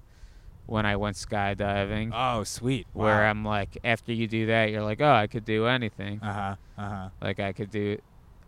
when 0.65 0.85
I 0.85 0.97
went 0.97 1.15
skydiving, 1.15 2.11
Oh, 2.13 2.43
sweet. 2.43 2.85
where 2.93 3.25
I'm 3.25 3.43
like, 3.43 3.77
after 3.83 4.13
you 4.13 4.27
do 4.27 4.45
that, 4.47 4.69
you're 4.69 4.83
like, 4.83 5.01
oh, 5.01 5.11
I 5.13 5.25
could 5.27 5.45
do 5.45 5.65
anything. 5.65 6.19
Uh 6.21 6.33
huh. 6.33 6.55
Uh 6.77 6.89
huh. 6.89 7.09
like 7.21 7.39
I 7.39 7.53
could 7.53 7.71
do 7.71 7.97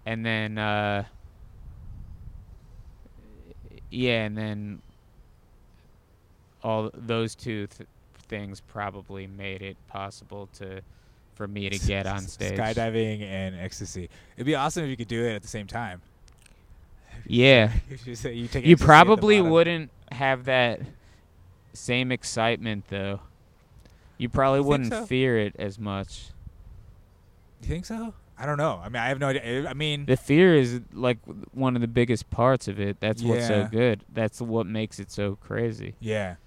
and 0.06 0.26
then 0.26 0.58
uh 0.58 1.04
yeah 3.90 4.24
and 4.24 4.38
then 4.38 4.82
all 6.64 6.90
those 6.94 7.36
two 7.36 7.68
th- 7.68 7.90
things 8.28 8.62
probably 8.62 9.28
made 9.28 9.62
it 9.62 9.78
possible 9.88 10.48
to 10.54 10.82
for 11.36 11.48
me 11.48 11.70
to 11.70 11.80
get 11.80 12.06
on 12.08 12.22
stage 12.22 12.58
Skydiving 12.58 13.22
and 13.24 13.56
ecstasy. 13.56 14.10
It'd 14.36 14.46
be 14.46 14.56
awesome 14.56 14.84
if 14.84 14.90
you 14.90 14.98
could 14.98 15.08
do 15.08 15.24
it 15.26 15.34
at 15.36 15.42
the 15.42 15.48
same 15.48 15.68
time. 15.68 16.02
yeah 17.26 17.72
you, 18.06 18.16
say 18.16 18.34
you, 18.34 18.42
you 18.42 18.46
ecstasy 18.46 18.72
at 18.74 18.80
the 18.80 18.86
probably 18.86 19.42
wouldn't 19.42 19.90
have 20.12 20.46
that 20.46 20.82
same 21.74 22.12
excitement 22.12 22.86
though 22.90 23.20
you 24.18 24.28
probably 24.30 24.60
You 24.60 24.64
wouldn't 24.66 24.90
so? 24.94 25.06
fear 25.06 25.38
it 25.38 25.56
as 25.58 25.80
much 25.80 26.30
You 27.62 27.68
think 27.70 27.86
so? 27.86 28.14
I 28.38 28.46
don't 28.48 28.58
know. 28.58 28.82
I 28.84 28.90
mean, 28.90 28.96
I 28.96 29.10
have 29.10 29.20
no 29.20 29.28
idea. 29.28 29.70
I 29.70 29.76
mean, 29.76 30.08
The 30.08 30.18
fear 30.18 30.56
is 30.56 30.82
like 30.94 31.20
one 31.54 31.76
of 31.76 31.82
the 31.82 31.88
biggest 31.88 32.32
parts 32.32 32.68
of 32.68 32.80
it. 32.80 33.00
That's 33.00 33.22
what's 33.22 33.46
so 33.46 33.68
good. 33.72 34.04
That's 34.12 34.42
what 34.42 34.66
makes 34.66 35.00
it 35.00 35.12
so 35.12 35.36
crazy. 35.36 35.94
yeah, 36.00 36.38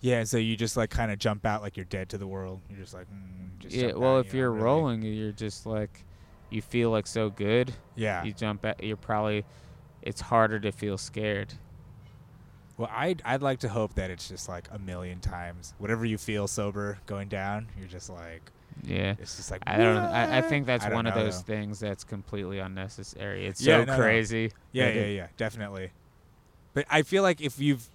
yeah. 0.00 0.24
So 0.24 0.36
you 0.38 0.56
just 0.56 0.76
like 0.76 0.90
kind 0.90 1.10
of 1.10 1.18
jump 1.18 1.44
out 1.46 1.62
like 1.62 1.76
you're 1.76 1.84
dead 1.86 2.08
to 2.10 2.18
the 2.18 2.26
world. 2.26 2.60
You're 2.70 2.80
just 2.80 2.94
like, 2.94 3.06
mm, 3.10 3.58
just 3.58 3.74
yeah. 3.74 3.92
Well, 3.92 4.16
out, 4.18 4.26
if 4.26 4.32
you 4.34 4.40
know, 4.40 4.44
you're 4.44 4.50
really. 4.52 4.64
rolling, 4.64 5.02
you're 5.02 5.32
just 5.32 5.66
like, 5.66 6.04
you 6.50 6.62
feel 6.62 6.90
like 6.90 7.06
so 7.06 7.30
good. 7.30 7.72
yeah. 7.96 8.22
You 8.24 8.32
jump 8.32 8.64
at. 8.64 8.82
You're 8.82 8.96
probably. 8.96 9.44
It's 10.02 10.20
harder 10.20 10.60
to 10.60 10.70
feel 10.70 10.98
scared. 10.98 11.52
Well, 12.76 12.90
I'd 12.92 13.22
I'd 13.24 13.42
like 13.42 13.60
to 13.60 13.68
hope 13.68 13.94
that 13.94 14.10
it's 14.10 14.28
just 14.28 14.48
like 14.48 14.68
a 14.70 14.78
million 14.78 15.18
times. 15.20 15.74
Whatever 15.78 16.04
you 16.04 16.18
feel 16.18 16.46
sober 16.46 16.98
going 17.06 17.28
down, 17.28 17.68
you're 17.78 17.88
just 17.88 18.10
like, 18.10 18.42
Yeah. 18.84 19.14
it's 19.18 19.36
just 19.36 19.50
like. 19.50 19.62
I 19.66 19.78
don't. 19.78 19.96
I, 19.96 20.38
I 20.38 20.42
think 20.42 20.66
that's 20.66 20.84
I 20.84 20.92
one 20.92 21.06
of 21.06 21.14
those 21.14 21.42
though. 21.42 21.54
things 21.54 21.80
that's 21.80 22.04
completely 22.04 22.58
unnecessary. 22.58 23.46
It's 23.46 23.62
Yeah, 23.62 23.78
so 23.80 23.84
no, 23.86 23.96
no. 23.96 24.02
crazy. 24.02 24.52
Yeah, 24.72 24.90
yeah, 24.92 25.06
yeah, 25.06 25.26
definitely. 25.38 25.90
But 26.74 26.84
I 26.90 27.00
feel 27.00 27.22
like 27.22 27.40
if 27.40 27.58
you've, 27.58 27.88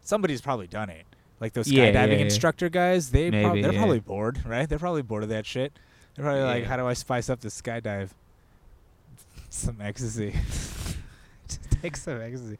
somebody's 0.00 0.40
probably 0.40 0.68
done 0.68 0.88
it. 0.90 1.04
Like 1.40 1.52
those 1.52 1.68
skydiving 1.68 1.94
yeah, 1.94 2.04
yeah. 2.06 2.16
instructor 2.16 2.68
guys, 2.68 3.10
they 3.10 3.30
prob- 3.30 3.52
Maybe, 3.52 3.62
they're 3.62 3.72
yeah. 3.72 3.78
probably 3.78 4.00
bored, 4.00 4.44
right? 4.44 4.68
They're 4.68 4.78
probably 4.78 5.02
bored 5.02 5.22
of 5.22 5.28
that 5.28 5.46
shit. 5.46 5.72
They're 6.14 6.24
probably 6.24 6.42
like, 6.42 6.64
how 6.64 6.76
do 6.76 6.86
I 6.86 6.94
spice 6.94 7.30
up 7.30 7.40
the 7.40 7.48
skydive? 7.48 8.10
Some 9.50 9.80
ecstasy. 9.80 10.32
Just 11.48 11.70
take 11.80 11.96
some 11.96 12.20
ecstasy. 12.20 12.58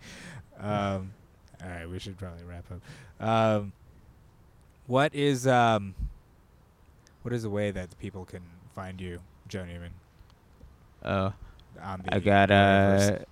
Um, 0.58 1.12
all 1.62 1.68
right, 1.68 1.88
we 1.90 1.98
should 1.98 2.16
probably 2.16 2.44
wrap 2.44 2.64
up. 2.70 3.26
Um, 3.26 3.72
what 4.86 5.14
is 5.14 5.46
um, 5.46 5.94
what 7.22 7.34
is 7.34 7.44
a 7.44 7.50
way 7.50 7.70
that 7.70 7.98
people 7.98 8.24
can 8.24 8.42
find 8.74 9.00
you, 9.00 9.20
Joe 9.48 9.64
Newman? 9.64 9.92
Oh, 11.04 11.32
I 11.82 12.20
got 12.20 12.48
universe? 12.48 13.08
a. 13.10 13.26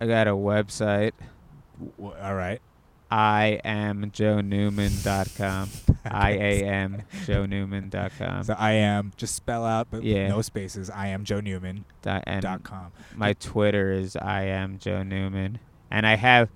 I 0.00 0.06
got 0.06 0.28
a 0.28 0.30
website. 0.30 1.12
W- 1.98 2.16
all 2.18 2.34
right. 2.34 2.62
I 3.10 3.60
am 3.64 4.10
joenewman.com. 4.12 5.68
I 6.04 6.30
A 6.32 6.64
M 6.64 7.02
joenewman.com. 7.26 8.44
So 8.44 8.54
I 8.56 8.72
am 8.72 9.12
just 9.16 9.34
spell 9.34 9.64
out, 9.64 9.88
but 9.90 10.02
Yeah. 10.04 10.28
no 10.28 10.42
spaces. 10.42 10.88
I 10.90 11.08
am 11.08 11.24
Joe 11.24 11.40
Newman 11.40 11.84
dot 12.02 12.24
com. 12.62 12.92
my 13.16 13.32
Twitter 13.34 13.92
is 13.92 14.16
I 14.16 14.42
am 14.44 14.78
Joe 14.78 15.02
Newman, 15.02 15.58
and 15.90 16.06
I 16.06 16.16
have. 16.16 16.48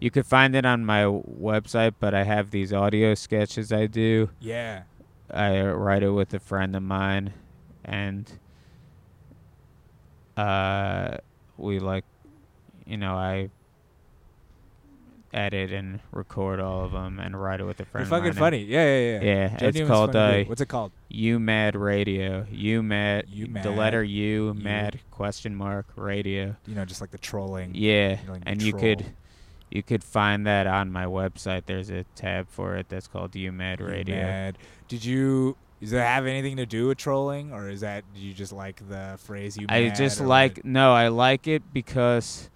You 0.00 0.10
could 0.10 0.26
find 0.26 0.56
it 0.56 0.66
on 0.66 0.84
my 0.84 1.02
website, 1.04 1.94
but 2.00 2.12
I 2.12 2.24
have 2.24 2.50
these 2.50 2.72
audio 2.72 3.14
sketches 3.14 3.72
I 3.72 3.86
do. 3.86 4.30
Yeah. 4.40 4.82
I 5.30 5.62
write 5.62 6.02
it 6.02 6.10
with 6.10 6.34
a 6.34 6.40
friend 6.40 6.74
of 6.74 6.82
mine, 6.82 7.32
and 7.84 8.30
uh, 10.36 11.18
we 11.56 11.78
like, 11.78 12.04
you 12.84 12.96
know, 12.96 13.14
I 13.14 13.50
edit 15.32 15.72
and 15.72 16.00
record 16.12 16.60
all 16.60 16.84
of 16.84 16.92
them 16.92 17.18
and 17.18 17.40
write 17.40 17.60
it 17.60 17.64
with 17.64 17.80
a 17.80 17.86
You're 17.94 18.04
fucking 18.04 18.28
of 18.30 18.34
mine. 18.36 18.40
funny. 18.40 18.64
Yeah, 18.64 18.84
yeah, 18.84 18.98
yeah. 18.98 19.22
Yeah, 19.22 19.56
Joe 19.56 19.66
it's 19.68 19.74
Newman's 19.76 19.90
called 19.90 20.12
funny 20.12 20.42
uh. 20.42 20.48
What's 20.48 20.60
it 20.60 20.66
called? 20.68 20.92
U 21.08 21.38
Mad 21.38 21.74
Radio. 21.76 22.46
U 22.50 22.82
Mad. 22.82 23.26
You 23.28 23.46
The 23.46 23.70
letter 23.70 24.02
U 24.04 24.46
You. 24.48 24.54
Mad 24.54 25.00
question 25.10 25.54
mark 25.54 25.86
Radio. 25.96 26.56
You 26.66 26.74
know, 26.74 26.84
just 26.84 27.00
like 27.00 27.10
the 27.10 27.18
trolling. 27.18 27.72
Yeah, 27.74 28.20
You 28.20 28.26
know, 28.26 28.32
like 28.34 28.42
and 28.46 28.60
the 28.60 28.64
you 28.66 28.72
could 28.74 29.06
you 29.70 29.82
could 29.82 30.04
find 30.04 30.46
that 30.46 30.66
on 30.66 30.92
my 30.92 31.06
website. 31.06 31.62
There's 31.66 31.88
a 31.90 32.04
tab 32.14 32.48
for 32.50 32.76
it 32.76 32.88
that's 32.90 33.06
called 33.06 33.34
U 33.34 33.52
Mad 33.52 33.80
You 33.80 33.86
Radio. 33.86 34.16
Mad. 34.16 34.58
Did 34.88 35.04
you? 35.04 35.56
Does 35.80 35.90
that 35.90 36.06
have 36.06 36.26
anything 36.26 36.58
to 36.58 36.66
do 36.66 36.86
with 36.86 36.98
trolling, 36.98 37.52
or 37.52 37.68
is 37.68 37.80
that 37.80 38.04
do 38.14 38.20
you 38.20 38.32
just 38.34 38.52
like 38.52 38.86
the 38.88 39.18
phrase 39.18 39.56
"you"? 39.56 39.66
I 39.68 39.88
just 39.88 40.20
like 40.20 40.64
no, 40.64 40.92
I 40.92 41.08
like 41.08 41.48
it 41.48 41.62
because 41.72 42.50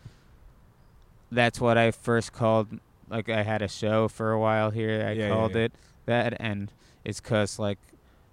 that's 1.30 1.60
what 1.60 1.76
I 1.78 1.90
first 1.90 2.32
called. 2.32 2.68
Like 3.08 3.28
I 3.28 3.42
had 3.42 3.62
a 3.62 3.68
show 3.68 4.08
for 4.08 4.32
a 4.32 4.38
while 4.40 4.70
here. 4.70 5.04
I 5.06 5.12
Yeah, 5.12 5.28
yeah, 5.28 5.28
called 5.30 5.54
yeah. 5.54 5.62
it 5.62 5.72
that, 6.06 6.36
and 6.40 6.70
it's 7.04 7.20
cause 7.20 7.58
like 7.58 7.78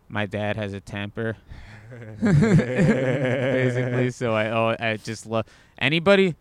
my 0.10 0.26
dad 0.26 0.56
has 0.58 0.74
a 0.74 0.80
temper, 0.80 1.38
basically. 2.22 4.12
So 4.12 4.34
I 4.34 4.50
oh 4.50 4.76
I 4.80 4.98
just 4.98 5.26
love 5.26 5.46
anybody. 5.78 6.36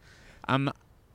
I'm 0.48 0.70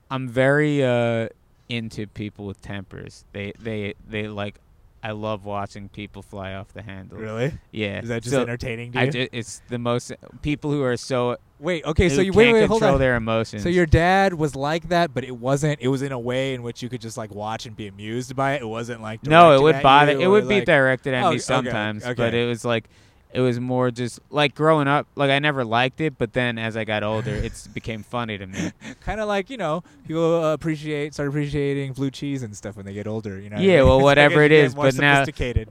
I'm 0.10 0.28
very 0.28 0.84
uh 0.84 1.30
into 1.70 2.08
people 2.08 2.46
with 2.46 2.62
tempers. 2.62 3.26
They 3.34 3.54
they 3.60 3.94
they 4.08 4.28
like. 4.28 4.60
I 5.04 5.12
love 5.12 5.46
watching 5.46 5.90
people 5.90 6.22
fly 6.24 6.54
off 6.56 6.74
the 6.74 6.82
handle. 6.82 7.20
Really? 7.20 7.54
Yeah. 7.72 8.02
Is 8.02 8.10
that 8.10 8.24
just 8.24 8.34
So 8.34 8.42
entertaining 8.42 8.92
to 8.94 9.00
I 9.00 9.04
you? 9.04 9.12
ju- 9.12 9.28
it's 9.32 9.62
the 9.70 9.78
most 9.78 10.12
people 10.42 10.72
who 10.72 10.82
are 10.84 10.98
so 10.98 11.38
wait. 11.60 11.84
Okay. 11.86 12.10
So 12.10 12.22
you 12.22 12.34
wait, 12.34 12.46
can't 12.46 12.54
wait, 12.56 12.68
hold 12.68 12.80
control 12.82 12.96
on. 12.96 13.00
their 13.00 13.16
emotions. 13.16 13.64
So 13.64 13.70
your 13.70 13.86
dad 13.86 14.34
was 14.34 14.56
like 14.56 14.90
that, 14.90 15.14
but 15.14 15.24
it 15.24 15.36
wasn't. 15.38 15.80
It 15.82 15.88
was 15.88 16.02
in 16.02 16.12
a 16.12 16.20
way 16.20 16.54
in 16.54 16.64
which 16.64 16.82
you 16.84 16.90
could 16.90 17.02
just 17.02 17.18
like 17.18 17.34
watch 17.34 17.66
and 17.66 17.76
be 17.76 17.88
amused 17.88 18.36
by 18.36 18.54
it. 18.54 18.62
It 18.62 18.68
wasn't 18.68 19.02
like 19.02 19.24
no, 19.26 19.56
it 19.56 19.62
would 19.62 19.82
bother. 19.82 20.12
It 20.20 20.28
would 20.28 20.48
be 20.48 20.62
directed 20.62 21.14
at 21.14 21.24
Oh, 21.24 21.30
me 21.30 21.36
okay, 21.36 21.40
sometimes, 21.40 22.04
but 22.16 22.34
it 22.34 22.48
was 22.48 22.64
like 22.66 22.90
it 23.34 23.42
was 23.42 23.60
more 23.60 23.92
just 23.92 24.20
like 24.30 24.56
growing 24.56 24.88
up. 24.88 25.06
Like 25.16 25.30
I 25.30 25.40
never 25.40 25.66
liked 25.66 26.00
it, 26.00 26.18
but 26.18 26.32
then 26.32 26.58
as 26.58 26.78
I 26.78 26.86
got 26.86 27.04
older, 27.04 27.32
it 27.36 27.68
became 27.74 28.02
funny 28.02 28.38
to 28.38 28.48
me. 28.48 28.72
kind 29.02 29.20
of 29.20 29.28
like 29.28 29.50
you 29.50 29.58
know 29.58 29.84
people 30.08 30.44
uh, 30.46 30.54
appreciate 30.54 31.14
start 31.14 31.30
appreciating 31.30 31.94
blue 31.94 32.10
cheese 32.10 32.42
and 32.42 32.56
stuff 32.56 32.78
when 32.78 32.86
they 32.86 32.94
get 32.94 33.06
older. 33.06 33.40
You 33.40 33.50
know. 33.50 33.58
Yeah, 33.60 33.84
well, 33.84 33.98
like 33.98 34.04
whatever 34.04 34.44
it 34.44 34.52
is, 34.52 34.74
but 34.74 34.96
now- 34.96 35.26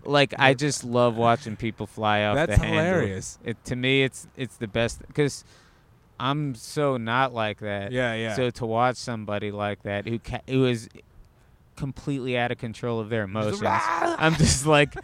Like 0.04 0.34
I 0.38 0.54
just 0.54 0.84
love 0.84 1.16
watching 1.16 1.56
people 1.56 1.86
fly 1.86 2.24
off 2.24 2.36
That's 2.36 2.58
the 2.58 2.64
handle. 2.66 2.84
hilarious. 2.84 3.38
It 3.44 3.64
to 3.64 3.76
me, 3.76 4.02
it's 4.02 4.28
it's 4.36 4.56
the 4.56 4.68
best 4.68 5.00
because 5.06 5.44
I'm 6.18 6.54
so 6.54 6.96
not 6.96 7.34
like 7.34 7.58
that. 7.60 7.92
Yeah, 7.92 8.14
yeah. 8.14 8.34
So 8.34 8.50
to 8.50 8.66
watch 8.66 8.96
somebody 8.96 9.50
like 9.50 9.82
that 9.82 10.06
who 10.08 10.18
ca- 10.18 10.40
who 10.48 10.64
is 10.66 10.88
completely 11.76 12.38
out 12.38 12.50
of 12.50 12.56
control 12.56 13.00
of 13.00 13.10
their 13.10 13.24
emotions, 13.24 13.62
I'm 13.62 14.34
just 14.36 14.64
like 14.66 14.94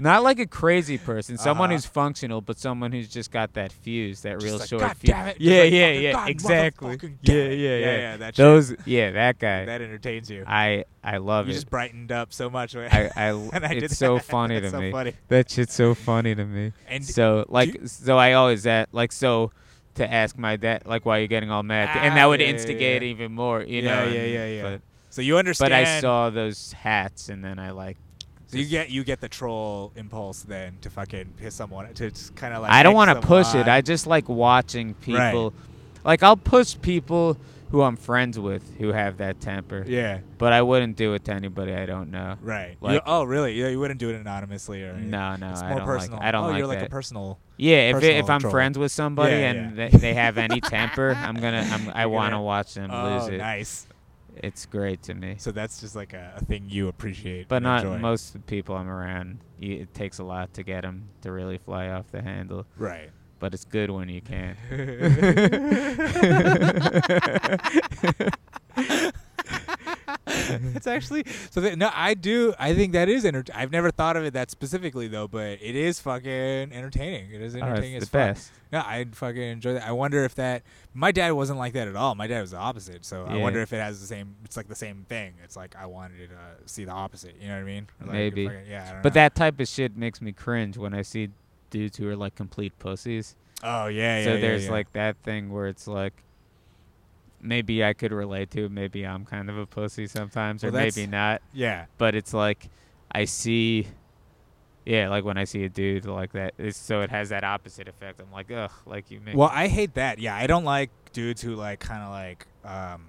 not 0.00 0.22
like 0.22 0.38
a 0.38 0.46
crazy 0.46 0.96
person, 0.96 1.36
someone 1.36 1.68
Uh-huh. 1.68 1.74
who's 1.76 1.84
functional, 1.84 2.40
but 2.40 2.58
someone 2.58 2.90
who's 2.90 3.06
just 3.08 3.30
got 3.30 3.52
that 3.52 3.70
fuse, 3.70 4.22
that 4.22 4.34
Just 4.40 4.44
real 4.46 4.58
like, 4.58 4.68
short 4.68 4.80
God 4.80 4.96
fuse. 4.96 5.10
damn 5.10 5.26
it. 5.28 5.36
Yeah, 5.38 5.60
like, 5.64 5.72
yeah, 5.72 5.90
yeah, 5.90 6.12
God, 6.12 6.28
exactly. 6.30 6.96
motherfucking 6.96 7.16
Yeah, 7.22 7.34
yeah, 7.34 7.48
yeah, 7.76 7.96
yeah. 7.96 8.16
That 8.16 8.26
shit, 8.34 8.36
Those, 8.42 8.74
yeah, 8.86 9.10
that 9.10 9.38
guy. 9.38 9.66
that 9.66 9.82
entertains 9.82 10.30
you. 10.30 10.44
I 10.46 10.84
I 11.04 11.18
love 11.18 11.48
you 11.48 11.50
it. 11.50 11.54
just 11.54 11.68
brightened 11.68 12.12
up 12.12 12.32
so 12.32 12.48
much. 12.48 12.74
I, 12.74 12.86
I, 13.14 13.24
and 13.52 13.66
I 13.66 13.72
it's 13.74 13.98
so 13.98 14.14
that. 14.14 14.24
funny 14.24 14.58
That's 14.58 14.72
to 14.72 14.78
so 14.78 14.80
me. 14.80 14.90
Funny. 14.92 15.12
That 15.28 15.50
shit's 15.50 15.74
so 15.74 15.94
funny 15.94 16.34
to 16.34 16.46
me. 16.46 16.72
And 16.88 17.04
so 17.04 17.44
like 17.50 17.74
you- 17.74 17.86
so 17.86 18.16
I 18.16 18.32
always 18.32 18.62
that 18.62 18.88
like 18.92 19.12
so 19.12 19.52
to 20.00 20.12
ask 20.12 20.36
my 20.36 20.56
dad 20.56 20.82
like 20.86 21.06
why 21.06 21.18
you're 21.18 21.28
getting 21.28 21.50
all 21.50 21.62
mad, 21.62 21.88
and 21.96 22.16
that 22.16 22.24
Ah, 22.24 22.28
would 22.28 22.40
yeah, 22.40 22.46
yeah, 22.46 22.52
instigate 22.52 23.02
yeah. 23.02 23.08
even 23.08 23.32
more. 23.32 23.62
You 23.62 23.82
Yeah, 23.82 24.04
know. 24.04 24.10
yeah, 24.10 24.24
yeah, 24.24 24.46
yeah. 24.46 24.62
But, 24.62 24.80
So 25.10 25.22
you 25.22 25.38
understand. 25.38 25.70
but 25.70 25.72
I 25.72 26.00
saw 26.00 26.30
those 26.30 26.72
hats, 26.72 27.28
and 27.28 27.44
then 27.44 27.58
I 27.58 27.70
like. 27.70 27.96
So 28.48 28.58
you 28.58 28.66
get 28.66 28.90
you 28.90 29.04
get 29.04 29.20
the 29.20 29.28
troll 29.28 29.92
impulse 29.94 30.42
then 30.42 30.78
to 30.80 30.90
fucking 30.90 31.34
piss 31.36 31.54
someone 31.54 31.92
to 31.94 32.10
kind 32.34 32.52
of 32.54 32.62
like. 32.62 32.72
I 32.72 32.82
don't 32.82 32.94
want 32.94 33.10
to 33.20 33.26
push 33.26 33.54
it. 33.54 33.68
I 33.68 33.80
just 33.80 34.06
like 34.08 34.28
watching 34.28 34.88
Right. 35.06 35.30
people. 35.30 35.54
Like 36.04 36.22
I'll 36.24 36.36
push 36.36 36.76
people 36.80 37.36
who 37.70 37.82
I'm 37.82 37.94
friends 37.94 38.36
with 38.36 38.64
who 38.78 38.88
have 38.88 39.18
that 39.18 39.40
temper. 39.40 39.84
Yeah. 39.86 40.18
But 40.38 40.52
I 40.52 40.62
wouldn't 40.62 40.96
do 40.96 41.14
it 41.14 41.24
to 41.26 41.32
anybody 41.32 41.72
I 41.72 41.86
don't 41.86 42.10
know. 42.10 42.34
Right. 42.42 42.76
You- 42.82 42.88
Like- 42.88 43.02
oh, 43.06 43.22
really? 43.22 43.52
Yeah, 43.52 43.68
you 43.68 43.78
wouldn't 43.78 44.00
do 44.00 44.10
it 44.10 44.16
anonymously 44.16 44.82
or 44.82 44.88
anything. 44.94 45.10
No, 45.10 45.36
no, 45.36 45.50
It's 45.50 45.62
I 45.62 45.68
more 45.68 45.78
don't 45.78 45.86
personal. 45.86 46.18
like. 46.18 46.26
I 46.26 46.30
don't 46.32 46.44
oh, 46.46 46.48
like 46.48 46.58
you're 46.58 46.66
like 46.66 46.82
a 46.82 46.88
personal. 46.88 47.38
Yeah, 47.60 47.90
if 47.96 48.02
it, 48.02 48.16
if 48.16 48.30
I'm 48.30 48.40
friends 48.40 48.78
with 48.78 48.92
somebody 48.92 49.36
Yeah, 49.36 49.50
and 49.50 49.76
yeah. 49.76 49.88
They, 49.90 49.98
they 49.98 50.14
have 50.14 50.38
any 50.38 50.60
temper, 50.76 51.14
I'm 51.16 51.34
gonna. 51.36 51.66
I'm, 51.70 51.90
I 51.90 52.06
want 52.06 52.32
to 52.34 52.40
watch 52.40 52.74
them 52.74 52.90
Oh, 52.90 53.18
lose 53.18 53.28
it. 53.28 53.38
nice. 53.38 53.86
It's 54.36 54.64
great 54.64 55.02
to 55.02 55.14
me. 55.14 55.34
So 55.38 55.50
that's 55.52 55.80
just 55.80 55.94
like 55.94 56.14
a, 56.14 56.32
a 56.36 56.44
thing 56.44 56.64
you 56.68 56.88
appreciate. 56.88 57.48
But 57.48 57.62
not 57.62 57.84
enjoy. 57.84 57.98
most 57.98 58.34
of 58.34 58.40
the 58.40 58.46
people 58.46 58.74
I'm 58.76 58.88
around. 58.88 59.40
You, 59.58 59.82
it 59.82 59.92
takes 59.92 60.18
a 60.18 60.24
lot 60.24 60.54
to 60.54 60.62
get 60.62 60.82
them 60.82 61.08
to 61.22 61.30
really 61.30 61.58
fly 61.58 61.88
off 61.88 62.10
the 62.10 62.22
handle. 62.22 62.64
Right. 62.78 63.10
But 63.38 63.52
it's 63.54 63.64
good 63.66 63.90
when 63.90 64.08
you 64.08 64.22
can. 64.22 64.56
it's 70.74 70.86
actually 70.86 71.24
so. 71.50 71.60
That, 71.60 71.76
no, 71.78 71.90
I 71.94 72.14
do. 72.14 72.54
I 72.58 72.74
think 72.74 72.92
that 72.92 73.08
is 73.08 73.24
enter- 73.24 73.44
I've 73.54 73.70
never 73.72 73.90
thought 73.90 74.16
of 74.16 74.24
it 74.24 74.32
that 74.34 74.50
specifically 74.50 75.08
though, 75.08 75.28
but 75.28 75.58
it 75.62 75.74
is 75.76 76.00
fucking 76.00 76.30
entertaining. 76.72 77.30
It 77.32 77.40
is 77.42 77.54
Oh, 77.56 77.60
entertaining 77.60 77.94
it's 77.94 78.04
as 78.04 78.10
the 78.10 78.18
fuck. 78.18 78.34
best. 78.36 78.52
No, 78.72 78.78
I 78.80 79.04
fucking 79.12 79.42
enjoy 79.42 79.72
that. 79.74 79.86
I 79.86 79.92
wonder 79.92 80.24
if 80.24 80.34
that. 80.36 80.62
My 80.94 81.12
dad 81.12 81.32
wasn't 81.32 81.58
like 81.58 81.72
that 81.74 81.88
at 81.88 81.96
all. 81.96 82.14
My 82.14 82.26
dad 82.26 82.40
was 82.40 82.50
the 82.52 82.56
opposite. 82.56 83.04
So 83.04 83.24
I 83.26 83.36
wonder 83.36 83.60
if 83.60 83.72
it 83.72 83.80
has 83.80 84.00
the 84.00 84.06
same. 84.06 84.34
It's 84.44 84.56
like 84.56 84.68
the 84.68 84.74
same 84.74 85.04
thing. 85.08 85.34
It's 85.44 85.56
like 85.56 85.74
I 85.76 85.86
wanted 85.86 86.30
to 86.30 86.36
see 86.66 86.84
the 86.84 86.92
opposite. 86.92 87.34
You 87.40 87.48
know 87.48 87.54
what 87.54 87.60
I 87.60 87.64
mean? 87.64 87.86
Like, 88.00 88.10
Maybe. 88.12 88.46
fucking- 88.46 88.66
yeah. 88.68 88.86
I 88.88 88.92
don't 88.94 89.02
But 89.02 89.14
know. 89.14 89.20
that 89.20 89.34
type 89.34 89.58
of 89.60 89.68
shit 89.68 89.96
makes 89.96 90.20
me 90.20 90.32
cringe 90.32 90.76
when 90.78 90.94
I 90.94 91.02
see 91.02 91.30
dudes 91.70 91.96
who 91.98 92.08
are 92.08 92.16
like 92.16 92.34
complete 92.34 92.76
pussies. 92.78 93.36
Oh 93.62 93.86
yeah, 93.86 94.18
yeah. 94.18 94.24
so 94.24 94.34
yeah, 94.34 94.40
there's 94.40 94.64
yeah. 94.66 94.70
like 94.70 94.92
that 94.92 95.16
thing 95.22 95.52
where 95.52 95.66
it's 95.66 95.86
like 95.86 96.14
maybe 97.40 97.84
I 97.84 97.92
could 97.92 98.12
relate 98.12 98.50
to, 98.52 98.68
maybe 98.68 99.04
I'm 99.04 99.24
kind 99.24 99.48
of 99.50 99.58
a 99.58 99.66
pussy 99.66 100.06
sometimes, 100.06 100.62
Well, 100.62 100.74
or 100.74 100.78
maybe 100.78 101.06
not. 101.06 101.42
Yeah. 101.52 101.86
But 101.98 102.14
it's 102.14 102.34
like 102.34 102.68
I 103.12 103.24
see, 103.24 103.86
yeah, 104.86 105.08
like 105.08 105.24
when 105.24 105.36
I 105.38 105.44
see 105.44 105.64
a 105.64 105.68
dude 105.68 106.06
like 106.06 106.32
that, 106.32 106.54
it's, 106.58 106.78
so 106.78 107.00
it 107.00 107.10
has 107.10 107.28
that 107.30 107.44
opposite 107.44 107.88
effect. 107.88 108.20
I'm 108.20 108.30
like, 108.32 108.50
ugh, 108.50 108.70
like 108.86 109.10
you 109.10 109.20
make. 109.20 109.36
Well, 109.36 109.50
I 109.52 109.68
hate 109.68 109.94
that. 109.94 110.18
Yeah, 110.18 110.34
I 110.36 110.46
don't 110.46 110.64
like 110.64 110.90
dudes 111.12 111.42
who 111.42 111.54
like 111.56 111.80
kind 111.80 112.02
of 112.02 112.10
like 112.10 112.46
um 112.64 113.06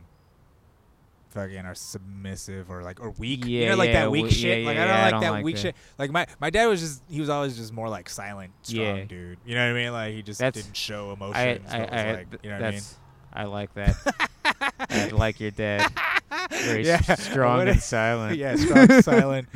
fucking 1.29 1.59
are 1.65 1.75
submissive 1.75 2.69
or 2.69 2.84
like 2.84 2.99
or 2.99 3.11
weak. 3.11 3.45
you 3.45 3.61
Yeah, 3.61 3.69
know, 3.69 3.75
like 3.77 3.89
yeah, 3.91 4.01
that 4.01 4.11
weak 4.11 4.25
we- 4.25 4.32
shit. 4.32 4.61
yeah, 4.63 4.65
like 4.67 4.77
I 4.77 4.82
don't 4.86 4.89
yeah, 4.89 4.99
I 4.99 5.03
like 5.03 5.11
don't 5.11 5.21
that 5.21 5.32
like 5.32 5.45
weak 5.45 5.55
that. 5.55 5.61
shit. 5.61 5.75
Like 5.97 6.11
my 6.11 6.27
my 6.41 6.49
dad 6.49 6.65
was 6.67 6.82
just 6.82 7.03
he 7.09 7.19
was 7.21 7.29
always 7.29 7.55
just 7.55 7.71
more 7.71 7.88
like 7.89 8.09
silent, 8.09 8.51
strong 8.63 9.07
dude. 9.07 9.38
You 9.45 9.55
know 9.55 9.65
what 9.65 9.77
I 9.79 9.82
mean? 9.84 9.93
Like 9.93 10.13
he 10.13 10.21
just 10.23 10.39
That's- 10.39 10.61
didn't 10.63 10.75
show 10.75 11.09
I, 11.09 11.13
emotions. 11.13 11.67
I, 11.71 11.77
I, 11.86 12.11
like, 12.13 12.27
you 12.43 12.49
know 12.49 12.55
what 12.57 12.65
I 12.65 12.71
mean? 12.71 12.82
I 13.34 13.43
like 13.45 13.73
that. 13.75 13.95
I 14.89 15.07
like 15.09 15.39
your 15.39 15.51
dad. 15.51 15.91
Very 16.51 16.86
Yeah, 16.86 17.01
strong 17.01 17.67
and 17.67 17.82
silent. 17.82 18.38
yeah, 18.38 18.55
strong, 18.55 19.01
silent 19.01 19.47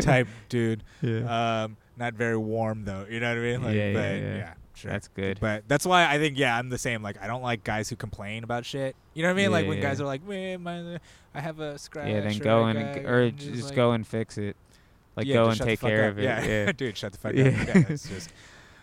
type 0.00 0.28
dude. 0.48 0.82
Yeah. 1.02 1.64
Um, 1.64 1.76
not 1.96 2.14
very 2.14 2.36
warm 2.36 2.84
though. 2.84 3.06
You 3.08 3.20
know 3.20 3.28
what 3.28 3.38
I 3.38 3.40
mean? 3.40 3.62
Like, 3.62 3.74
Yeah, 3.74 3.86
yeah, 3.88 3.92
but, 3.94 4.22
yeah. 4.22 4.54
sure. 4.74 4.90
That's 4.90 5.08
good. 5.08 5.38
But 5.40 5.64
that's 5.68 5.86
why 5.86 6.08
I 6.08 6.18
think 6.18 6.38
yeah, 6.38 6.56
I'm 6.58 6.68
the 6.68 6.78
same. 6.78 7.02
Like 7.02 7.20
I 7.22 7.26
don't 7.26 7.42
like 7.42 7.64
guys 7.64 7.88
who 7.88 7.96
complain 7.96 8.44
about 8.44 8.64
shit. 8.64 8.96
You 9.14 9.22
know 9.22 9.28
what 9.28 9.38
I 9.38 9.42
mean? 9.42 9.52
like 9.52 9.64
Yeah, 9.64 9.68
when 9.70 9.80
guys 9.80 10.00
are 10.00 10.06
like, 10.06 10.26
"Man, 10.26 10.62
my, 10.62 10.98
I 11.34 11.40
have 11.40 11.60
a 11.60 11.78
scratch." 11.78 12.08
yeah, 12.08 12.20
then 12.20 12.38
go 12.38 12.64
and 12.64 12.94
g- 12.94 13.06
or 13.06 13.20
and 13.22 13.36
just 13.38 13.64
like, 13.66 13.74
go 13.76 13.92
and 13.92 14.06
fix 14.06 14.38
it. 14.38 14.56
Like 15.16 15.26
yeah, 15.26 15.34
go 15.34 15.48
and 15.50 15.60
take 15.60 15.80
care 15.80 16.06
up. 16.06 16.12
of 16.12 16.18
it. 16.18 16.24
Yeah, 16.24 16.44
Yeah. 16.44 16.72
dude, 16.76 16.96
shut 16.96 17.12
the 17.12 17.18
fuck 17.18 17.34
Yeah. 17.34 17.44
up. 17.46 17.66
Yeah, 17.68 17.84
it's 17.88 18.08
just 18.08 18.30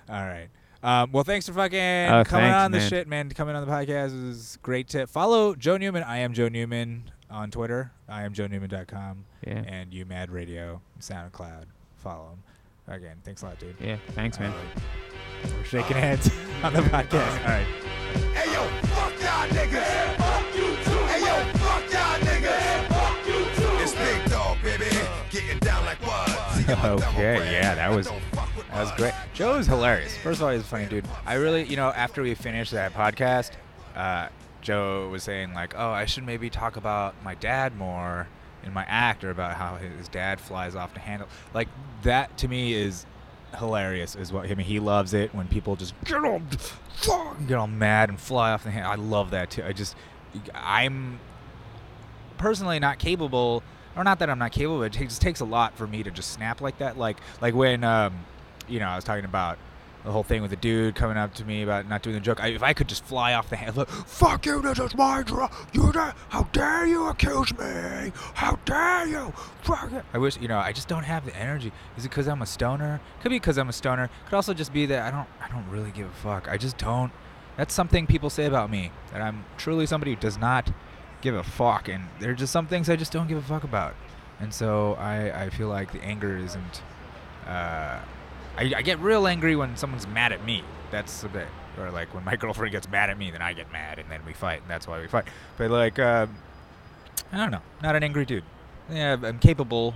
all 0.10 0.24
right. 0.26 0.48
Um, 0.84 1.12
well, 1.12 1.24
thanks 1.24 1.46
for 1.48 1.54
fucking 1.54 1.80
Oh, 1.80 2.24
coming 2.26 2.46
thanks, 2.52 2.56
on 2.58 2.72
the 2.72 2.78
man. 2.80 2.90
shit, 2.90 3.08
man. 3.08 3.30
Coming 3.30 3.56
on 3.56 3.66
the 3.66 3.72
podcast 3.72 4.30
is 4.30 4.58
great. 4.64 4.88
To 4.90 5.06
follow 5.08 5.54
Joe 5.56 5.78
Newman. 5.78 6.04
I 6.04 6.18
am 6.20 6.34
Joe 6.34 6.48
Newman 6.50 7.12
on 7.30 7.52
Twitter. 7.52 7.92
I 8.10 8.24
am 8.24 8.34
JoeNewman.com 8.34 9.26
Yeah. 9.46 9.54
and 9.68 9.94
you 9.94 10.06
Mad 10.06 10.32
Radio 10.32 10.82
SoundCloud. 11.00 11.66
Follow 11.98 12.32
him. 12.32 12.94
Again, 12.94 13.18
thanks 13.24 13.42
a 13.44 13.46
lot, 13.46 13.60
dude. 13.60 13.76
Yeah. 13.80 13.98
Thanks, 14.16 14.40
man. 14.40 14.52
All 14.52 14.58
right. 14.58 15.54
We're 15.58 15.64
shaking 15.64 15.98
hands 15.98 16.30
on 16.64 16.74
the 16.74 16.82
podcast. 16.82 17.40
All 17.42 17.48
right. 17.48 17.68
Hey 18.34 18.52
yo, 18.52 18.68
fuck 18.88 19.14
y'all 19.22 19.48
niggas. 19.50 20.16
Fuck 20.18 20.56
you 20.56 20.62
too. 20.84 21.06
Hey 21.06 21.22
yo, 21.22 21.44
fuck 21.60 21.92
y'all 21.94 22.20
niggas. 22.20 22.88
Fuck 22.88 23.28
you 23.28 23.34
too. 23.56 23.84
It's 23.84 23.94
Big 23.94 24.30
Dog, 24.32 24.58
baby. 24.62 24.86
Getting 25.30 25.60
down 25.60 25.86
like 25.86 26.02
what? 26.06 26.28
See, 26.54 26.64
I'm 26.74 26.80
a 26.80 27.00
double 27.00 27.04
Okay, 27.14 27.52
yeah, 27.54 27.76
that 27.76 27.92
was- 27.96 28.08
Don't 28.08 28.20
fuck 28.34 28.41
with 28.41 28.41
That 28.72 28.82
was 28.82 28.92
great. 28.94 29.14
Joe 29.34 29.56
is 29.56 29.68
hilarious. 29.68 30.16
First 30.18 30.40
of 30.40 30.46
all, 30.46 30.54
he's 30.54 30.62
a 30.62 30.66
funny 30.66 30.86
dude. 30.86 31.06
I 31.26 31.34
really, 31.36 31.64
you 31.66 31.76
know, 31.76 31.90
after 31.90 32.22
we 32.22 32.34
finished 32.36 32.72
that 32.72 32.94
podcast, 32.94 33.52
uh, 33.96 34.30
Joe 34.62 35.10
was 35.10 35.24
saying 35.24 35.54
like, 35.54 35.74
"Oh, 35.76 35.90
I 35.90 36.06
should 36.06 36.26
maybe 36.26 36.50
talk 36.50 36.78
about 36.78 37.16
my 37.24 37.36
dad 37.36 37.76
more 37.76 38.28
in 38.64 38.74
my 38.74 38.86
act, 38.88 39.24
or 39.24 39.30
about 39.30 39.58
how 39.58 39.76
his 39.76 40.08
dad 40.08 40.40
flies 40.40 40.76
off 40.76 40.94
the 40.94 41.02
handle." 41.02 41.28
Like 41.54 41.68
that 42.04 42.38
to 42.38 42.48
me 42.48 42.74
is 42.74 43.06
hilarious. 43.58 44.16
Is 44.16 44.32
what 44.32 44.50
I 44.50 44.56
mean. 44.56 44.66
He 44.66 44.80
loves 44.80 45.14
it 45.14 45.36
when 45.36 45.48
people 45.48 45.76
just 45.76 45.94
get 46.06 46.24
all, 46.24 46.42
get 47.48 47.58
all 47.58 47.68
mad 47.68 48.08
and 48.10 48.20
fly 48.20 48.52
off 48.52 48.64
the 48.64 48.72
handle. 48.72 48.92
I 48.92 48.96
love 48.96 49.32
that 49.32 49.50
too. 49.50 49.64
I 49.66 49.74
just, 49.74 49.98
I'm 50.54 51.20
personally 52.38 52.80
not 52.80 53.00
capable 53.00 53.64
or 53.96 54.04
not 54.04 54.20
that 54.20 54.30
I'm 54.30 54.40
not 54.40 54.52
capable, 54.52 54.80
but 54.80 54.96
it 54.96 55.08
just 55.08 55.22
takes 55.22 55.42
a 55.42 55.46
lot 55.46 55.76
for 55.76 55.86
me 55.88 56.04
to 56.04 56.12
just 56.12 56.32
snap 56.32 56.62
like 56.62 56.78
that. 56.78 56.98
Like 56.98 57.18
like 57.42 57.54
when 57.54 57.84
um, 57.84 58.26
you 58.72 58.80
know 58.80 58.88
I 58.88 58.96
was 58.96 59.04
talking 59.04 59.26
about 59.26 59.58
the 60.04 60.12
whole 60.12 60.24
thing 60.24 60.42
with 60.42 60.50
the 60.50 60.58
dude 60.58 60.96
coming 60.96 61.18
up 61.18 61.34
to 61.36 61.46
me 61.46 61.62
about 61.62 61.88
not 61.88 62.02
doing 62.02 62.16
the 62.16 62.20
joke. 62.20 62.42
I, 62.42 62.48
if 62.48 62.64
I 62.64 62.74
could 62.74 62.88
just 62.88 63.04
fly 63.06 63.34
off 63.34 63.50
the 63.50 63.56
handle, 63.56 63.86
fuck 63.86 64.46
you, 64.46 64.62
this 64.62 64.80
is 64.80 64.96
my 64.96 65.22
job. 65.22 65.52
You 65.74 65.92
da- 65.92 66.14
how 66.30 66.44
dare 66.52 66.88
you 66.88 67.08
accuse 67.08 67.56
me? 67.58 68.12
How 68.34 68.58
dare 68.66 69.08
you? 69.08 69.34
Fuck 69.62 69.92
it. 69.92 70.04
I 70.14 70.18
wish 70.18 70.40
you 70.40 70.48
know 70.48 70.58
I 70.58 70.72
just 70.72 70.88
don't 70.88 71.04
have 71.04 71.26
the 71.26 71.36
energy. 71.36 71.72
Is 71.98 72.06
it 72.06 72.10
because 72.10 72.28
I'm 72.28 72.42
a 72.42 72.48
stoner? 72.48 73.00
Could 73.22 73.30
be 73.30 73.36
because 73.36 73.58
I'm 73.58 73.70
a 73.70 73.74
stoner. 73.74 74.10
Could 74.26 74.36
also 74.36 74.54
just 74.54 74.74
be 74.74 74.86
that 74.88 75.02
I 75.06 75.16
don't 75.16 75.28
I 75.42 75.48
don't 75.50 75.70
really 75.70 75.92
give 75.92 76.08
a 76.08 76.14
fuck. 76.14 76.48
I 76.50 76.58
just 76.58 76.78
don't. 76.78 77.12
That's 77.58 77.74
something 77.74 78.08
people 78.08 78.30
say 78.30 78.46
about 78.46 78.72
me 78.72 78.92
that 79.12 79.22
I'm 79.22 79.46
truly 79.58 79.86
somebody 79.86 80.14
who 80.16 80.20
does 80.20 80.38
not 80.38 80.72
give 81.22 81.36
a 81.36 81.44
fuck, 81.44 81.88
and 81.88 82.06
there 82.20 82.32
are 82.32 82.36
just 82.36 82.52
some 82.52 82.66
things 82.66 82.90
I 82.90 82.96
just 82.96 83.12
don't 83.12 83.28
give 83.28 83.38
a 83.38 83.42
fuck 83.42 83.64
about, 83.64 83.94
and 84.40 84.52
so 84.54 84.94
I 84.96 85.44
I 85.44 85.50
feel 85.52 85.68
like 85.68 85.92
the 85.92 86.02
anger 86.02 86.36
isn't. 86.38 86.82
Uh, 87.46 88.00
I, 88.58 88.74
I 88.78 88.82
get 88.82 89.00
real 89.00 89.28
angry 89.28 89.56
when 89.56 89.76
someone's 89.78 90.08
mad 90.08 90.32
at 90.32 90.44
me. 90.46 90.64
That's 90.92 91.24
a 91.24 91.30
bit, 91.30 91.48
or 91.80 91.90
like 91.92 92.14
when 92.14 92.24
my 92.26 92.36
girlfriend 92.38 92.72
gets 92.72 92.90
mad 92.90 93.10
at 93.10 93.18
me, 93.18 93.32
then 93.32 93.42
I 93.42 93.54
get 93.54 93.72
mad, 93.72 94.00
and 94.00 94.10
then 94.10 94.22
we 94.26 94.34
fight, 94.34 94.62
and 94.62 94.70
that's 94.70 94.88
why 94.88 95.00
we 95.00 95.08
fight. 95.08 95.26
But 95.58 95.72
like, 95.72 96.00
um, 96.00 96.36
I 97.32 97.38
don't 97.38 97.52
know, 97.52 97.62
not 97.82 97.96
an 97.96 98.04
angry 98.04 98.26
dude. 98.26 98.44
Yeah, 98.90 99.18
I'm 99.24 99.40
capable. 99.40 99.94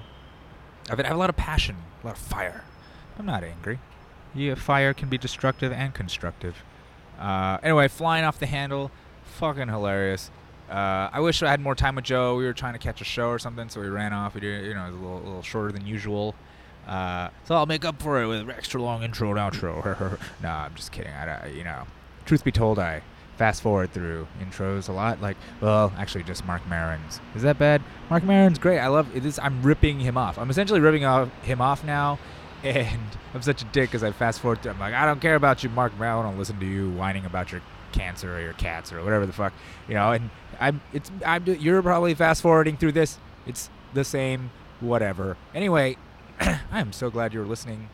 of 0.90 1.00
it. 1.00 1.06
I 1.06 1.10
have 1.10 1.18
a 1.18 1.20
lot 1.20 1.30
of 1.30 1.36
passion, 1.36 1.76
a 2.04 2.08
lot 2.08 2.16
of 2.16 2.22
fire. 2.22 2.64
I'm 3.20 3.26
not 3.26 3.44
angry. 3.44 3.80
Yeah, 4.34 4.56
fire 4.56 4.94
can 4.94 5.10
be 5.10 5.18
destructive 5.18 5.72
and 5.72 5.94
constructive. 5.94 6.64
Uh, 7.20 7.58
anyway, 7.64 7.88
flying 7.88 8.26
off 8.26 8.40
the 8.40 8.46
handle, 8.46 8.92
fucking 9.24 9.68
hilarious. 9.68 10.32
Uh, 10.70 11.10
I 11.12 11.20
wish 11.20 11.44
I 11.44 11.50
had 11.50 11.60
more 11.62 11.76
time 11.76 11.96
with 11.96 12.06
Joe. 12.06 12.36
We 12.36 12.46
were 12.46 12.54
trying 12.54 12.74
to 12.74 12.80
catch 12.80 13.00
a 13.00 13.06
show 13.06 13.28
or 13.30 13.40
something, 13.40 13.70
so 13.70 13.80
we 13.82 13.88
ran 13.88 14.14
off. 14.14 14.34
We 14.34 14.42
did, 14.42 14.66
you 14.66 14.74
know, 14.74 14.86
it 14.88 14.92
was 14.92 15.00
a 15.00 15.04
little, 15.04 15.20
little 15.20 15.42
shorter 15.44 15.72
than 15.72 15.86
usual. 15.86 16.36
Uh, 16.88 17.30
so 17.46 17.56
I'll 17.56 17.66
make 17.66 17.84
up 17.84 18.02
for 18.02 18.22
it 18.22 18.28
with 18.28 18.42
an 18.42 18.52
extra 18.52 18.82
long 18.82 19.04
intro 19.04 19.30
and 19.30 19.40
outro. 19.40 20.20
no, 20.44 20.50
I'm 20.50 20.76
just 20.76 20.92
kidding. 20.92 21.12
I, 21.12 21.48
you 21.48 21.64
know, 21.64 21.84
truth 22.26 22.44
be 22.44 22.52
told, 22.52 22.78
I 22.80 23.02
fast 23.38 23.62
forward 23.62 23.92
through 23.92 24.28
intros 24.40 24.88
a 24.90 24.92
lot. 24.92 25.22
Like, 25.22 25.38
well, 25.62 25.92
actually, 25.98 26.24
just 26.24 26.46
Marc 26.46 26.66
Maron's. 26.68 27.20
Is 27.36 27.42
that 27.42 27.58
bad? 27.58 27.82
Marc 28.10 28.24
Maron's 28.24 28.60
great. 28.60 28.80
I 28.80 28.88
love 28.88 29.16
it. 29.16 29.26
Is 29.26 29.40
I'm 29.40 29.62
ripping 29.64 30.00
him 30.00 30.18
off. 30.18 30.38
I'm 30.38 30.50
essentially 30.50 30.80
ripping 30.80 31.06
off 31.06 31.30
him 31.44 31.62
off 31.62 31.84
now, 31.84 32.20
and 32.64 33.02
I'm 33.34 33.42
such 33.42 33.62
a 33.62 33.66
dick 33.66 33.90
because 33.90 34.04
I 34.04 34.12
fast 34.12 34.40
forward 34.40 34.62
through. 34.62 34.72
I'm 34.72 34.80
like, 34.80 34.94
I 34.94 35.06
don't 35.06 35.20
care 35.20 35.36
about 35.36 35.64
you, 35.64 35.70
Marc 35.70 35.98
Maron. 35.98 36.26
I 36.26 36.30
don't 36.30 36.38
listen 36.38 36.60
to 36.60 36.66
you 36.66 36.92
whining 36.92 37.26
about 37.26 37.52
your 37.52 37.62
cancer 37.92 38.36
or 38.36 38.42
your 38.42 38.54
cats 38.54 38.92
or 38.92 39.04
whatever 39.04 39.26
the 39.26 39.34
fuck, 39.34 39.54
you 39.88 39.94
know. 39.94 40.12
And 40.12 40.30
I'm, 40.60 40.82
it's, 40.94 41.12
I'm, 41.26 41.46
you're 41.46 41.82
probably 41.82 42.14
fast 42.14 42.42
forwarding 42.42 42.78
through 42.78 42.94
this. 42.94 43.18
It's 43.48 43.70
the 43.94 44.04
same, 44.04 44.52
whatever. 44.80 45.38
Anyway, 45.54 45.98
I 46.40 46.80
am 46.80 46.92
so 46.92 47.10
glad 47.10 47.34
you're 47.34 47.46
listening. 47.46 47.90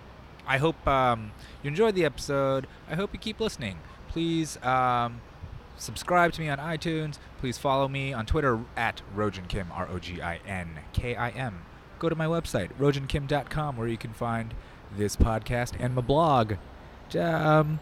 I 0.47 0.57
hope 0.57 0.85
um, 0.87 1.31
you 1.63 1.69
enjoyed 1.69 1.95
the 1.95 2.05
episode. 2.05 2.67
I 2.89 2.95
hope 2.95 3.13
you 3.13 3.19
keep 3.19 3.39
listening. 3.39 3.77
Please 4.07 4.61
um, 4.63 5.21
subscribe 5.77 6.33
to 6.33 6.41
me 6.41 6.49
on 6.49 6.57
iTunes. 6.57 7.17
Please 7.39 7.57
follow 7.57 7.87
me 7.87 8.13
on 8.13 8.25
Twitter 8.25 8.59
at 8.75 9.01
Rogin 9.15 9.47
Kim, 9.47 9.71
R 9.71 9.87
O 9.89 9.99
G 9.99 10.21
I 10.21 10.39
N 10.47 10.79
K 10.93 11.15
I 11.15 11.29
M. 11.29 11.61
Go 11.99 12.09
to 12.09 12.15
my 12.15 12.25
website, 12.25 12.71
roginkim.com, 12.79 13.77
where 13.77 13.87
you 13.87 13.97
can 13.97 14.13
find 14.13 14.53
this 14.97 15.15
podcast 15.15 15.73
and 15.79 15.93
my 15.93 16.01
blog. 16.01 16.55
Um, 17.17 17.79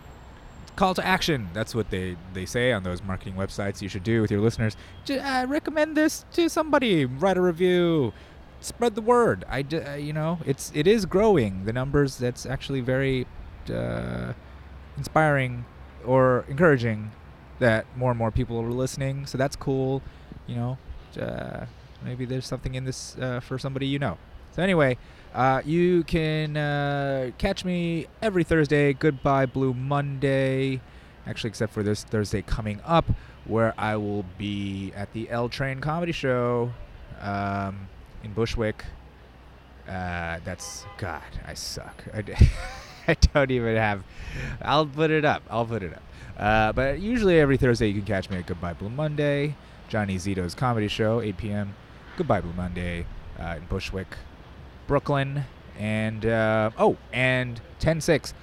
call 0.76 0.94
to 0.94 1.06
action. 1.06 1.50
That's 1.54 1.74
what 1.74 1.90
they, 1.90 2.18
they 2.34 2.46
say 2.46 2.72
on 2.72 2.84
those 2.84 3.02
marketing 3.02 3.36
websites 3.36 3.82
you 3.82 3.90
should 3.90 4.04
do 4.04 4.22
with 4.22 4.32
your 4.32 4.42
listeners. 4.42 4.76
J- 5.06 5.20
uh, 5.20 5.46
recommend 5.48 5.96
this 5.96 6.26
to 6.34 6.50
somebody. 6.50 7.06
Write 7.06 7.38
a 7.38 7.42
review. 7.42 8.14
Spread 8.62 8.96
the 8.96 9.02
word. 9.02 9.46
I, 9.50 9.64
uh, 9.72 9.96
you 9.96 10.14
know, 10.14 10.40
it's 10.46 10.72
it 10.76 10.88
is 10.88 11.06
growing. 11.06 11.66
The 11.66 11.74
numbers. 11.74 12.18
That's 12.18 12.46
actually 12.46 12.82
very 12.82 13.26
uh, 13.74 14.34
inspiring 14.98 15.66
or 16.06 16.46
encouraging 16.48 17.12
that 17.60 17.86
more 17.96 18.12
and 18.12 18.18
more 18.18 18.32
people 18.32 18.60
are 18.60 18.72
listening. 18.72 19.26
So 19.26 19.38
that's 19.38 19.56
cool. 19.56 20.02
You 20.48 20.56
know, 20.56 20.78
uh, 21.22 21.66
maybe 22.04 22.26
there's 22.26 22.46
something 22.46 22.76
in 22.76 22.86
this 22.86 23.18
uh, 23.18 23.40
for 23.40 23.58
somebody 23.58 23.88
you 23.88 24.00
know. 24.00 24.18
So 24.52 24.64
anyway, 24.64 24.98
uh, 25.34 25.62
you 25.64 26.04
can 26.04 26.58
uh, 26.58 27.32
catch 27.38 27.64
me 27.64 28.08
every 28.22 28.44
Thursday. 28.44 28.94
Goodbye 28.94 29.46
Blue 29.46 29.74
Monday. 29.74 30.82
Actually, 31.26 31.50
except 31.50 31.74
for 31.74 31.84
this 31.84 32.04
Thursday 32.04 32.42
coming 32.42 32.82
up, 32.86 33.06
where 33.46 33.74
I 33.78 33.96
will 33.98 34.26
be 34.38 34.92
at 34.96 35.14
the 35.14 35.30
L 35.30 35.48
Train 35.48 35.80
Comedy 35.80 36.12
Show 36.12 36.74
um, 37.22 37.88
in 38.24 38.34
Bushwick. 38.34 38.86
Uh, 39.88 40.40
that's 40.46 40.86
God. 40.98 41.24
I 41.46 41.54
suck. 41.54 42.04
I 43.08 43.16
don't 43.34 43.50
even 43.50 43.76
have. 43.76 44.04
I'll 44.62 44.86
put 44.86 45.10
it 45.10 45.26
up. 45.26 45.44
I'll 45.50 45.66
put 45.66 45.82
it 45.82 45.94
up. 45.94 46.04
Uh, 46.38 46.72
but 46.74 47.00
usually 47.00 47.40
every 47.40 47.58
Thursday 47.58 47.88
you 47.88 47.96
can 47.96 48.06
catch 48.06 48.30
me 48.30 48.38
at 48.38 48.46
Goodbye 48.46 48.74
Blue 48.74 48.90
Monday, 48.90 49.56
Johnny 49.90 50.16
Zito's 50.16 50.56
comedy 50.56 50.88
show, 50.88 51.20
8 51.22 51.38
p.m. 51.38 51.76
Goodbye 52.18 52.42
Blue 52.42 52.54
Monday 52.54 53.06
uh, 53.40 53.56
in 53.58 53.66
Bushwick, 53.66 54.18
Brooklyn, 54.88 55.44
and 55.78 56.26
uh, 56.26 56.72
oh, 56.78 56.98
and 57.12 57.60
10-6, 57.82 58.34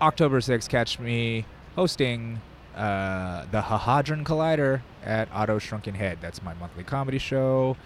October 0.00 0.40
6th. 0.40 0.68
Catch 0.68 1.00
me 1.00 1.46
hosting 1.74 2.40
uh, 2.76 3.46
the 3.50 3.62
Hahadron 3.62 4.24
Collider 4.24 4.82
at 5.04 5.28
Otto 5.32 5.58
Shrunken 5.58 5.94
Head. 5.94 6.18
That's 6.20 6.42
my 6.42 6.54
monthly 6.54 6.84
comedy 6.84 7.18
show. 7.18 7.76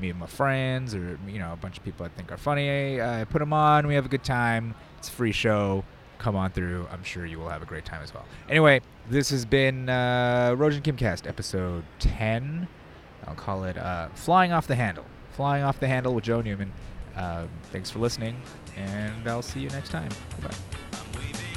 Me 0.00 0.10
and 0.10 0.18
my 0.18 0.26
friends, 0.26 0.94
or 0.94 1.18
you 1.26 1.38
know, 1.38 1.52
a 1.52 1.56
bunch 1.56 1.78
of 1.78 1.84
people 1.84 2.04
I 2.04 2.08
think 2.10 2.30
are 2.30 2.36
funny. 2.36 3.00
I 3.00 3.24
put 3.24 3.38
them 3.38 3.52
on. 3.52 3.86
We 3.86 3.94
have 3.94 4.04
a 4.04 4.08
good 4.08 4.24
time. 4.24 4.74
It's 4.98 5.08
a 5.08 5.12
free 5.12 5.32
show. 5.32 5.84
Come 6.18 6.36
on 6.36 6.50
through. 6.50 6.86
I'm 6.90 7.02
sure 7.02 7.26
you 7.26 7.38
will 7.38 7.48
have 7.48 7.62
a 7.62 7.66
great 7.66 7.84
time 7.84 8.02
as 8.02 8.12
well. 8.12 8.24
Anyway, 8.48 8.80
this 9.10 9.30
has 9.30 9.44
been 9.44 9.88
uh, 9.88 10.54
Rogin 10.56 10.82
Kimcast, 10.82 11.26
episode 11.26 11.84
10. 11.98 12.68
I'll 13.26 13.34
call 13.34 13.64
it 13.64 13.76
uh, 13.76 14.08
Flying 14.14 14.52
Off 14.52 14.66
the 14.66 14.76
Handle. 14.76 15.04
Flying 15.32 15.62
Off 15.62 15.78
the 15.78 15.88
Handle 15.88 16.14
with 16.14 16.24
Joe 16.24 16.40
Newman. 16.40 16.72
Um, 17.16 17.48
thanks 17.72 17.90
for 17.90 17.98
listening, 17.98 18.36
and 18.76 19.28
I'll 19.28 19.42
see 19.42 19.60
you 19.60 19.70
next 19.70 19.90
time. 19.90 20.10
Bye. 20.42 21.55